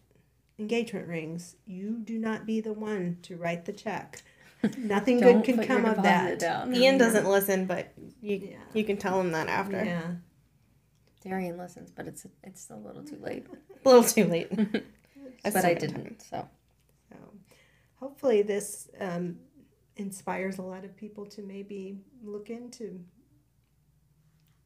engagement 0.58 1.08
rings, 1.08 1.56
you 1.66 2.00
do 2.04 2.18
not 2.18 2.46
be 2.46 2.62
the 2.62 2.74
one 2.74 3.18
to 3.24 3.36
write 3.38 3.66
the 3.66 3.74
check. 3.74 4.22
Nothing 4.78 5.20
good 5.22 5.44
can 5.44 5.64
come 5.66 5.86
of 5.86 6.04
that. 6.04 6.40
down. 6.40 6.76
Ian 6.76 6.98
doesn't 6.98 7.26
listen, 7.30 7.66
but 7.66 7.94
you 8.22 8.36
Yeah. 8.38 8.58
you 8.74 8.84
can 8.84 8.98
tell 8.98 9.20
him 9.20 9.32
that 9.32 9.48
after. 9.48 9.84
Yeah. 9.84 10.16
Darian 11.24 11.58
listens, 11.58 11.92
but 11.92 12.08
it's 12.08 12.26
it's 12.44 12.70
a 12.70 12.76
little 12.76 13.04
too 13.04 13.18
late. 13.22 13.46
A 13.86 13.88
little 13.88 14.04
too 14.04 14.26
late. 14.26 14.50
but 15.44 15.64
I 15.64 15.74
didn't. 15.74 16.22
So 16.22 16.46
So 17.10 17.16
hopefully 17.96 18.42
this 18.42 18.90
um, 19.00 19.38
inspires 19.96 20.58
a 20.58 20.62
lot 20.62 20.84
of 20.84 20.96
people 20.98 21.26
to 21.28 21.42
maybe 21.42 21.98
look 22.22 22.50
into 22.50 23.00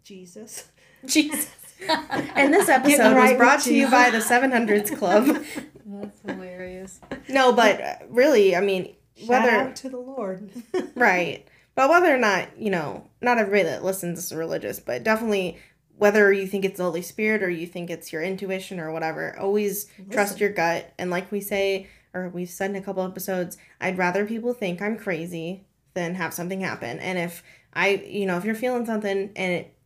Jesus. 0.03 0.69
Jesus. 1.05 1.49
and 1.89 2.53
this 2.53 2.69
episode 2.69 2.97
Getting 2.97 3.17
right 3.17 3.31
was 3.31 3.37
brought 3.37 3.59
to 3.61 3.73
you 3.73 3.89
by 3.89 4.09
the 4.09 4.19
700s 4.19 4.97
Club. 4.97 5.25
that's 5.85 6.21
hilarious. 6.25 6.99
no, 7.29 7.51
but 7.51 7.81
uh, 7.81 7.95
really, 8.09 8.55
I 8.55 8.61
mean, 8.61 8.95
Shout 9.17 9.27
whether 9.27 9.51
out 9.51 9.75
to 9.77 9.89
the 9.89 9.97
Lord. 9.97 10.49
right, 10.95 11.45
but 11.75 11.89
whether 11.89 12.13
or 12.13 12.19
not 12.19 12.57
you 12.57 12.69
know, 12.69 13.09
not 13.21 13.37
everybody 13.37 13.63
that 13.63 13.83
listens 13.83 14.19
is 14.19 14.33
religious, 14.33 14.79
but 14.79 15.03
definitely 15.03 15.57
whether 15.97 16.31
you 16.31 16.47
think 16.47 16.65
it's 16.65 16.77
the 16.77 16.83
Holy 16.83 17.01
Spirit 17.01 17.43
or 17.43 17.49
you 17.49 17.67
think 17.67 17.89
it's 17.89 18.11
your 18.11 18.21
intuition 18.21 18.79
or 18.79 18.91
whatever, 18.91 19.37
always 19.39 19.87
trust 20.09 20.39
your 20.39 20.51
gut. 20.51 20.91
And 20.97 21.09
like 21.09 21.31
we 21.31 21.39
say, 21.39 21.87
or 22.13 22.29
we've 22.29 22.49
said 22.49 22.71
in 22.71 22.75
a 22.75 22.81
couple 22.81 23.03
episodes, 23.03 23.57
I'd 23.79 23.97
rather 23.97 24.25
people 24.25 24.53
think 24.53 24.81
I'm 24.81 24.97
crazy 24.97 25.65
than 25.93 26.15
have 26.15 26.33
something 26.33 26.61
happen. 26.61 26.99
And 26.99 27.17
if 27.17 27.43
I, 27.73 28.03
you 28.07 28.25
know, 28.25 28.37
if 28.37 28.45
you're 28.45 28.55
feeling 28.55 28.85
something 28.85 29.31
and 29.35 29.53
it, 29.53 29.73
you 29.75 29.82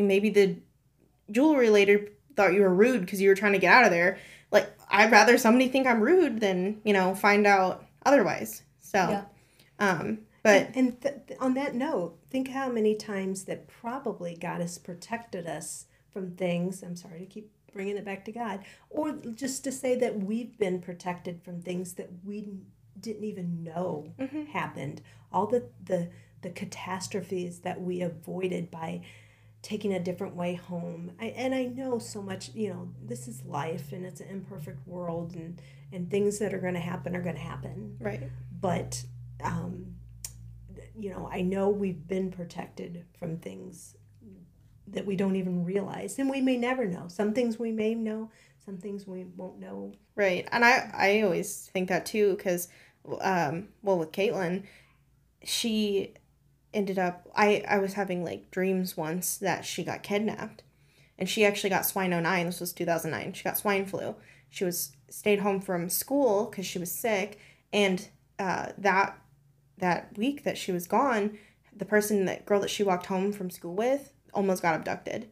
maybe 0.00 0.30
the 0.30 0.56
jewelry 1.30 1.68
later 1.68 2.08
thought 2.36 2.54
you 2.54 2.62
were 2.62 2.74
rude 2.74 3.00
because 3.02 3.20
you 3.20 3.28
were 3.28 3.34
trying 3.34 3.52
to 3.52 3.58
get 3.58 3.72
out 3.72 3.84
of 3.84 3.90
there, 3.90 4.18
like 4.50 4.72
I'd 4.90 5.10
rather 5.12 5.36
somebody 5.36 5.68
think 5.68 5.86
I'm 5.86 6.00
rude 6.00 6.40
than 6.40 6.80
you 6.84 6.92
know 6.94 7.14
find 7.14 7.46
out 7.46 7.84
otherwise. 8.06 8.62
So, 8.80 8.98
Yeah. 8.98 9.24
um, 9.78 10.20
but 10.42 10.70
and 10.74 11.00
th- 11.00 11.14
th- 11.28 11.40
on 11.40 11.54
that 11.54 11.74
note, 11.74 12.18
think 12.30 12.48
how 12.48 12.68
many 12.70 12.94
times 12.94 13.44
that 13.44 13.68
probably 13.68 14.34
God 14.34 14.60
has 14.60 14.78
protected 14.78 15.46
us 15.46 15.86
from 16.10 16.32
things. 16.32 16.82
I'm 16.82 16.96
sorry 16.96 17.20
to 17.20 17.26
keep 17.26 17.50
bringing 17.72 17.96
it 17.96 18.04
back 18.04 18.24
to 18.26 18.32
God, 18.32 18.60
or 18.90 19.12
just 19.12 19.64
to 19.64 19.72
say 19.72 19.94
that 19.98 20.18
we've 20.20 20.58
been 20.58 20.80
protected 20.80 21.42
from 21.42 21.60
things 21.62 21.94
that 21.94 22.10
we 22.24 22.48
didn't 23.00 23.24
even 23.24 23.64
know 23.64 24.12
happened. 24.52 25.00
All 25.32 25.46
the 25.46 25.68
the 25.84 26.10
the 26.42 26.50
catastrophes 26.50 27.60
that 27.60 27.80
we 27.80 28.02
avoided 28.02 28.70
by 28.70 29.00
taking 29.62 29.92
a 29.92 30.00
different 30.00 30.34
way 30.34 30.54
home. 30.54 31.12
I, 31.20 31.26
and 31.26 31.54
I 31.54 31.64
know 31.64 31.98
so 31.98 32.20
much, 32.20 32.50
you 32.54 32.68
know, 32.70 32.90
this 33.02 33.28
is 33.28 33.44
life 33.44 33.92
and 33.92 34.04
it's 34.04 34.20
an 34.20 34.28
imperfect 34.28 34.86
world 34.86 35.34
and 35.34 35.60
and 35.94 36.10
things 36.10 36.38
that 36.38 36.54
are 36.54 36.58
going 36.58 36.74
to 36.74 36.80
happen 36.80 37.14
are 37.14 37.20
going 37.20 37.36
to 37.36 37.40
happen 37.42 37.98
right. 38.00 38.22
but 38.62 39.04
um, 39.44 39.94
you 40.98 41.10
know 41.10 41.28
i 41.30 41.42
know 41.42 41.68
we've 41.68 42.08
been 42.08 42.30
protected 42.30 43.04
from 43.18 43.36
things 43.36 43.94
that 44.86 45.04
we 45.04 45.16
don't 45.16 45.36
even 45.36 45.66
realize 45.66 46.18
and 46.18 46.30
we 46.30 46.40
may 46.40 46.56
never 46.56 46.86
know 46.86 47.08
some 47.08 47.34
things 47.34 47.58
we 47.58 47.70
may 47.70 47.94
know 47.94 48.30
some 48.64 48.78
things 48.78 49.06
we 49.06 49.24
won't 49.36 49.60
know 49.60 49.92
Right. 50.14 50.46
And 50.52 50.64
I, 50.64 50.90
I 50.94 51.22
always 51.22 51.70
think 51.72 51.88
that 51.88 52.06
too, 52.06 52.36
because, 52.36 52.68
um, 53.20 53.68
well, 53.82 53.98
with 53.98 54.12
Caitlin, 54.12 54.64
she 55.42 56.14
ended 56.74 56.98
up, 56.98 57.28
I, 57.34 57.62
I 57.68 57.78
was 57.78 57.94
having 57.94 58.24
like 58.24 58.50
dreams 58.50 58.96
once 58.96 59.36
that 59.36 59.64
she 59.64 59.84
got 59.84 60.02
kidnapped 60.02 60.62
and 61.18 61.28
she 61.28 61.44
actually 61.44 61.70
got 61.70 61.86
swine 61.86 62.10
09. 62.10 62.46
This 62.46 62.60
was 62.60 62.72
2009. 62.72 63.32
She 63.34 63.44
got 63.44 63.58
swine 63.58 63.86
flu. 63.86 64.14
She 64.50 64.64
was 64.64 64.92
stayed 65.08 65.40
home 65.40 65.60
from 65.60 65.88
school 65.88 66.46
because 66.46 66.66
she 66.66 66.78
was 66.78 66.90
sick. 66.90 67.38
And, 67.72 68.08
uh, 68.38 68.72
that, 68.78 69.18
that 69.78 70.16
week 70.16 70.44
that 70.44 70.58
she 70.58 70.72
was 70.72 70.86
gone, 70.86 71.38
the 71.74 71.84
person, 71.84 72.24
that 72.26 72.46
girl 72.46 72.60
that 72.60 72.70
she 72.70 72.82
walked 72.82 73.06
home 73.06 73.32
from 73.32 73.50
school 73.50 73.74
with 73.74 74.12
almost 74.34 74.62
got 74.62 74.74
abducted. 74.74 75.28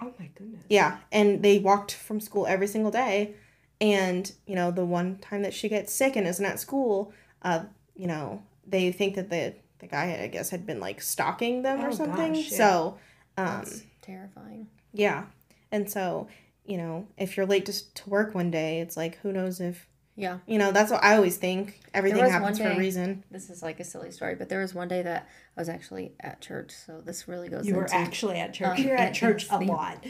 oh 0.00 0.12
my 0.18 0.28
goodness 0.34 0.64
Yeah, 0.68 0.98
and 1.10 1.42
they 1.42 1.58
walked 1.58 1.92
from 1.92 2.20
school 2.20 2.46
every 2.46 2.66
single 2.66 2.90
day. 2.90 3.34
And, 3.80 4.30
you 4.46 4.54
know, 4.54 4.70
the 4.70 4.84
one 4.84 5.18
time 5.18 5.42
that 5.42 5.54
she 5.54 5.68
gets 5.68 5.92
sick 5.92 6.14
and 6.14 6.26
isn't 6.26 6.44
at 6.44 6.60
school, 6.60 7.12
uh, 7.42 7.64
you 7.96 8.06
know, 8.06 8.42
they 8.66 8.92
think 8.92 9.16
that 9.16 9.28
the 9.28 9.54
the 9.82 9.86
guy 9.88 10.18
I 10.22 10.28
guess 10.28 10.48
had 10.48 10.64
been 10.64 10.80
like 10.80 11.02
stalking 11.02 11.60
them 11.62 11.84
or 11.84 11.88
Oh, 11.88 11.92
something. 11.92 12.32
gosh, 12.32 12.50
yeah. 12.52 12.56
So, 12.56 12.98
um 13.36 13.46
That's 13.58 13.82
terrifying. 14.00 14.68
yeah. 14.94 15.24
And 15.70 15.90
so, 15.90 16.28
you 16.64 16.76
know, 16.78 17.06
if 17.18 17.36
you're 17.36 17.46
late 17.46 17.66
to, 17.66 17.94
to 17.94 18.08
work 18.10 18.34
one 18.34 18.50
day, 18.50 18.80
it's 18.80 18.96
like 18.96 19.16
who 19.18 19.32
knows 19.32 19.60
if 19.60 19.86
Yeah. 20.16 20.38
you 20.46 20.58
know, 20.58 20.70
that's 20.72 20.90
what 20.92 21.02
I 21.02 21.16
always 21.16 21.36
think. 21.36 21.80
Everything 21.92 22.22
was 22.22 22.30
happens 22.30 22.60
one 22.60 22.68
for 22.70 22.74
a 22.74 22.78
reason. 22.78 23.24
This 23.30 23.50
is 23.50 23.62
like 23.62 23.80
a 23.80 23.84
silly 23.84 24.10
story, 24.12 24.34
but 24.36 24.48
there 24.48 24.60
was 24.60 24.74
one 24.74 24.88
day 24.88 25.02
that 25.02 25.28
I 25.56 25.60
was 25.60 25.68
actually 25.68 26.12
at 26.20 26.40
church, 26.40 26.70
so 26.72 27.00
this 27.00 27.26
really 27.28 27.48
goes 27.48 27.66
you 27.66 27.74
were 27.74 27.82
into 27.82 27.94
actually 27.96 28.38
at 28.38 28.54
church 28.54 28.78
um, 28.78 28.84
you're 28.84 28.96
at 28.96 29.12
church 29.14 29.46
a 29.50 29.58
the- 29.58 29.64
lot 29.66 30.04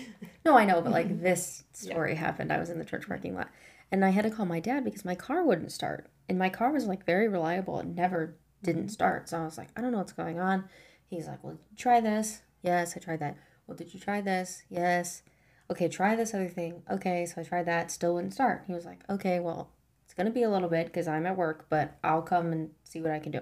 No, 0.44 0.56
I 0.56 0.64
know, 0.64 0.82
but 0.82 0.92
like 0.92 1.22
this 1.28 1.64
story 1.72 2.14
happened. 2.16 2.52
I 2.52 2.58
was 2.58 2.68
in 2.70 2.78
the 2.78 2.84
church 2.84 3.06
parking 3.08 3.34
lot 3.34 3.48
and 3.90 4.04
I 4.04 4.10
had 4.10 4.24
to 4.24 4.30
call 4.30 4.44
my 4.46 4.60
dad 4.60 4.84
because 4.84 5.04
my 5.04 5.14
car 5.14 5.42
wouldn't 5.44 5.72
start. 5.72 6.08
And 6.28 6.38
my 6.38 6.48
car 6.48 6.70
was 6.72 6.86
like 6.86 7.04
very 7.06 7.28
reliable. 7.28 7.78
It 7.80 7.86
never 7.86 8.36
didn't 8.62 8.82
Mm-hmm. 8.82 8.88
start. 8.90 9.28
So 9.28 9.38
I 9.40 9.44
was 9.44 9.58
like, 9.58 9.68
I 9.76 9.80
don't 9.80 9.92
know 9.92 9.98
what's 9.98 10.12
going 10.12 10.38
on. 10.40 10.64
He's 11.06 11.26
like, 11.26 11.42
Well, 11.42 11.58
try 11.76 12.00
this? 12.00 12.42
Yes, 12.62 12.96
I 12.96 13.00
tried 13.00 13.20
that. 13.20 13.36
Well, 13.66 13.76
did 13.76 13.92
you 13.94 14.00
try 14.00 14.20
this? 14.20 14.62
Yes. 14.68 15.22
Okay, 15.70 15.88
try 15.88 16.14
this 16.16 16.34
other 16.34 16.48
thing. 16.48 16.82
Okay, 16.90 17.24
so 17.26 17.40
I 17.40 17.44
tried 17.44 17.66
that. 17.66 17.90
Still 17.90 18.14
wouldn't 18.14 18.34
start. 18.34 18.64
He 18.66 18.72
was 18.74 18.84
like, 18.84 19.00
Okay, 19.10 19.40
well, 19.40 19.70
it's 20.04 20.14
going 20.14 20.26
to 20.26 20.32
be 20.32 20.42
a 20.42 20.50
little 20.50 20.68
bit 20.68 20.86
because 20.86 21.08
I'm 21.08 21.26
at 21.26 21.36
work, 21.36 21.66
but 21.68 21.96
I'll 22.04 22.22
come 22.22 22.52
and 22.52 22.70
see 22.84 23.00
what 23.00 23.10
I 23.12 23.18
can 23.18 23.32
do. 23.32 23.40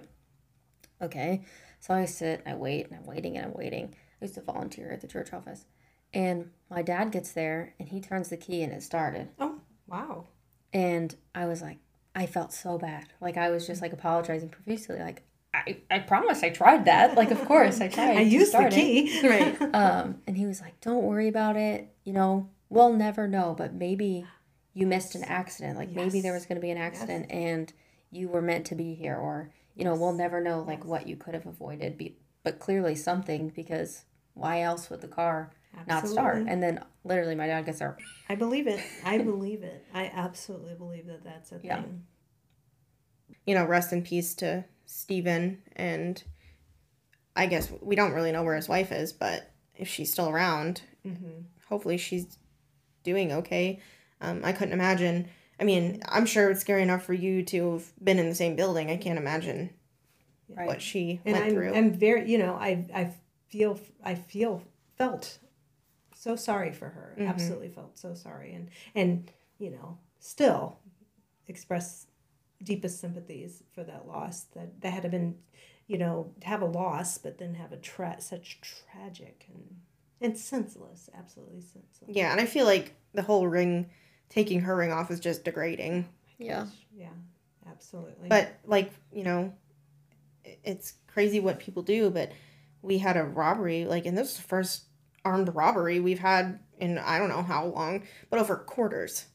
Okay. 1.03 1.43
So 1.81 1.95
I 1.95 2.05
sit, 2.05 2.43
and 2.45 2.55
I 2.55 2.57
wait, 2.59 2.87
and 2.89 2.97
I'm 2.97 3.07
waiting 3.07 3.37
and 3.37 3.47
I'm 3.47 3.55
waiting. 3.55 3.95
I 4.21 4.25
used 4.27 4.35
to 4.35 4.43
volunteer 4.43 4.91
at 4.93 5.01
the 5.01 5.09
church 5.09 5.33
office. 5.33 5.64
And 6.12 6.51
my 6.68 6.83
dad 6.83 7.11
gets 7.12 7.33
there 7.33 7.75
and 7.79 7.89
he 7.89 8.01
turns 8.01 8.29
the 8.29 8.37
key 8.37 8.62
and 8.62 8.73
it 8.73 8.83
started. 8.83 9.29
oh 9.39 9.61
wow 9.87 10.27
And 10.73 11.14
I 11.35 11.47
was 11.47 11.62
like, 11.62 11.79
I 12.14 12.26
felt 12.26 12.52
so 12.52 12.78
bad. 12.78 13.06
Like 13.20 13.36
I 13.36 13.50
was 13.50 13.66
just 13.66 13.82
like 13.82 13.92
apologizing 13.92 14.48
profusely. 14.48 14.98
Like, 14.98 15.22
I, 15.52 15.78
I 15.90 15.98
promise 16.00 16.42
I 16.42 16.50
tried 16.50 16.84
that. 16.84 17.16
Like, 17.16 17.30
of 17.30 17.44
course 17.44 17.80
I 17.80 17.88
tried. 17.96 18.16
i 18.16 18.20
used 18.20 18.52
the 18.52 18.68
key 18.70 19.20
Right. 19.26 19.56
Um, 19.74 20.22
and 20.26 20.36
he 20.36 20.46
was 20.46 20.61
like, 20.61 20.80
"Don't 20.80 21.04
worry 21.04 21.28
about 21.28 21.56
it. 21.56 21.88
You 22.04 22.12
know, 22.12 22.48
we'll 22.68 22.92
never 22.92 23.26
know, 23.28 23.54
but 23.56 23.74
maybe 23.74 24.26
you 24.74 24.86
missed 24.86 25.14
an 25.14 25.24
accident. 25.24 25.76
Like 25.78 25.90
maybe 25.90 26.20
there 26.20 26.32
was 26.32 26.46
going 26.46 26.56
to 26.56 26.62
be 26.62 26.70
an 26.70 26.78
accident 26.78 27.26
and 27.30 27.72
you 28.11 28.28
were 28.28 28.42
meant 28.42 28.66
to 28.66 28.74
be 28.74 28.94
here, 28.94 29.16
or 29.16 29.50
you 29.74 29.84
know, 29.84 29.94
we'll 29.94 30.12
never 30.12 30.40
know 30.40 30.62
like 30.62 30.84
what 30.84 31.06
you 31.06 31.16
could 31.16 31.34
have 31.34 31.46
avoided. 31.46 31.96
Be- 31.96 32.16
but 32.42 32.58
clearly 32.58 32.94
something 32.94 33.50
because 33.54 34.04
why 34.34 34.62
else 34.62 34.88
would 34.90 35.00
the 35.00 35.08
car 35.08 35.50
not 35.87 36.07
start? 36.09 36.45
And 36.49 36.62
then 36.62 36.85
literally, 37.05 37.35
my 37.35 37.47
dad 37.47 37.66
gets 37.66 37.79
there. 37.79 37.97
i 38.29 38.35
believe 38.35 38.66
it 38.66 38.81
i 39.05 39.18
believe 39.18 39.62
it 39.62 39.85
i 39.95 40.05
absolutely 40.14 40.75
believe 40.75 41.07
that 41.07 41.25
that's 41.25 41.53
a 41.53 41.61
Yeah. 41.62 41.83
thing 41.83 42.05
you 43.47 43.55
know, 43.55 43.64
rest 43.64 43.93
in 43.93 44.03
peace 44.03 44.35
to 44.37 44.64
Stephen. 44.87 45.62
And 45.77 46.23
I 47.35 47.47
guess 47.47 47.73
we 47.81 47.97
don't 47.97 48.12
really 48.12 48.33
know 48.33 48.43
where 48.43 48.57
his 48.57 48.68
wife 48.68 48.93
is, 48.93 49.12
but 49.12 49.51
if 49.75 49.89
she's 49.89 50.12
still 50.12 50.29
around, 50.29 50.83
hopefully 51.68 51.97
she's 51.97 52.39
doing 53.03 53.33
okay. 53.33 53.81
Um, 54.21 54.43
I 54.45 54.53
couldn't 54.53 54.75
imagine. 54.75 55.29
I 55.59 55.64
mean, 55.64 56.03
I'm 56.09 56.27
sure 56.27 56.51
it's 56.51 56.61
scary 56.61 56.83
enough 56.83 57.05
for 57.05 57.14
you 57.14 57.43
to 57.45 57.73
have 57.73 57.93
been 58.05 58.18
in 58.18 58.29
the 58.29 58.35
same 58.35 58.57
building. 58.57 58.91
I 58.91 58.97
can't 58.97 59.18
imagine 59.18 59.71
Right. 60.49 60.66
what 60.66 60.83
she 60.83 61.21
and 61.25 61.33
went 61.35 61.47
I'm, 61.47 61.53
through. 61.53 61.75
I'm 61.75 61.93
very 61.93 62.31
you 62.31 62.37
know 62.37 62.55
i 62.55 62.85
i 62.93 63.14
feel 63.49 63.79
i 64.03 64.16
feel 64.16 64.62
felt 64.97 65.39
so 66.21 66.37
sorry 66.37 66.71
for 66.73 66.89
her 66.91 67.16
Mm-hmm. 67.18 67.29
absolutely 67.29 67.68
felt 67.68 67.99
so 67.99 68.14
sorry 68.14 68.55
and 68.55 68.68
and 68.95 69.31
you 69.59 69.71
know 69.71 69.99
still 70.18 70.79
express 71.49 72.07
deepest 72.62 73.01
sympathies 73.01 73.62
for 73.75 73.83
that 73.85 74.07
loss 74.07 74.43
that 74.55 74.81
that 74.83 74.93
had 74.93 75.11
been 75.11 75.35
you 75.87 75.97
know 75.99 76.33
to 76.41 76.47
have 76.47 76.62
a 76.62 76.66
loss 76.66 77.18
but 77.18 77.39
then 77.39 77.55
have 77.55 77.73
a 77.73 77.77
tra- 77.79 78.21
such 78.21 78.61
tragic 78.61 79.47
and 79.53 79.81
and 80.21 80.37
senseless 80.37 81.09
absolutely 81.18 81.62
senseless 81.62 82.11
yeah, 82.14 82.31
and 82.33 82.41
I 82.41 82.47
feel 82.47 82.66
like 82.66 82.95
the 83.14 83.23
whole 83.23 83.47
ring, 83.49 83.89
taking 84.29 84.61
her 84.61 84.77
ring 84.77 84.93
off 84.93 85.11
is 85.11 85.18
just 85.21 85.45
degrading. 85.45 86.07
Yeah. 86.39 86.66
yeah 86.95 87.16
absolutely 87.66 88.29
But 88.29 88.59
like 88.66 88.93
you 89.12 89.25
know, 89.25 89.53
it's 90.45 90.95
crazy 91.07 91.41
what 91.41 91.59
people 91.59 91.83
do. 91.83 92.11
But 92.11 92.33
we 92.83 92.99
had 92.99 93.16
a 93.16 93.25
robbery, 93.25 93.85
like, 93.87 94.05
and 94.07 94.16
this 94.16 94.33
is 94.33 94.37
the 94.37 94.43
first 94.43 94.85
armed 95.25 95.55
robbery 95.55 96.01
we've 96.01 96.18
had 96.18 96.61
in 96.79 96.99
I 96.99 97.18
don't 97.18 97.29
know 97.29 97.43
how 97.43 97.66
long, 97.66 98.05
but 98.31 98.41
over 98.41 98.57
quarters 98.57 99.27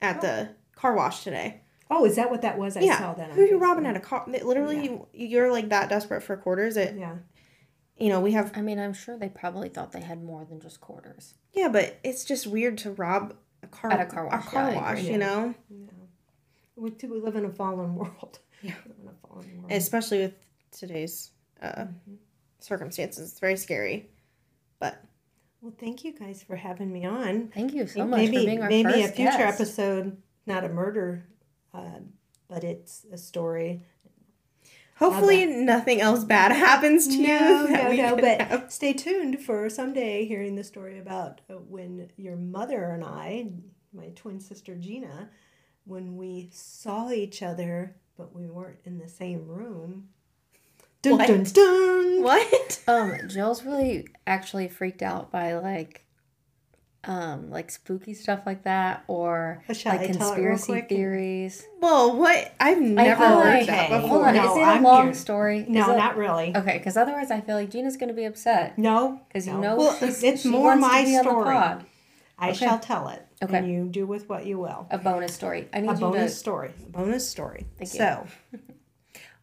at 0.00 0.20
the 0.20 0.50
car 0.74 0.94
wash 0.94 1.24
today. 1.24 1.62
oh 1.90 2.04
is 2.04 2.16
that 2.16 2.30
what 2.30 2.42
that 2.42 2.58
was 2.58 2.76
i 2.76 2.80
yeah, 2.80 2.98
saw 2.98 3.14
that 3.14 3.30
who 3.32 3.42
are 3.42 3.46
you 3.46 3.56
Facebook. 3.58 3.60
robbing 3.62 3.86
at 3.86 3.96
a 3.96 4.00
car? 4.00 4.24
Literally, 4.28 4.84
you, 4.84 5.06
you're 5.12 5.50
like 5.52 5.68
that 5.70 5.88
desperate 5.88 6.22
for 6.22 6.36
quarters. 6.36 6.76
It, 6.76 6.96
yeah 6.98 7.16
you 7.98 8.08
know, 8.08 8.20
we 8.20 8.32
have 8.32 8.50
I 8.56 8.62
mean, 8.62 8.78
I'm 8.80 8.94
sure 8.94 9.16
they 9.18 9.28
probably 9.28 9.68
thought 9.68 9.92
they 9.92 10.00
had 10.00 10.24
more 10.24 10.44
than 10.44 10.60
just 10.60 10.80
quarters. 10.80 11.34
yeah, 11.52 11.68
but 11.68 11.98
it's 12.02 12.24
just 12.24 12.46
weird 12.46 12.78
to 12.78 12.90
rob 12.92 13.34
a 13.62 13.66
car 13.68 13.92
At 13.92 14.00
a 14.00 14.06
car 14.06 14.26
wash, 14.26 14.46
A 14.46 14.50
car 14.50 14.70
yeah, 14.70 14.76
wash, 14.76 15.02
you 15.02 15.18
know, 15.18 15.54
Yeah. 15.70 15.86
we, 16.74 16.90
do 16.90 17.08
we 17.12 17.20
live 17.20 17.36
in 17.36 17.44
a 17.44 17.50
fallen 17.50 17.94
world 18.00 18.40
Yeah. 18.62 18.74
We 18.84 18.90
live 18.92 18.98
in 19.02 19.08
a 19.08 19.26
fallen 19.28 19.56
world 19.58 19.70
especially 19.72 20.18
with 20.20 20.34
today's 20.72 21.30
uh, 21.60 21.84
circumstances. 22.58 23.30
It's 23.30 23.40
very 23.40 23.56
scary, 23.56 24.10
but 24.80 25.00
Well, 25.62 25.72
thank 25.78 26.02
you 26.04 26.12
guys 26.12 26.42
for 26.42 26.56
having 26.56 26.92
me 26.92 27.04
on. 27.06 27.48
Thank 27.54 27.72
you 27.72 27.86
so 27.86 28.04
much 28.04 28.18
maybe 28.18 28.36
for 28.38 28.44
being 28.44 28.62
our 28.62 28.68
maybe 28.68 28.90
first 28.92 28.98
a 29.04 29.08
future 29.12 29.38
guest. 29.38 29.60
episode, 29.60 30.16
not 30.44 30.64
a 30.64 30.68
murder, 30.68 31.24
uh, 31.72 32.00
but 32.48 32.64
it's 32.64 33.06
a 33.12 33.16
story. 33.16 33.82
Hopefully, 34.96 35.46
nothing 35.46 36.00
else 36.00 36.24
bad 36.24 36.50
happens 36.56 37.06
to 37.08 37.16
No, 37.22 37.66
you. 37.66 37.70
no, 37.72 37.92
no. 37.92 38.16
But 38.16 38.40
have. 38.42 38.72
stay 38.72 38.92
tuned 38.92 39.40
for 39.40 39.68
someday 39.70 40.24
hearing 40.26 40.56
the 40.56 40.64
story 40.64 40.98
about 40.98 41.40
uh, 41.48 41.54
when 41.54 42.10
your 42.16 42.36
mother 42.36 42.90
and 42.90 43.04
I, 43.04 43.46
my 43.92 44.08
twin 44.16 44.40
sister 44.40 44.74
Gina, 44.74 45.30
when 45.84 46.16
we 46.16 46.50
saw 46.52 47.10
each 47.10 47.40
other, 47.42 47.96
but 48.16 48.34
we 48.34 48.46
weren't 48.46 48.80
in 48.84 48.98
the 48.98 49.08
same 49.08 49.46
room. 49.46 50.08
Dun, 51.02 51.18
What? 51.18 51.26
dun, 51.26 51.42
dun. 51.44 52.22
what? 52.22 52.80
Um, 52.88 53.14
Jill's 53.28 53.64
really 53.64 54.08
actually 54.26 54.68
freaked 54.68 55.02
out 55.02 55.30
by 55.30 55.54
like, 55.54 56.04
um, 57.04 57.50
like 57.50 57.70
spooky 57.70 58.14
stuff 58.14 58.40
like 58.46 58.64
that, 58.64 59.02
or 59.08 59.62
shall 59.72 59.96
like 59.96 60.08
I 60.10 60.12
tell 60.12 60.32
it 60.32 60.38
real 60.38 60.50
conspiracy 60.50 60.86
theories. 60.88 61.66
Well, 61.80 62.16
what? 62.16 62.52
I've 62.60 62.80
never 62.80 63.24
heard 63.26 63.44
like- 63.58 63.66
that 63.66 63.90
Okay. 63.90 64.00
before. 64.02 64.08
Hold 64.24 64.24
on, 64.26 64.34
No, 64.36 64.50
is 64.52 64.56
it 64.56 64.60
a 64.60 64.64
I'm 64.64 64.82
long 64.84 65.04
here. 65.06 65.14
story? 65.14 65.64
No, 65.68 65.92
it- 65.92 65.96
not 65.96 66.16
really. 66.16 66.56
Okay, 66.56 66.78
because 66.78 66.96
otherwise 66.96 67.30
I 67.32 67.40
feel 67.40 67.56
like 67.56 67.70
Gina's 67.70 67.96
gonna 67.96 68.12
be 68.14 68.24
upset 68.24 68.78
No, 68.78 69.20
because 69.28 69.46
you 69.46 69.54
no. 69.54 69.60
know 69.60 69.76
Well, 69.76 69.96
she's, 69.96 70.22
it's 70.22 70.42
she 70.42 70.48
more 70.50 70.74
to 70.74 70.80
my 70.80 71.04
story. 71.20 71.56
I 72.38 72.48
Okay. 72.50 72.54
shall 72.54 72.78
tell 72.78 73.08
it. 73.08 73.24
Okay. 73.42 73.58
And 73.58 73.68
you 73.68 73.86
do 73.88 74.06
with 74.06 74.28
what 74.28 74.46
you 74.46 74.58
will. 74.58 74.86
A 74.90 74.98
bonus 74.98 75.34
story. 75.34 75.68
I 75.72 75.80
need 75.80 75.90
a 75.90 75.94
you 75.94 75.98
bonus 76.00 76.32
to. 76.32 76.38
story. 76.38 76.70
A 76.86 76.90
bonus 76.90 77.28
story. 77.28 77.66
Thank 77.78 77.92
you. 77.94 77.98
so, 77.98 78.26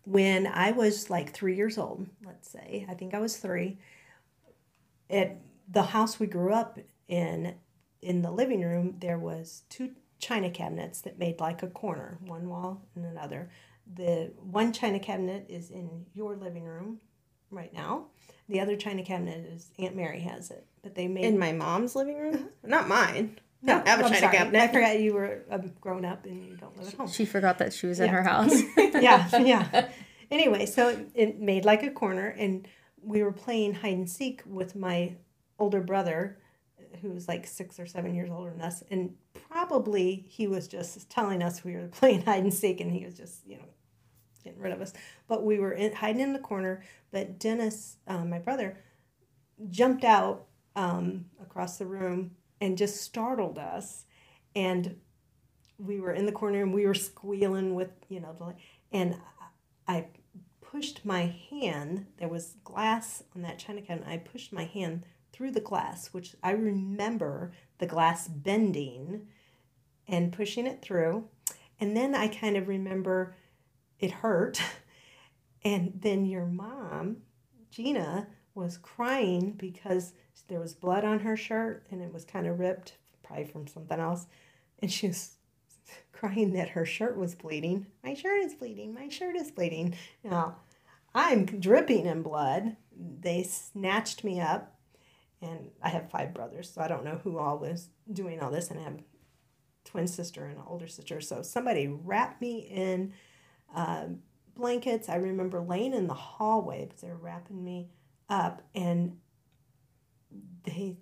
when 0.05 0.47
I 0.47 0.71
was 0.71 1.09
like 1.09 1.33
three 1.33 1.55
years 1.55 1.77
old, 1.77 2.07
let's 2.25 2.49
say, 2.49 2.85
I 2.89 2.93
think 2.93 3.13
I 3.13 3.19
was 3.19 3.37
three, 3.37 3.77
at 5.09 5.37
the 5.69 5.83
house 5.83 6.19
we 6.19 6.27
grew 6.27 6.53
up 6.53 6.79
in, 7.07 7.55
in 8.01 8.21
the 8.21 8.31
living 8.31 8.61
room, 8.61 8.95
there 8.99 9.19
was 9.19 9.63
two 9.69 9.91
china 10.19 10.49
cabinets 10.49 11.01
that 11.01 11.17
made 11.19 11.39
like 11.39 11.63
a 11.63 11.67
corner, 11.67 12.17
one 12.25 12.47
wall 12.49 12.81
and 12.95 13.05
another. 13.05 13.49
The 13.95 14.31
one 14.37 14.73
china 14.73 14.99
cabinet 14.99 15.45
is 15.49 15.71
in 15.71 16.05
your 16.13 16.35
living 16.35 16.65
room 16.65 16.99
right 17.49 17.73
now. 17.73 18.07
The 18.47 18.59
other 18.59 18.75
china 18.75 19.03
cabinet 19.03 19.45
is 19.45 19.71
Aunt 19.79 19.95
Mary 19.95 20.19
has 20.21 20.51
it, 20.51 20.65
but 20.81 20.95
they 20.95 21.07
made 21.07 21.25
In 21.25 21.39
my 21.39 21.51
mom's 21.51 21.95
living 21.95 22.17
room? 22.17 22.35
Uh-huh. 22.35 22.47
Not 22.63 22.87
mine. 22.87 23.39
No, 23.61 23.81
I 23.85 23.89
have 23.89 23.99
a 23.99 24.03
I'm 24.05 24.09
china 24.09 24.19
sorry. 24.19 24.37
cabinet. 24.37 24.61
I 24.61 24.67
forgot 24.67 24.99
you 24.99 25.13
were 25.13 25.43
um, 25.51 25.71
grown 25.81 26.05
up 26.05 26.25
and 26.25 26.45
you 26.45 26.55
don't 26.55 26.77
live 26.77 26.87
at 26.87 26.93
home. 26.93 27.07
She 27.07 27.25
forgot 27.25 27.57
that 27.59 27.73
she 27.73 27.87
was 27.87 27.99
in 27.99 28.05
Yeah. 28.07 28.11
her 28.13 28.23
house. 28.23 28.61
yeah, 28.77 29.37
yeah. 29.37 29.89
Anyway, 30.31 30.65
so 30.65 30.89
it, 30.89 31.09
it 31.15 31.39
made 31.39 31.65
like 31.65 31.83
a 31.83 31.89
corner, 31.89 32.27
and 32.37 32.67
we 33.01 33.23
were 33.23 33.31
playing 33.31 33.73
hide 33.73 33.93
and 33.93 34.09
seek 34.09 34.41
with 34.45 34.75
my 34.75 35.15
older 35.57 35.81
brother, 35.81 36.37
who 37.01 37.09
was 37.11 37.27
like 37.27 37.45
six 37.47 37.79
or 37.79 37.85
seven 37.85 38.13
years 38.15 38.29
older 38.29 38.51
than 38.51 38.61
us, 38.61 38.83
and 38.91 39.15
probably 39.49 40.25
he 40.29 40.47
was 40.47 40.67
just 40.67 41.09
telling 41.09 41.41
us 41.41 41.63
we 41.63 41.75
were 41.75 41.87
playing 41.91 42.21
hide 42.23 42.43
and 42.43 42.53
seek, 42.53 42.79
and 42.79 42.91
he 42.91 43.03
was 43.05 43.15
just 43.15 43.45
you 43.47 43.57
know 43.57 43.65
getting 44.43 44.59
rid 44.59 44.71
of 44.71 44.81
us. 44.81 44.93
But 45.27 45.43
we 45.43 45.59
were 45.59 45.73
in, 45.73 45.93
hiding 45.93 46.21
in 46.21 46.31
the 46.33 46.39
corner. 46.39 46.83
But 47.11 47.39
Dennis, 47.39 47.97
um, 48.07 48.29
my 48.29 48.39
brother, 48.39 48.77
jumped 49.69 50.03
out 50.03 50.45
um, 50.75 51.25
across 51.41 51.77
the 51.77 51.85
room 51.85 52.31
and 52.61 52.77
just 52.77 53.01
startled 53.01 53.57
us, 53.57 54.05
and 54.55 54.95
we 55.77 55.99
were 55.99 56.13
in 56.13 56.25
the 56.25 56.31
corner 56.31 56.61
and 56.61 56.73
we 56.73 56.85
were 56.85 56.93
squealing 56.93 57.73
with 57.73 57.91
you 58.09 58.19
know 58.19 58.35
the 58.37 58.53
and 58.91 59.17
I 59.87 60.07
pushed 60.61 61.05
my 61.05 61.35
hand. 61.49 62.05
There 62.17 62.27
was 62.27 62.57
glass 62.63 63.23
on 63.35 63.41
that 63.41 63.59
china 63.59 63.81
cabinet. 63.81 64.07
I 64.07 64.17
pushed 64.17 64.53
my 64.53 64.65
hand 64.65 65.03
through 65.31 65.51
the 65.51 65.61
glass, 65.61 66.07
which 66.07 66.35
I 66.43 66.51
remember 66.51 67.53
the 67.79 67.87
glass 67.87 68.27
bending 68.27 69.27
and 70.07 70.33
pushing 70.33 70.67
it 70.67 70.81
through. 70.81 71.27
And 71.79 71.95
then 71.95 72.13
I 72.13 72.27
kind 72.27 72.57
of 72.57 72.67
remember 72.67 73.35
it 73.99 74.11
hurt. 74.11 74.61
And 75.61 75.99
then 76.01 76.25
your 76.25 76.45
mom, 76.45 77.17
Gina, 77.69 78.29
was 78.55 78.77
crying 78.77 79.51
because 79.51 80.13
there 80.47 80.59
was 80.59 80.73
blood 80.73 81.03
on 81.03 81.19
her 81.19 81.37
shirt 81.37 81.85
and 81.91 82.01
it 82.01 82.13
was 82.13 82.25
kind 82.25 82.47
of 82.47 82.59
ripped, 82.59 82.93
probably 83.23 83.45
from 83.45 83.67
something 83.67 83.99
else. 83.99 84.27
And 84.79 84.91
she 84.91 85.07
was 85.07 85.31
crying 86.11 86.53
that 86.53 86.69
her 86.69 86.85
shirt 86.85 87.17
was 87.17 87.35
bleeding. 87.35 87.87
My 88.03 88.13
shirt 88.13 88.43
is 88.43 88.55
bleeding. 88.55 88.93
My 88.93 89.09
shirt 89.09 89.35
is 89.35 89.51
bleeding. 89.51 89.95
Now, 90.23 90.57
I'm 91.13 91.45
dripping 91.45 92.05
in 92.05 92.21
blood. 92.21 92.75
They 92.95 93.43
snatched 93.43 94.23
me 94.23 94.39
up, 94.39 94.75
and 95.41 95.71
I 95.81 95.89
have 95.89 96.11
five 96.11 96.33
brothers, 96.33 96.69
so 96.69 96.81
I 96.81 96.87
don't 96.87 97.05
know 97.05 97.19
who 97.23 97.37
all 97.39 97.57
was 97.57 97.89
doing 98.11 98.41
all 98.41 98.51
this, 98.51 98.69
and 98.69 98.79
I 98.79 98.83
have 98.83 99.01
twin 99.85 100.07
sister 100.07 100.45
and 100.45 100.57
an 100.57 100.63
older 100.67 100.87
sister. 100.87 101.21
So 101.21 101.41
somebody 101.41 101.87
wrapped 101.87 102.41
me 102.41 102.59
in 102.59 103.13
uh, 103.73 104.05
blankets. 104.55 105.09
I 105.09 105.15
remember 105.15 105.61
laying 105.61 105.93
in 105.93 106.07
the 106.07 106.13
hallway 106.13 106.85
because 106.85 107.01
they 107.01 107.09
were 107.09 107.15
wrapping 107.15 107.63
me 107.63 107.89
up, 108.29 108.61
and 108.75 109.17
they 110.63 110.97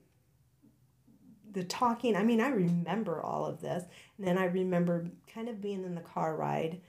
the 1.52 1.64
talking 1.64 2.16
i 2.16 2.24
mean 2.24 2.40
i 2.40 2.50
remember 2.50 3.22
all 3.22 3.46
of 3.46 3.62
this. 3.62 3.84
And 4.18 4.28
then 4.28 4.38
i 4.38 4.46
remember 4.46 5.08
kind 5.34 5.50
of 5.50 5.62
being 5.62 5.84
in 5.84 5.96
the 5.96 6.02
car 6.02 6.36
ride 6.36 6.82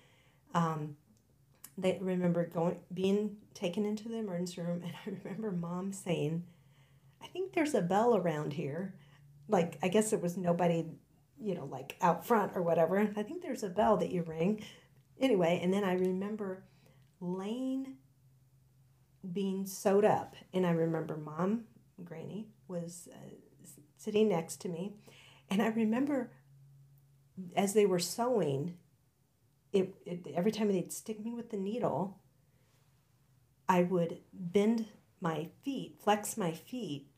um, 0.54 0.96
they 1.76 1.98
remember 2.00 2.46
going 2.46 2.78
being 2.92 3.36
taken 3.54 3.84
into 3.84 4.08
the 4.08 4.16
emergency 4.16 4.60
room. 4.60 4.82
And 4.82 4.92
i 5.06 5.18
remember 5.24 5.50
mom 5.50 5.92
saying 5.92 6.44
i 7.22 7.26
think 7.26 7.52
there's 7.52 7.74
a 7.74 7.82
bell 7.82 8.16
around 8.16 8.52
here. 8.52 8.94
Like 9.48 9.78
i 9.82 9.88
guess 9.88 10.10
there 10.10 10.18
was 10.18 10.36
nobody 10.36 10.84
you 11.40 11.54
know 11.54 11.66
like 11.66 11.96
out 12.00 12.26
front 12.26 12.52
or 12.54 12.62
whatever. 12.62 12.98
I 13.16 13.22
think 13.22 13.42
there's 13.42 13.62
a 13.62 13.68
bell 13.68 13.96
that 13.98 14.10
you 14.10 14.22
ring. 14.22 14.62
Anyway 15.20 15.60
and 15.62 15.72
then 15.72 15.84
i 15.84 15.94
remember 15.94 16.64
laying 17.20 17.94
being 19.32 19.66
sewed 19.66 20.04
up. 20.04 20.36
And 20.52 20.66
i 20.66 20.70
remember 20.70 21.16
mom 21.16 21.64
granny 22.04 22.48
was 22.68 23.08
uh, 23.12 23.28
sitting 23.96 24.28
next 24.28 24.60
to 24.62 24.68
me. 24.68 24.94
And 25.50 25.62
I 25.62 25.68
remember 25.68 26.30
as 27.56 27.74
they 27.74 27.86
were 27.86 27.98
sewing, 27.98 28.74
it, 29.72 29.94
it 30.04 30.26
every 30.34 30.52
time 30.52 30.68
they'd 30.68 30.92
stick 30.92 31.24
me 31.24 31.32
with 31.32 31.50
the 31.50 31.56
needle, 31.56 32.18
I 33.68 33.82
would 33.82 34.18
bend 34.32 34.86
my 35.20 35.48
feet, 35.62 35.96
flex 36.00 36.36
my 36.36 36.52
feet, 36.52 37.08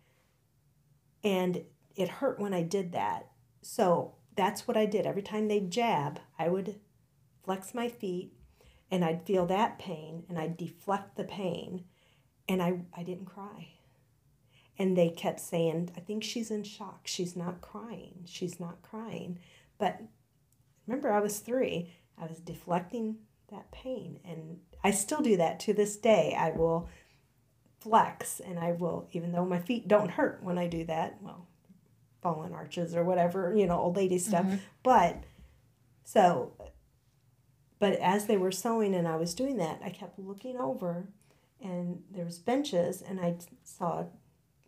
and 1.23 1.65
it 1.97 2.09
hurt 2.09 2.41
when 2.41 2.55
I 2.55 2.63
did 2.63 2.93
that. 2.93 3.29
So 3.63 4.15
that's 4.37 4.67
what 4.67 4.77
I 4.77 4.87
did. 4.87 5.07
Every 5.07 5.23
time 5.23 5.49
they'd 5.49 5.71
jab, 5.71 6.21
I 6.39 6.49
would 6.49 6.81
flex 7.45 7.75
my 7.75 7.89
feet 7.89 8.33
and 8.91 9.05
I'd 9.05 9.27
feel 9.27 9.47
that 9.47 9.79
pain 9.79 10.25
and 10.29 10.39
I'd 10.39 10.57
deflect 10.57 11.17
the 11.17 11.25
pain 11.25 11.85
and 12.49 12.63
I, 12.63 12.81
I 12.97 13.03
didn't 13.03 13.27
cry 13.27 13.69
and 14.81 14.97
they 14.97 15.11
kept 15.11 15.41
saying, 15.41 15.91
I 15.95 16.01
think 16.01 16.25
she's 16.25 16.51
in 16.51 16.63
shock. 16.63 17.03
She's 17.05 17.37
not 17.37 17.61
crying. 17.61 18.23
She's 18.25 18.59
not 18.59 18.81
crying. 18.81 19.39
But 19.77 20.01
remember, 20.87 21.13
I 21.13 21.21
was 21.21 21.41
three. 21.41 21.93
I 22.17 22.25
was 22.25 22.39
deflecting 22.39 23.19
that 23.51 23.71
pain. 23.73 24.21
And 24.25 24.61
I 24.83 24.93
still 24.93 25.21
do 25.21 25.37
that 25.37 25.61
to 25.61 25.75
this 25.75 25.99
day. 25.99 26.35
I 26.35 26.53
will 26.53 26.89
flex 27.79 28.41
and 28.41 28.59
I 28.59 28.73
will, 28.73 29.07
even 29.13 29.33
though 29.33 29.45
my 29.45 29.59
feet 29.59 29.87
don't 29.87 30.13
hurt 30.13 30.43
when 30.43 30.57
I 30.57 30.67
do 30.67 30.87
that, 30.87 31.19
well, 31.21 31.47
fallen 32.23 32.55
arches 32.55 32.95
or 32.95 33.05
whatever, 33.05 33.55
you 33.55 33.67
know, 33.67 33.79
old 33.79 33.97
lady 33.97 34.19
stuff. 34.19 34.47
Mm-hmm. 34.47 34.57
But 34.83 35.25
so, 36.05 36.55
but 37.79 37.99
as 38.01 38.25
they 38.25 38.39
were 38.39 38.51
sewing 38.51 38.95
and 38.95 39.07
I 39.07 39.17
was 39.17 39.35
doing 39.35 39.59
that, 39.59 39.83
I 39.85 39.91
kept 39.91 40.19
looking 40.19 40.57
over 40.59 41.09
and 41.63 42.03
there 42.11 42.25
was 42.25 42.39
benches 42.39 43.03
and 43.03 43.21
I 43.21 43.37
saw 43.63 44.05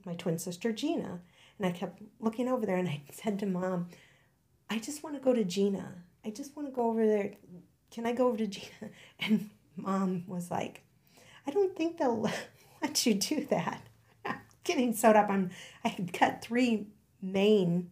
my 0.07 0.15
twin 0.15 0.39
sister 0.39 0.73
Gina. 0.73 1.21
And 1.59 1.67
I 1.67 1.71
kept 1.71 2.03
looking 2.21 2.49
over 2.49 2.67
there 2.67 2.77
and 2.77 2.89
I 2.89 3.03
said 3.13 3.39
to 3.41 3.47
mom, 3.47 3.89
I 4.71 4.79
just 4.79 5.03
want 5.03 5.17
to 5.17 5.23
go 5.23 5.33
to 5.33 5.45
Gina. 5.45 5.95
I 6.25 6.31
just 6.31 6.57
want 6.57 6.69
to 6.69 6.75
go 6.75 6.87
over 6.87 7.07
there. 7.07 7.33
Can 7.91 8.07
I 8.07 8.13
go 8.13 8.29
over 8.29 8.39
to 8.39 8.47
Gina? 8.47 8.91
And 9.21 9.51
mom 9.77 10.25
was 10.27 10.51
like, 10.51 10.83
I 11.47 11.51
don't 11.51 11.77
think 11.77 11.99
they'll 11.99 12.29
let 12.83 13.07
you 13.07 13.15
do 13.15 13.47
that. 13.51 13.83
I'm 14.25 14.37
getting 14.65 14.93
sewed 14.95 15.17
up. 15.17 15.29
I'm, 15.31 15.51
I 15.85 15.89
had 15.89 16.13
cut 16.13 16.43
three 16.43 16.87
main 17.21 17.91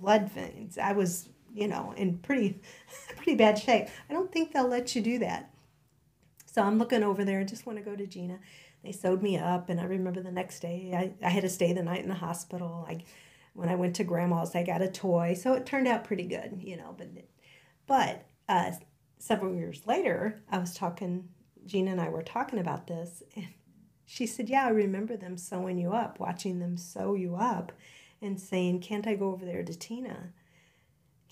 blood 0.00 0.30
veins. 0.30 0.78
I 0.78 0.92
was, 0.92 1.28
you 1.54 1.68
know, 1.68 1.94
in 1.96 2.18
pretty, 2.18 2.60
pretty 3.16 3.34
bad 3.34 3.58
shape. 3.58 3.88
I 4.10 4.12
don't 4.12 4.32
think 4.32 4.52
they'll 4.52 4.68
let 4.68 4.94
you 4.94 5.02
do 5.02 5.18
that. 5.20 5.50
So 6.46 6.62
I'm 6.62 6.78
looking 6.78 7.02
over 7.02 7.24
there. 7.24 7.40
I 7.40 7.44
just 7.44 7.66
want 7.66 7.78
to 7.78 7.84
go 7.84 7.94
to 7.94 8.06
Gina 8.06 8.38
they 8.86 8.92
sewed 8.92 9.22
me 9.22 9.36
up 9.36 9.68
and 9.68 9.80
i 9.80 9.84
remember 9.84 10.22
the 10.22 10.30
next 10.32 10.60
day 10.60 10.92
i, 10.94 11.26
I 11.26 11.30
had 11.30 11.42
to 11.42 11.48
stay 11.50 11.72
the 11.72 11.82
night 11.82 12.02
in 12.02 12.08
the 12.08 12.14
hospital 12.14 12.86
I, 12.88 13.02
when 13.54 13.68
i 13.68 13.74
went 13.74 13.96
to 13.96 14.04
grandma's 14.04 14.54
i 14.54 14.62
got 14.62 14.80
a 14.82 14.88
toy 14.88 15.34
so 15.34 15.52
it 15.54 15.66
turned 15.66 15.88
out 15.88 16.04
pretty 16.04 16.24
good 16.24 16.60
you 16.62 16.76
know 16.76 16.94
but 16.96 17.08
but 17.86 18.26
uh, 18.48 18.70
several 19.18 19.54
years 19.54 19.82
later 19.86 20.42
i 20.50 20.58
was 20.58 20.74
talking 20.74 21.28
gina 21.66 21.90
and 21.90 22.00
i 22.00 22.08
were 22.08 22.22
talking 22.22 22.58
about 22.60 22.86
this 22.86 23.22
and 23.34 23.46
She 24.08 24.24
said, 24.26 24.48
Yeah, 24.48 24.66
I 24.66 24.68
remember 24.70 25.16
them 25.16 25.36
sewing 25.36 25.78
you 25.78 25.92
up, 25.92 26.20
watching 26.20 26.60
them 26.60 26.76
sew 26.76 27.14
you 27.14 27.34
up, 27.34 27.72
and 28.22 28.40
saying, 28.40 28.80
Can't 28.80 29.04
I 29.06 29.16
go 29.16 29.32
over 29.32 29.44
there 29.44 29.64
to 29.64 29.74
Tina? 29.74 30.32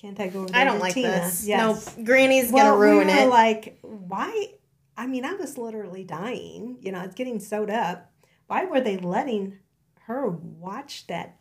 Can't 0.00 0.18
I 0.18 0.26
go 0.26 0.40
over 0.40 0.48
there 0.48 0.60
I 0.60 0.64
don't 0.64 0.78
to 0.78 0.82
like 0.82 0.94
Tina? 0.94 1.08
this. 1.08 1.46
Yes. 1.46 1.96
Nope. 1.96 2.04
Granny's 2.04 2.50
well, 2.50 2.72
gonna 2.72 2.80
ruin 2.80 3.06
we 3.06 3.14
were 3.14 3.20
it. 3.20 3.28
like, 3.28 3.78
why? 3.82 4.54
I 4.96 5.06
mean, 5.06 5.24
I 5.24 5.34
was 5.34 5.58
literally 5.58 6.04
dying. 6.04 6.78
You 6.80 6.92
know, 6.92 7.02
it's 7.02 7.14
getting 7.14 7.40
sewed 7.40 7.70
up. 7.70 8.12
Why 8.46 8.64
were 8.64 8.80
they 8.80 8.96
letting 8.96 9.58
her 10.02 10.28
watch 10.28 11.06
that 11.08 11.38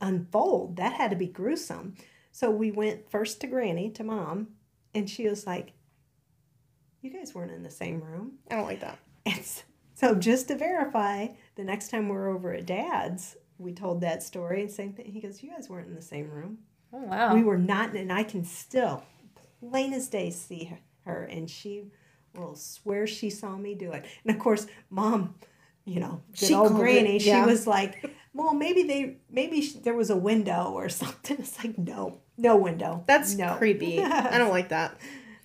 unfold? 0.00 0.76
That 0.76 0.94
had 0.94 1.10
to 1.10 1.16
be 1.16 1.26
gruesome. 1.26 1.94
So 2.32 2.50
we 2.50 2.70
went 2.70 3.10
first 3.10 3.40
to 3.40 3.46
Granny, 3.46 3.90
to 3.90 4.04
mom, 4.04 4.48
and 4.94 5.08
she 5.08 5.28
was 5.28 5.46
like, 5.46 5.72
You 7.02 7.10
guys 7.10 7.34
weren't 7.34 7.52
in 7.52 7.62
the 7.62 7.70
same 7.70 8.00
room. 8.00 8.38
I 8.50 8.56
don't 8.56 8.66
like 8.66 8.80
that. 8.80 8.98
And 9.26 9.44
so 9.94 10.14
just 10.14 10.48
to 10.48 10.56
verify, 10.56 11.28
the 11.56 11.64
next 11.64 11.88
time 11.90 12.08
we're 12.08 12.30
over 12.30 12.54
at 12.54 12.66
dad's, 12.66 13.36
we 13.58 13.72
told 13.72 14.00
that 14.00 14.22
story 14.22 14.62
and 14.62 14.70
same 14.70 14.94
thing. 14.94 15.06
He 15.06 15.20
goes, 15.20 15.42
You 15.42 15.50
guys 15.50 15.68
weren't 15.68 15.88
in 15.88 15.94
the 15.94 16.02
same 16.02 16.30
room. 16.30 16.58
Oh 16.92 17.02
wow. 17.02 17.34
We 17.34 17.42
were 17.42 17.58
not, 17.58 17.94
and 17.94 18.12
I 18.12 18.22
can 18.22 18.44
still, 18.44 19.04
plain 19.60 19.92
as 19.92 20.08
day, 20.08 20.30
see 20.30 20.64
her, 20.64 20.78
her, 21.04 21.24
and 21.24 21.48
she 21.48 21.84
will 22.34 22.54
swear 22.54 23.06
she 23.06 23.30
saw 23.30 23.56
me 23.56 23.74
do 23.74 23.92
it. 23.92 24.04
And 24.24 24.34
of 24.34 24.40
course, 24.40 24.66
mom, 24.88 25.34
you 25.84 26.00
know, 26.00 26.22
good 26.38 26.46
She 26.46 26.54
old 26.54 26.68
called 26.68 26.80
it, 26.80 26.84
granny, 26.84 27.18
yeah. 27.18 27.44
she 27.44 27.50
was 27.50 27.66
like, 27.66 28.04
"Well, 28.32 28.54
maybe 28.54 28.84
they, 28.84 29.16
maybe 29.30 29.62
sh- 29.62 29.74
there 29.74 29.94
was 29.94 30.10
a 30.10 30.16
window 30.16 30.72
or 30.72 30.88
something." 30.88 31.38
It's 31.38 31.58
like, 31.62 31.78
no, 31.78 32.20
no 32.36 32.56
window. 32.56 33.04
That's 33.06 33.34
no. 33.34 33.54
creepy. 33.56 34.02
I 34.02 34.38
don't 34.38 34.50
like 34.50 34.68
that. 34.70 34.98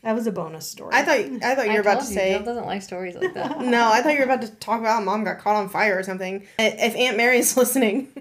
That 0.04 0.14
was 0.14 0.28
a 0.28 0.32
bonus 0.32 0.68
story. 0.68 0.92
I 0.94 1.04
thought 1.04 1.44
I 1.44 1.56
thought 1.56 1.66
you 1.66 1.74
were 1.74 1.80
about 1.80 2.02
to 2.02 2.06
say 2.06 2.34
Jill 2.36 2.44
doesn't 2.44 2.68
like 2.68 2.84
stories 2.84 3.16
like 3.16 3.34
that. 3.34 3.60
no. 3.62 3.92
I 3.92 4.02
thought 4.02 4.14
you 4.14 4.20
were 4.20 4.26
about 4.26 4.44
to 4.44 4.52
talk 4.52 4.80
about 4.80 5.00
how 5.00 5.02
mom 5.02 5.24
got 5.24 5.40
caught 5.40 5.56
on 5.56 5.68
fire 5.68 5.98
or 5.98 6.04
something. 6.04 6.46
If 6.60 6.96
Aunt 6.96 7.18
Mary's 7.18 7.58
listening, 7.58 8.14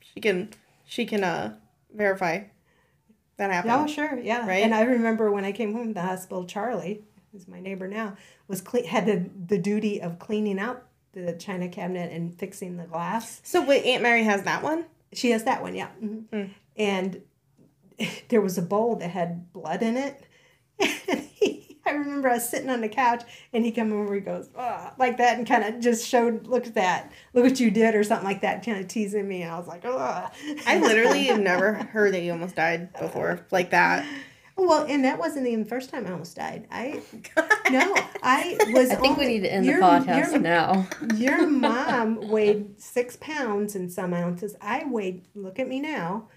she 0.00 0.20
can 0.20 0.48
she 0.86 1.04
can 1.04 1.22
uh 1.22 1.54
verify 1.92 2.44
that 3.36 3.50
happened. 3.50 3.72
Oh, 3.74 3.86
sure, 3.86 4.18
yeah. 4.18 4.46
Right? 4.46 4.64
And 4.64 4.74
I 4.74 4.82
remember 4.82 5.30
when 5.30 5.44
I 5.44 5.52
came 5.52 5.72
home 5.74 5.84
from 5.84 5.92
the 5.92 6.00
hospital, 6.02 6.44
Charlie, 6.46 7.04
who's 7.32 7.48
my 7.48 7.60
neighbor 7.60 7.86
now, 7.88 8.16
was 8.46 8.60
cle- 8.60 8.86
had 8.86 9.06
the, 9.06 9.28
the 9.46 9.58
duty 9.58 10.00
of 10.00 10.18
cleaning 10.18 10.58
out 10.58 10.84
the 11.12 11.32
china 11.34 11.68
cabinet 11.68 12.12
and 12.12 12.38
fixing 12.38 12.76
the 12.76 12.84
glass. 12.84 13.40
So 13.44 13.64
wait, 13.64 13.84
Aunt 13.84 14.02
Mary 14.02 14.24
has 14.24 14.42
that 14.44 14.62
one. 14.62 14.84
She 15.12 15.30
has 15.30 15.44
that 15.44 15.62
one, 15.62 15.74
yeah. 15.74 15.88
Mhm. 16.02 16.50
And 16.76 17.22
there 18.28 18.40
was 18.40 18.58
a 18.58 18.62
bowl 18.62 18.96
that 18.96 19.10
had 19.10 19.52
blood 19.52 19.82
in 19.82 19.96
it. 19.96 20.24
And 20.78 21.20
he, 21.34 21.78
I 21.86 21.92
remember 21.92 22.28
I 22.28 22.34
was 22.34 22.48
sitting 22.48 22.68
on 22.70 22.82
the 22.82 22.88
couch 22.88 23.22
and 23.52 23.64
he 23.64 23.72
come 23.72 23.92
over, 23.92 24.14
he 24.14 24.20
goes, 24.20 24.48
"Ugh," 24.54 24.92
like 24.98 25.16
that, 25.16 25.38
and 25.38 25.46
kind 25.46 25.64
of 25.64 25.80
just 25.80 26.06
showed, 26.06 26.46
look 26.46 26.66
at 26.66 26.74
that, 26.74 27.10
look 27.32 27.44
what 27.44 27.58
you 27.58 27.70
did, 27.70 27.94
or 27.94 28.04
something 28.04 28.26
like 28.26 28.42
that, 28.42 28.64
kind 28.64 28.78
of 28.78 28.86
teasing 28.88 29.26
me. 29.26 29.42
And 29.42 29.50
I 29.50 29.58
was 29.58 29.66
like, 29.66 29.84
Ugh. 29.84 30.30
I 30.66 30.78
literally 30.78 31.24
have 31.28 31.40
never 31.40 31.72
heard 31.72 32.12
that 32.14 32.20
you 32.22 32.32
almost 32.32 32.54
died 32.56 32.92
before 32.92 33.46
like 33.50 33.70
that. 33.70 34.06
Well, 34.60 34.84
and 34.88 35.04
that 35.04 35.18
wasn't 35.18 35.46
even 35.46 35.62
the 35.62 35.68
first 35.68 35.88
time 35.90 36.06
I 36.06 36.10
almost 36.10 36.34
died. 36.36 36.66
I 36.70 37.00
no, 37.70 37.94
I 38.22 38.56
was. 38.72 38.90
I 38.90 38.96
think 38.96 39.16
we 39.16 39.24
only- 39.24 39.34
need 39.34 39.40
to 39.44 39.52
end 39.52 39.64
the 39.64 39.70
your- 39.70 39.80
podcast 39.80 40.32
your- 40.32 40.40
now. 40.40 40.88
Your 41.14 41.46
mom 41.48 42.28
weighed 42.28 42.80
six 42.80 43.16
pounds 43.20 43.74
and 43.76 43.90
some 43.92 44.12
ounces. 44.12 44.56
I 44.60 44.84
weighed. 44.84 45.26
Look 45.34 45.58
at 45.58 45.68
me 45.68 45.80
now. 45.80 46.28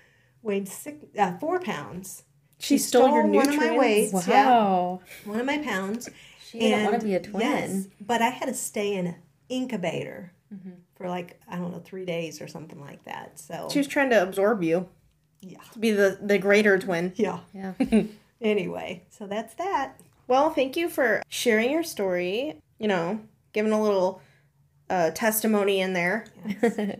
Weighed 0.44 0.68
six, 0.68 1.04
uh, 1.18 1.38
four 1.40 1.60
pounds. 1.60 2.24
She 2.60 2.78
stole 2.78 3.10
your 3.10 3.26
one 3.26 3.50
of 3.50 3.56
my 3.56 3.70
nutrients? 3.70 4.14
weights. 4.14 4.28
Yeah, 4.28 4.46
Wow. 4.46 5.02
one 5.26 5.40
of 5.40 5.46
my 5.48 5.58
pounds. 5.58 6.08
She 6.48 6.60
didn't 6.60 6.84
want 6.84 6.94
And 6.96 7.02
to 7.02 7.08
be 7.08 7.16
a 7.16 7.20
twin. 7.20 7.42
Yes, 7.42 7.88
but 8.00 8.22
I 8.22 8.30
had 8.30 8.46
to 8.48 8.54
stay 8.54 8.94
in 8.96 9.08
an 9.08 9.16
incubator 9.50 10.34
Mm-hmm. 10.54 10.72
for 10.98 11.08
like 11.08 11.40
I 11.48 11.56
don't 11.56 11.72
know 11.72 11.80
three 11.80 12.04
days 12.04 12.42
or 12.42 12.48
something 12.50 12.80
like 12.82 13.06
that. 13.06 13.40
So 13.40 13.70
She 13.72 13.80
was 13.80 13.88
trying 13.88 14.10
to 14.10 14.22
absorb 14.22 14.62
you 14.64 14.90
yeah, 15.42 15.60
to 15.74 15.80
be 15.80 15.92
the 15.92 16.18
the 16.22 16.38
greater 16.38 16.80
twin. 16.80 17.14
yeah. 17.16 17.39
Yeah. 17.54 17.74
Anyway, 18.42 19.04
so 19.12 19.28
that's 19.28 19.54
that. 19.54 20.02
Well, 20.28 20.50
thank 20.50 20.76
you 20.76 20.89
for 20.89 21.22
sharing 21.30 21.70
your 21.70 21.84
story. 21.84 22.56
You 22.80 22.88
know, 22.88 23.20
giving 23.54 23.72
a 23.72 23.80
little 23.80 24.20
uh, 24.89 25.12
testimony 25.12 25.80
in 25.80 25.94
there. 25.94 26.26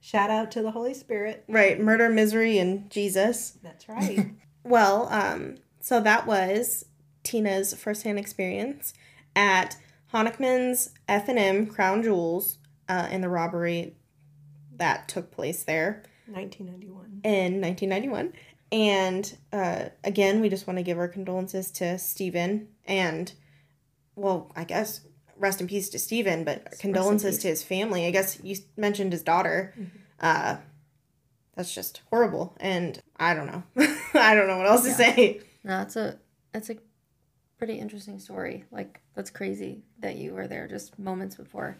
Shout 0.00 0.30
out 0.30 0.52
to 0.52 0.62
the 0.62 0.70
Holy 0.70 0.94
Spirit. 0.94 1.42
Right, 1.48 1.80
murder, 1.80 2.08
misery, 2.08 2.58
and 2.58 2.88
Jesus. 2.88 3.58
That's 3.62 3.88
right. 3.88 4.30
Well, 4.62 5.08
um, 5.12 5.58
so 5.78 6.00
that 6.00 6.26
was 6.26 6.86
Tina's 7.22 7.72
firsthand 7.72 8.18
experience 8.18 8.94
at 9.36 9.76
Honickman's 10.12 10.90
F 11.08 11.28
and 11.28 11.38
M 11.38 11.66
Crown 11.66 12.02
Jewels 12.02 12.58
uh, 12.88 13.06
in 13.08 13.20
the 13.20 13.28
robbery 13.28 13.94
that 14.76 15.06
took 15.06 15.30
place 15.30 15.62
there 15.62 16.02
1991. 16.26 17.20
in 17.24 17.60
1991. 17.60 18.32
And 18.72 19.38
uh, 19.52 19.90
again, 20.02 20.40
we 20.40 20.48
just 20.48 20.66
want 20.66 20.78
to 20.78 20.82
give 20.82 20.98
our 20.98 21.08
condolences 21.08 21.70
to 21.72 21.98
Stephen 21.98 22.68
and, 22.86 23.32
well, 24.16 24.50
I 24.56 24.64
guess 24.64 25.02
rest 25.38 25.60
in 25.60 25.66
peace 25.68 25.88
to 25.90 25.98
Stephen, 25.98 26.44
but 26.44 26.78
condolences 26.78 27.38
to 27.38 27.48
his 27.48 27.62
family. 27.62 28.06
I 28.06 28.10
guess 28.10 28.40
you 28.42 28.56
mentioned 28.76 29.12
his 29.12 29.22
daughter. 29.22 29.74
Uh, 30.18 30.56
that's 31.54 31.74
just 31.74 32.02
horrible. 32.10 32.56
And 32.60 33.00
I 33.16 33.34
don't 33.34 33.46
know. 33.46 33.62
I 34.14 34.34
don't 34.34 34.48
know 34.48 34.58
what 34.58 34.66
else 34.66 34.84
to 34.84 34.92
say. 34.92 35.40
No, 35.64 35.82
it's 35.82 35.96
a 35.96 36.18
it's 36.54 36.70
a 36.70 36.76
pretty 37.58 37.74
interesting 37.78 38.18
story. 38.18 38.64
Like 38.70 39.00
that's 39.14 39.30
crazy 39.30 39.82
that 40.00 40.16
you 40.16 40.34
were 40.34 40.46
there 40.48 40.66
just 40.68 40.98
moments 40.98 41.36
before. 41.36 41.78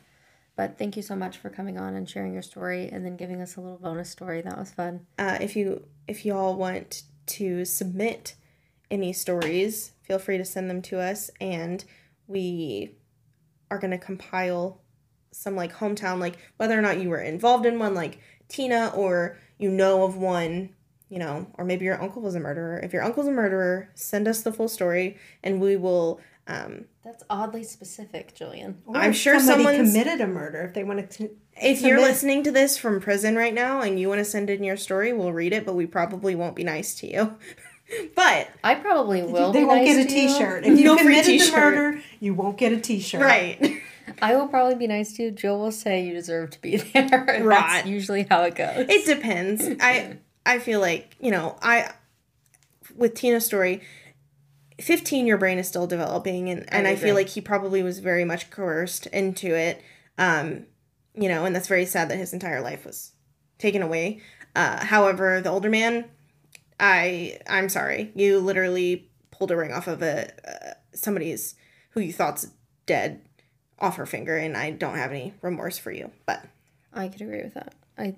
But 0.56 0.78
thank 0.78 0.96
you 0.96 1.02
so 1.02 1.14
much 1.14 1.36
for 1.36 1.50
coming 1.50 1.78
on 1.78 1.94
and 1.94 2.08
sharing 2.08 2.32
your 2.32 2.42
story 2.42 2.88
and 2.88 3.04
then 3.04 3.16
giving 3.16 3.42
us 3.42 3.56
a 3.56 3.60
little 3.60 3.78
bonus 3.78 4.08
story. 4.08 4.40
That 4.40 4.58
was 4.58 4.70
fun. 4.70 5.06
Uh, 5.18 5.36
if 5.40 5.54
you 5.54 5.84
if 6.08 6.24
you 6.24 6.34
all 6.34 6.56
want 6.56 7.02
to 7.26 7.64
submit 7.64 8.34
any 8.90 9.12
stories, 9.12 9.92
feel 10.02 10.18
free 10.18 10.38
to 10.38 10.44
send 10.44 10.70
them 10.70 10.80
to 10.80 10.98
us, 10.98 11.30
and 11.40 11.84
we 12.26 12.96
are 13.70 13.78
gonna 13.78 13.98
compile 13.98 14.80
some 15.30 15.54
like 15.56 15.74
hometown, 15.74 16.20
like 16.20 16.38
whether 16.56 16.78
or 16.78 16.82
not 16.82 17.00
you 17.00 17.10
were 17.10 17.20
involved 17.20 17.66
in 17.66 17.78
one, 17.78 17.94
like 17.94 18.20
Tina, 18.48 18.92
or 18.94 19.36
you 19.58 19.70
know 19.70 20.04
of 20.04 20.16
one, 20.16 20.70
you 21.10 21.18
know, 21.18 21.48
or 21.58 21.66
maybe 21.66 21.84
your 21.84 22.00
uncle 22.00 22.22
was 22.22 22.34
a 22.34 22.40
murderer. 22.40 22.80
If 22.82 22.94
your 22.94 23.02
uncle's 23.02 23.28
a 23.28 23.32
murderer, 23.32 23.90
send 23.94 24.26
us 24.26 24.42
the 24.42 24.52
full 24.52 24.68
story, 24.68 25.18
and 25.42 25.60
we 25.60 25.76
will. 25.76 26.18
Um, 26.48 26.84
That's 27.04 27.24
oddly 27.28 27.64
specific, 27.64 28.34
Jillian. 28.36 28.76
Or 28.86 28.96
I'm 28.96 29.10
if 29.10 29.16
sure 29.16 29.40
somebody 29.40 29.64
someone's- 29.78 29.92
committed 29.92 30.20
a 30.20 30.26
murder. 30.28 30.62
If 30.62 30.74
they 30.74 30.84
want 30.84 31.10
to, 31.12 31.30
if 31.60 31.80
you're 31.82 32.00
listening 32.00 32.42
to 32.44 32.52
this 32.52 32.78
from 32.78 33.00
prison 33.00 33.34
right 33.36 33.52
now 33.54 33.80
and 33.80 33.98
you 33.98 34.08
want 34.08 34.20
to 34.20 34.24
send 34.24 34.48
in 34.50 34.62
your 34.62 34.76
story, 34.76 35.12
we'll 35.12 35.32
read 35.32 35.52
it, 35.52 35.66
but 35.66 35.74
we 35.74 35.86
probably 35.86 36.34
won't 36.36 36.54
be 36.54 36.62
nice 36.64 36.94
to 36.96 37.12
you. 37.12 37.36
but 38.14 38.48
I 38.62 38.74
probably 38.76 39.22
will. 39.22 39.52
they 39.52 39.60
be 39.60 39.64
won't 39.64 39.84
nice 39.84 39.96
get 39.96 40.06
a 40.06 40.08
to 40.08 40.20
you. 40.20 40.28
T-shirt. 40.28 40.64
If 40.66 40.78
you 40.78 40.84
No 40.84 40.96
committed 40.96 41.40
the 41.40 41.52
murder, 41.52 42.00
you 42.20 42.34
won't 42.34 42.58
get 42.58 42.72
a 42.72 42.80
T-shirt. 42.80 43.20
right. 43.22 43.80
I 44.22 44.36
will 44.36 44.46
probably 44.46 44.76
be 44.76 44.86
nice 44.86 45.14
to 45.14 45.24
you. 45.24 45.30
Jill 45.32 45.58
will 45.58 45.72
say 45.72 46.04
you 46.04 46.14
deserve 46.14 46.50
to 46.50 46.60
be 46.60 46.76
there. 46.76 47.08
That's 47.48 47.88
usually 47.88 48.22
how 48.30 48.42
it 48.44 48.54
goes. 48.54 48.86
It 48.88 49.04
depends. 49.04 49.64
I 49.80 50.18
I 50.46 50.60
feel 50.60 50.78
like, 50.80 51.16
you 51.20 51.32
know, 51.32 51.56
I 51.60 51.90
with 52.96 53.14
Tina's 53.14 53.44
story, 53.44 53.82
15 54.80 55.26
your 55.26 55.38
brain 55.38 55.58
is 55.58 55.68
still 55.68 55.86
developing 55.86 56.48
and 56.50 56.64
and 56.72 56.86
I, 56.86 56.90
agree. 56.90 57.04
feel 57.04 57.14
like 57.14 57.28
he 57.30 57.40
probably 57.40 57.82
was 57.82 58.00
very 58.00 58.24
much 58.24 58.50
coerced 58.50 59.06
into 59.08 59.54
it. 59.54 59.82
Um, 60.18 60.66
you 61.14 61.28
know, 61.28 61.44
and 61.44 61.54
that's 61.54 61.68
very 61.68 61.86
sad 61.86 62.10
that 62.10 62.18
his 62.18 62.32
entire 62.32 62.60
life 62.60 62.84
was 62.84 63.12
taken 63.58 63.82
away. 63.82 64.20
Uh, 64.54 64.84
however, 64.84 65.40
the 65.40 65.50
older 65.50 65.70
man, 65.70 66.06
I 66.78 67.38
I'm 67.48 67.68
sorry. 67.68 68.12
You 68.14 68.38
literally 68.38 69.10
pulled 69.30 69.50
a 69.50 69.56
ring 69.56 69.72
off 69.72 69.86
of 69.86 70.02
a 70.02 70.30
uh, 70.46 70.74
somebody's 70.94 71.54
who 71.90 72.00
you 72.00 72.12
thought's 72.12 72.48
dead 72.84 73.22
off 73.78 73.96
her 73.96 74.06
finger 74.06 74.36
and 74.36 74.56
I 74.56 74.70
don't 74.70 74.96
have 74.96 75.10
any 75.10 75.34
remorse 75.42 75.78
for 75.78 75.90
you. 75.90 76.10
But 76.26 76.44
I 76.92 77.08
could 77.08 77.22
agree 77.22 77.42
with 77.42 77.54
that. 77.54 77.74
I 77.96 78.16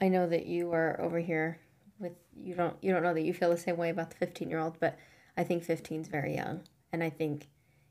I 0.00 0.08
know 0.08 0.28
that 0.28 0.46
you 0.46 0.72
are 0.72 1.00
over 1.00 1.18
here 1.18 1.58
with 1.98 2.12
you 2.36 2.54
don't 2.54 2.76
you 2.80 2.92
don't 2.92 3.02
know 3.02 3.14
that 3.14 3.22
you 3.22 3.34
feel 3.34 3.50
the 3.50 3.56
same 3.56 3.76
way 3.76 3.90
about 3.90 4.10
the 4.10 4.16
15 4.16 4.48
year 4.48 4.58
old, 4.60 4.78
but 4.78 4.96
I 5.36 5.44
think 5.44 5.64
15 5.64 6.02
is 6.02 6.08
very 6.08 6.34
young 6.34 6.60
and 6.92 7.02
I 7.02 7.10
think 7.10 7.48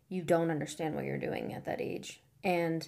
you 0.10 0.22
don't 0.22 0.52
understand 0.52 0.96
what 0.96 1.06
you're 1.06 1.18
doing 1.18 1.54
at 1.54 1.66
that 1.66 1.82
age. 1.82 2.22
And 2.44 2.88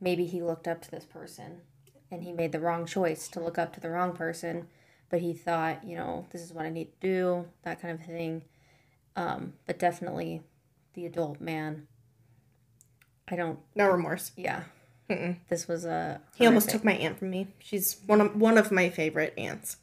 maybe 0.00 0.26
he 0.26 0.42
looked 0.42 0.68
up 0.68 0.82
to 0.82 0.90
this 0.90 1.04
person 1.04 1.62
and 2.10 2.22
he 2.22 2.32
made 2.32 2.52
the 2.52 2.60
wrong 2.60 2.86
choice 2.86 3.28
to 3.28 3.40
look 3.40 3.58
up 3.58 3.72
to 3.74 3.80
the 3.80 3.90
wrong 3.90 4.12
person, 4.12 4.68
but 5.10 5.20
he 5.20 5.32
thought, 5.32 5.84
you 5.84 5.96
know, 5.96 6.26
this 6.30 6.42
is 6.42 6.52
what 6.52 6.66
I 6.66 6.70
need 6.70 6.88
to 7.00 7.06
do, 7.06 7.46
that 7.62 7.80
kind 7.80 7.98
of 7.98 8.06
thing. 8.06 8.42
Um, 9.16 9.54
but 9.66 9.78
definitely 9.78 10.42
the 10.94 11.06
adult 11.06 11.40
man. 11.40 11.86
I 13.26 13.36
don't 13.36 13.58
no 13.74 13.88
remorse. 13.90 14.32
yeah. 14.36 14.62
This 15.48 15.66
was 15.66 15.86
a 15.86 16.20
He 16.36 16.46
almost 16.46 16.68
took 16.68 16.84
my 16.84 16.92
aunt 16.92 17.18
from 17.18 17.30
me. 17.30 17.48
She's 17.58 17.96
one 18.06 18.20
of 18.20 18.36
one 18.36 18.58
of 18.58 18.70
my 18.70 18.90
favorite 18.90 19.34
aunts. 19.38 19.78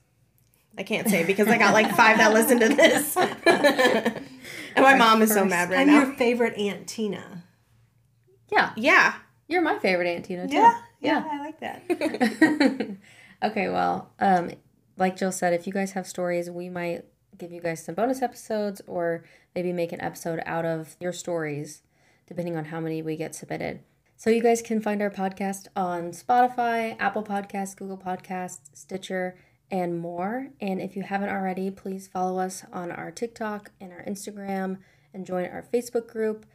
I 0.78 0.84
can't 0.84 1.10
say 1.10 1.24
because 1.24 1.48
I 1.48 1.58
got 1.58 1.74
like 1.74 1.96
five 1.96 2.18
that 2.18 2.34
listen 2.34 2.60
to 2.60 2.70
this. 2.70 3.16
and 3.66 4.84
my 4.84 4.96
mom 4.96 5.22
is 5.22 5.34
so 5.34 5.46
mad 5.46 5.70
right 5.70 5.86
now. 5.86 5.94
I'm 5.94 6.00
now. 6.00 6.08
your 6.08 6.16
favorite 6.16 6.58
Aunt 6.58 6.88
Tina. 6.88 7.44
Yeah. 8.52 8.72
Yeah. 8.76 9.16
You're 9.48 9.62
my 9.62 9.78
favorite 9.80 10.08
Aunt 10.08 10.26
Tina, 10.26 10.48
too. 10.48 10.56
Yeah, 10.56 10.82
yeah, 11.00 11.24
I 11.30 11.40
like 11.40 11.60
that. 11.60 12.98
okay, 13.44 13.70
well, 13.70 14.12
um, 14.20 14.52
like 14.98 15.16
Jill 15.18 15.32
said, 15.32 15.54
if 15.54 15.68
you 15.68 15.74
guys 15.74 15.92
have 15.92 16.08
stories, 16.08 16.50
we 16.50 16.70
might 16.70 17.06
give 17.38 17.52
you 17.52 17.62
guys 17.62 17.84
some 17.84 17.96
bonus 17.96 18.22
episodes 18.22 18.82
or 18.88 19.24
maybe 19.54 19.72
make 19.72 19.92
an 19.92 20.02
episode 20.02 20.42
out 20.46 20.66
of 20.66 20.96
your 21.00 21.14
stories, 21.14 21.84
depending 22.28 22.58
on 22.58 22.66
how 22.66 22.80
many 22.80 23.02
we 23.02 23.16
get 23.16 23.36
submitted. 23.36 23.82
So 24.18 24.30
you 24.30 24.42
guys 24.42 24.62
can 24.62 24.82
find 24.82 25.02
our 25.02 25.12
podcast 25.12 25.68
on 25.76 26.12
Spotify, 26.12 26.96
Apple 27.00 27.24
Podcasts, 27.24 27.76
Google 27.76 27.98
Podcasts, 27.98 28.70
Stitcher, 28.74 29.38
and 29.72 30.00
more. 30.00 30.50
And 30.62 30.82
if 30.82 30.96
you 30.96 31.04
haven't 31.04 31.30
already, 31.30 31.72
please 31.72 32.08
follow 32.08 32.40
us 32.40 32.64
on 32.72 32.92
our 32.92 33.12
TikTok 33.12 33.72
and 33.80 33.92
our 33.92 34.04
Instagram 34.04 34.78
and 35.14 35.26
join 35.26 35.46
our 35.46 35.66
Facebook 35.74 36.08
group. 36.08 36.46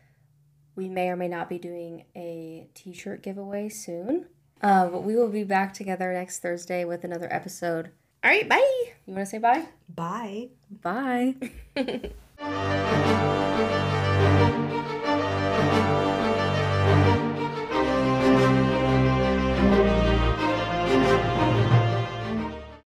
We 0.76 0.88
may 0.88 1.08
or 1.08 1.16
may 1.16 1.28
not 1.28 1.48
be 1.48 1.58
doing 1.58 2.04
a 2.14 2.68
t 2.74 2.92
shirt 2.92 3.22
giveaway 3.22 3.68
soon. 3.68 4.26
Uh, 4.62 4.88
but 4.88 5.02
we 5.02 5.16
will 5.16 5.28
be 5.28 5.44
back 5.44 5.72
together 5.72 6.12
next 6.12 6.40
Thursday 6.40 6.84
with 6.84 7.04
another 7.04 7.32
episode. 7.32 7.90
All 8.22 8.30
right, 8.30 8.46
bye. 8.48 8.84
You 9.06 9.14
want 9.14 9.26
to 9.26 9.30
say 9.30 9.38
bye? 9.38 9.66
Bye. 9.88 10.48
Bye. 10.82 11.34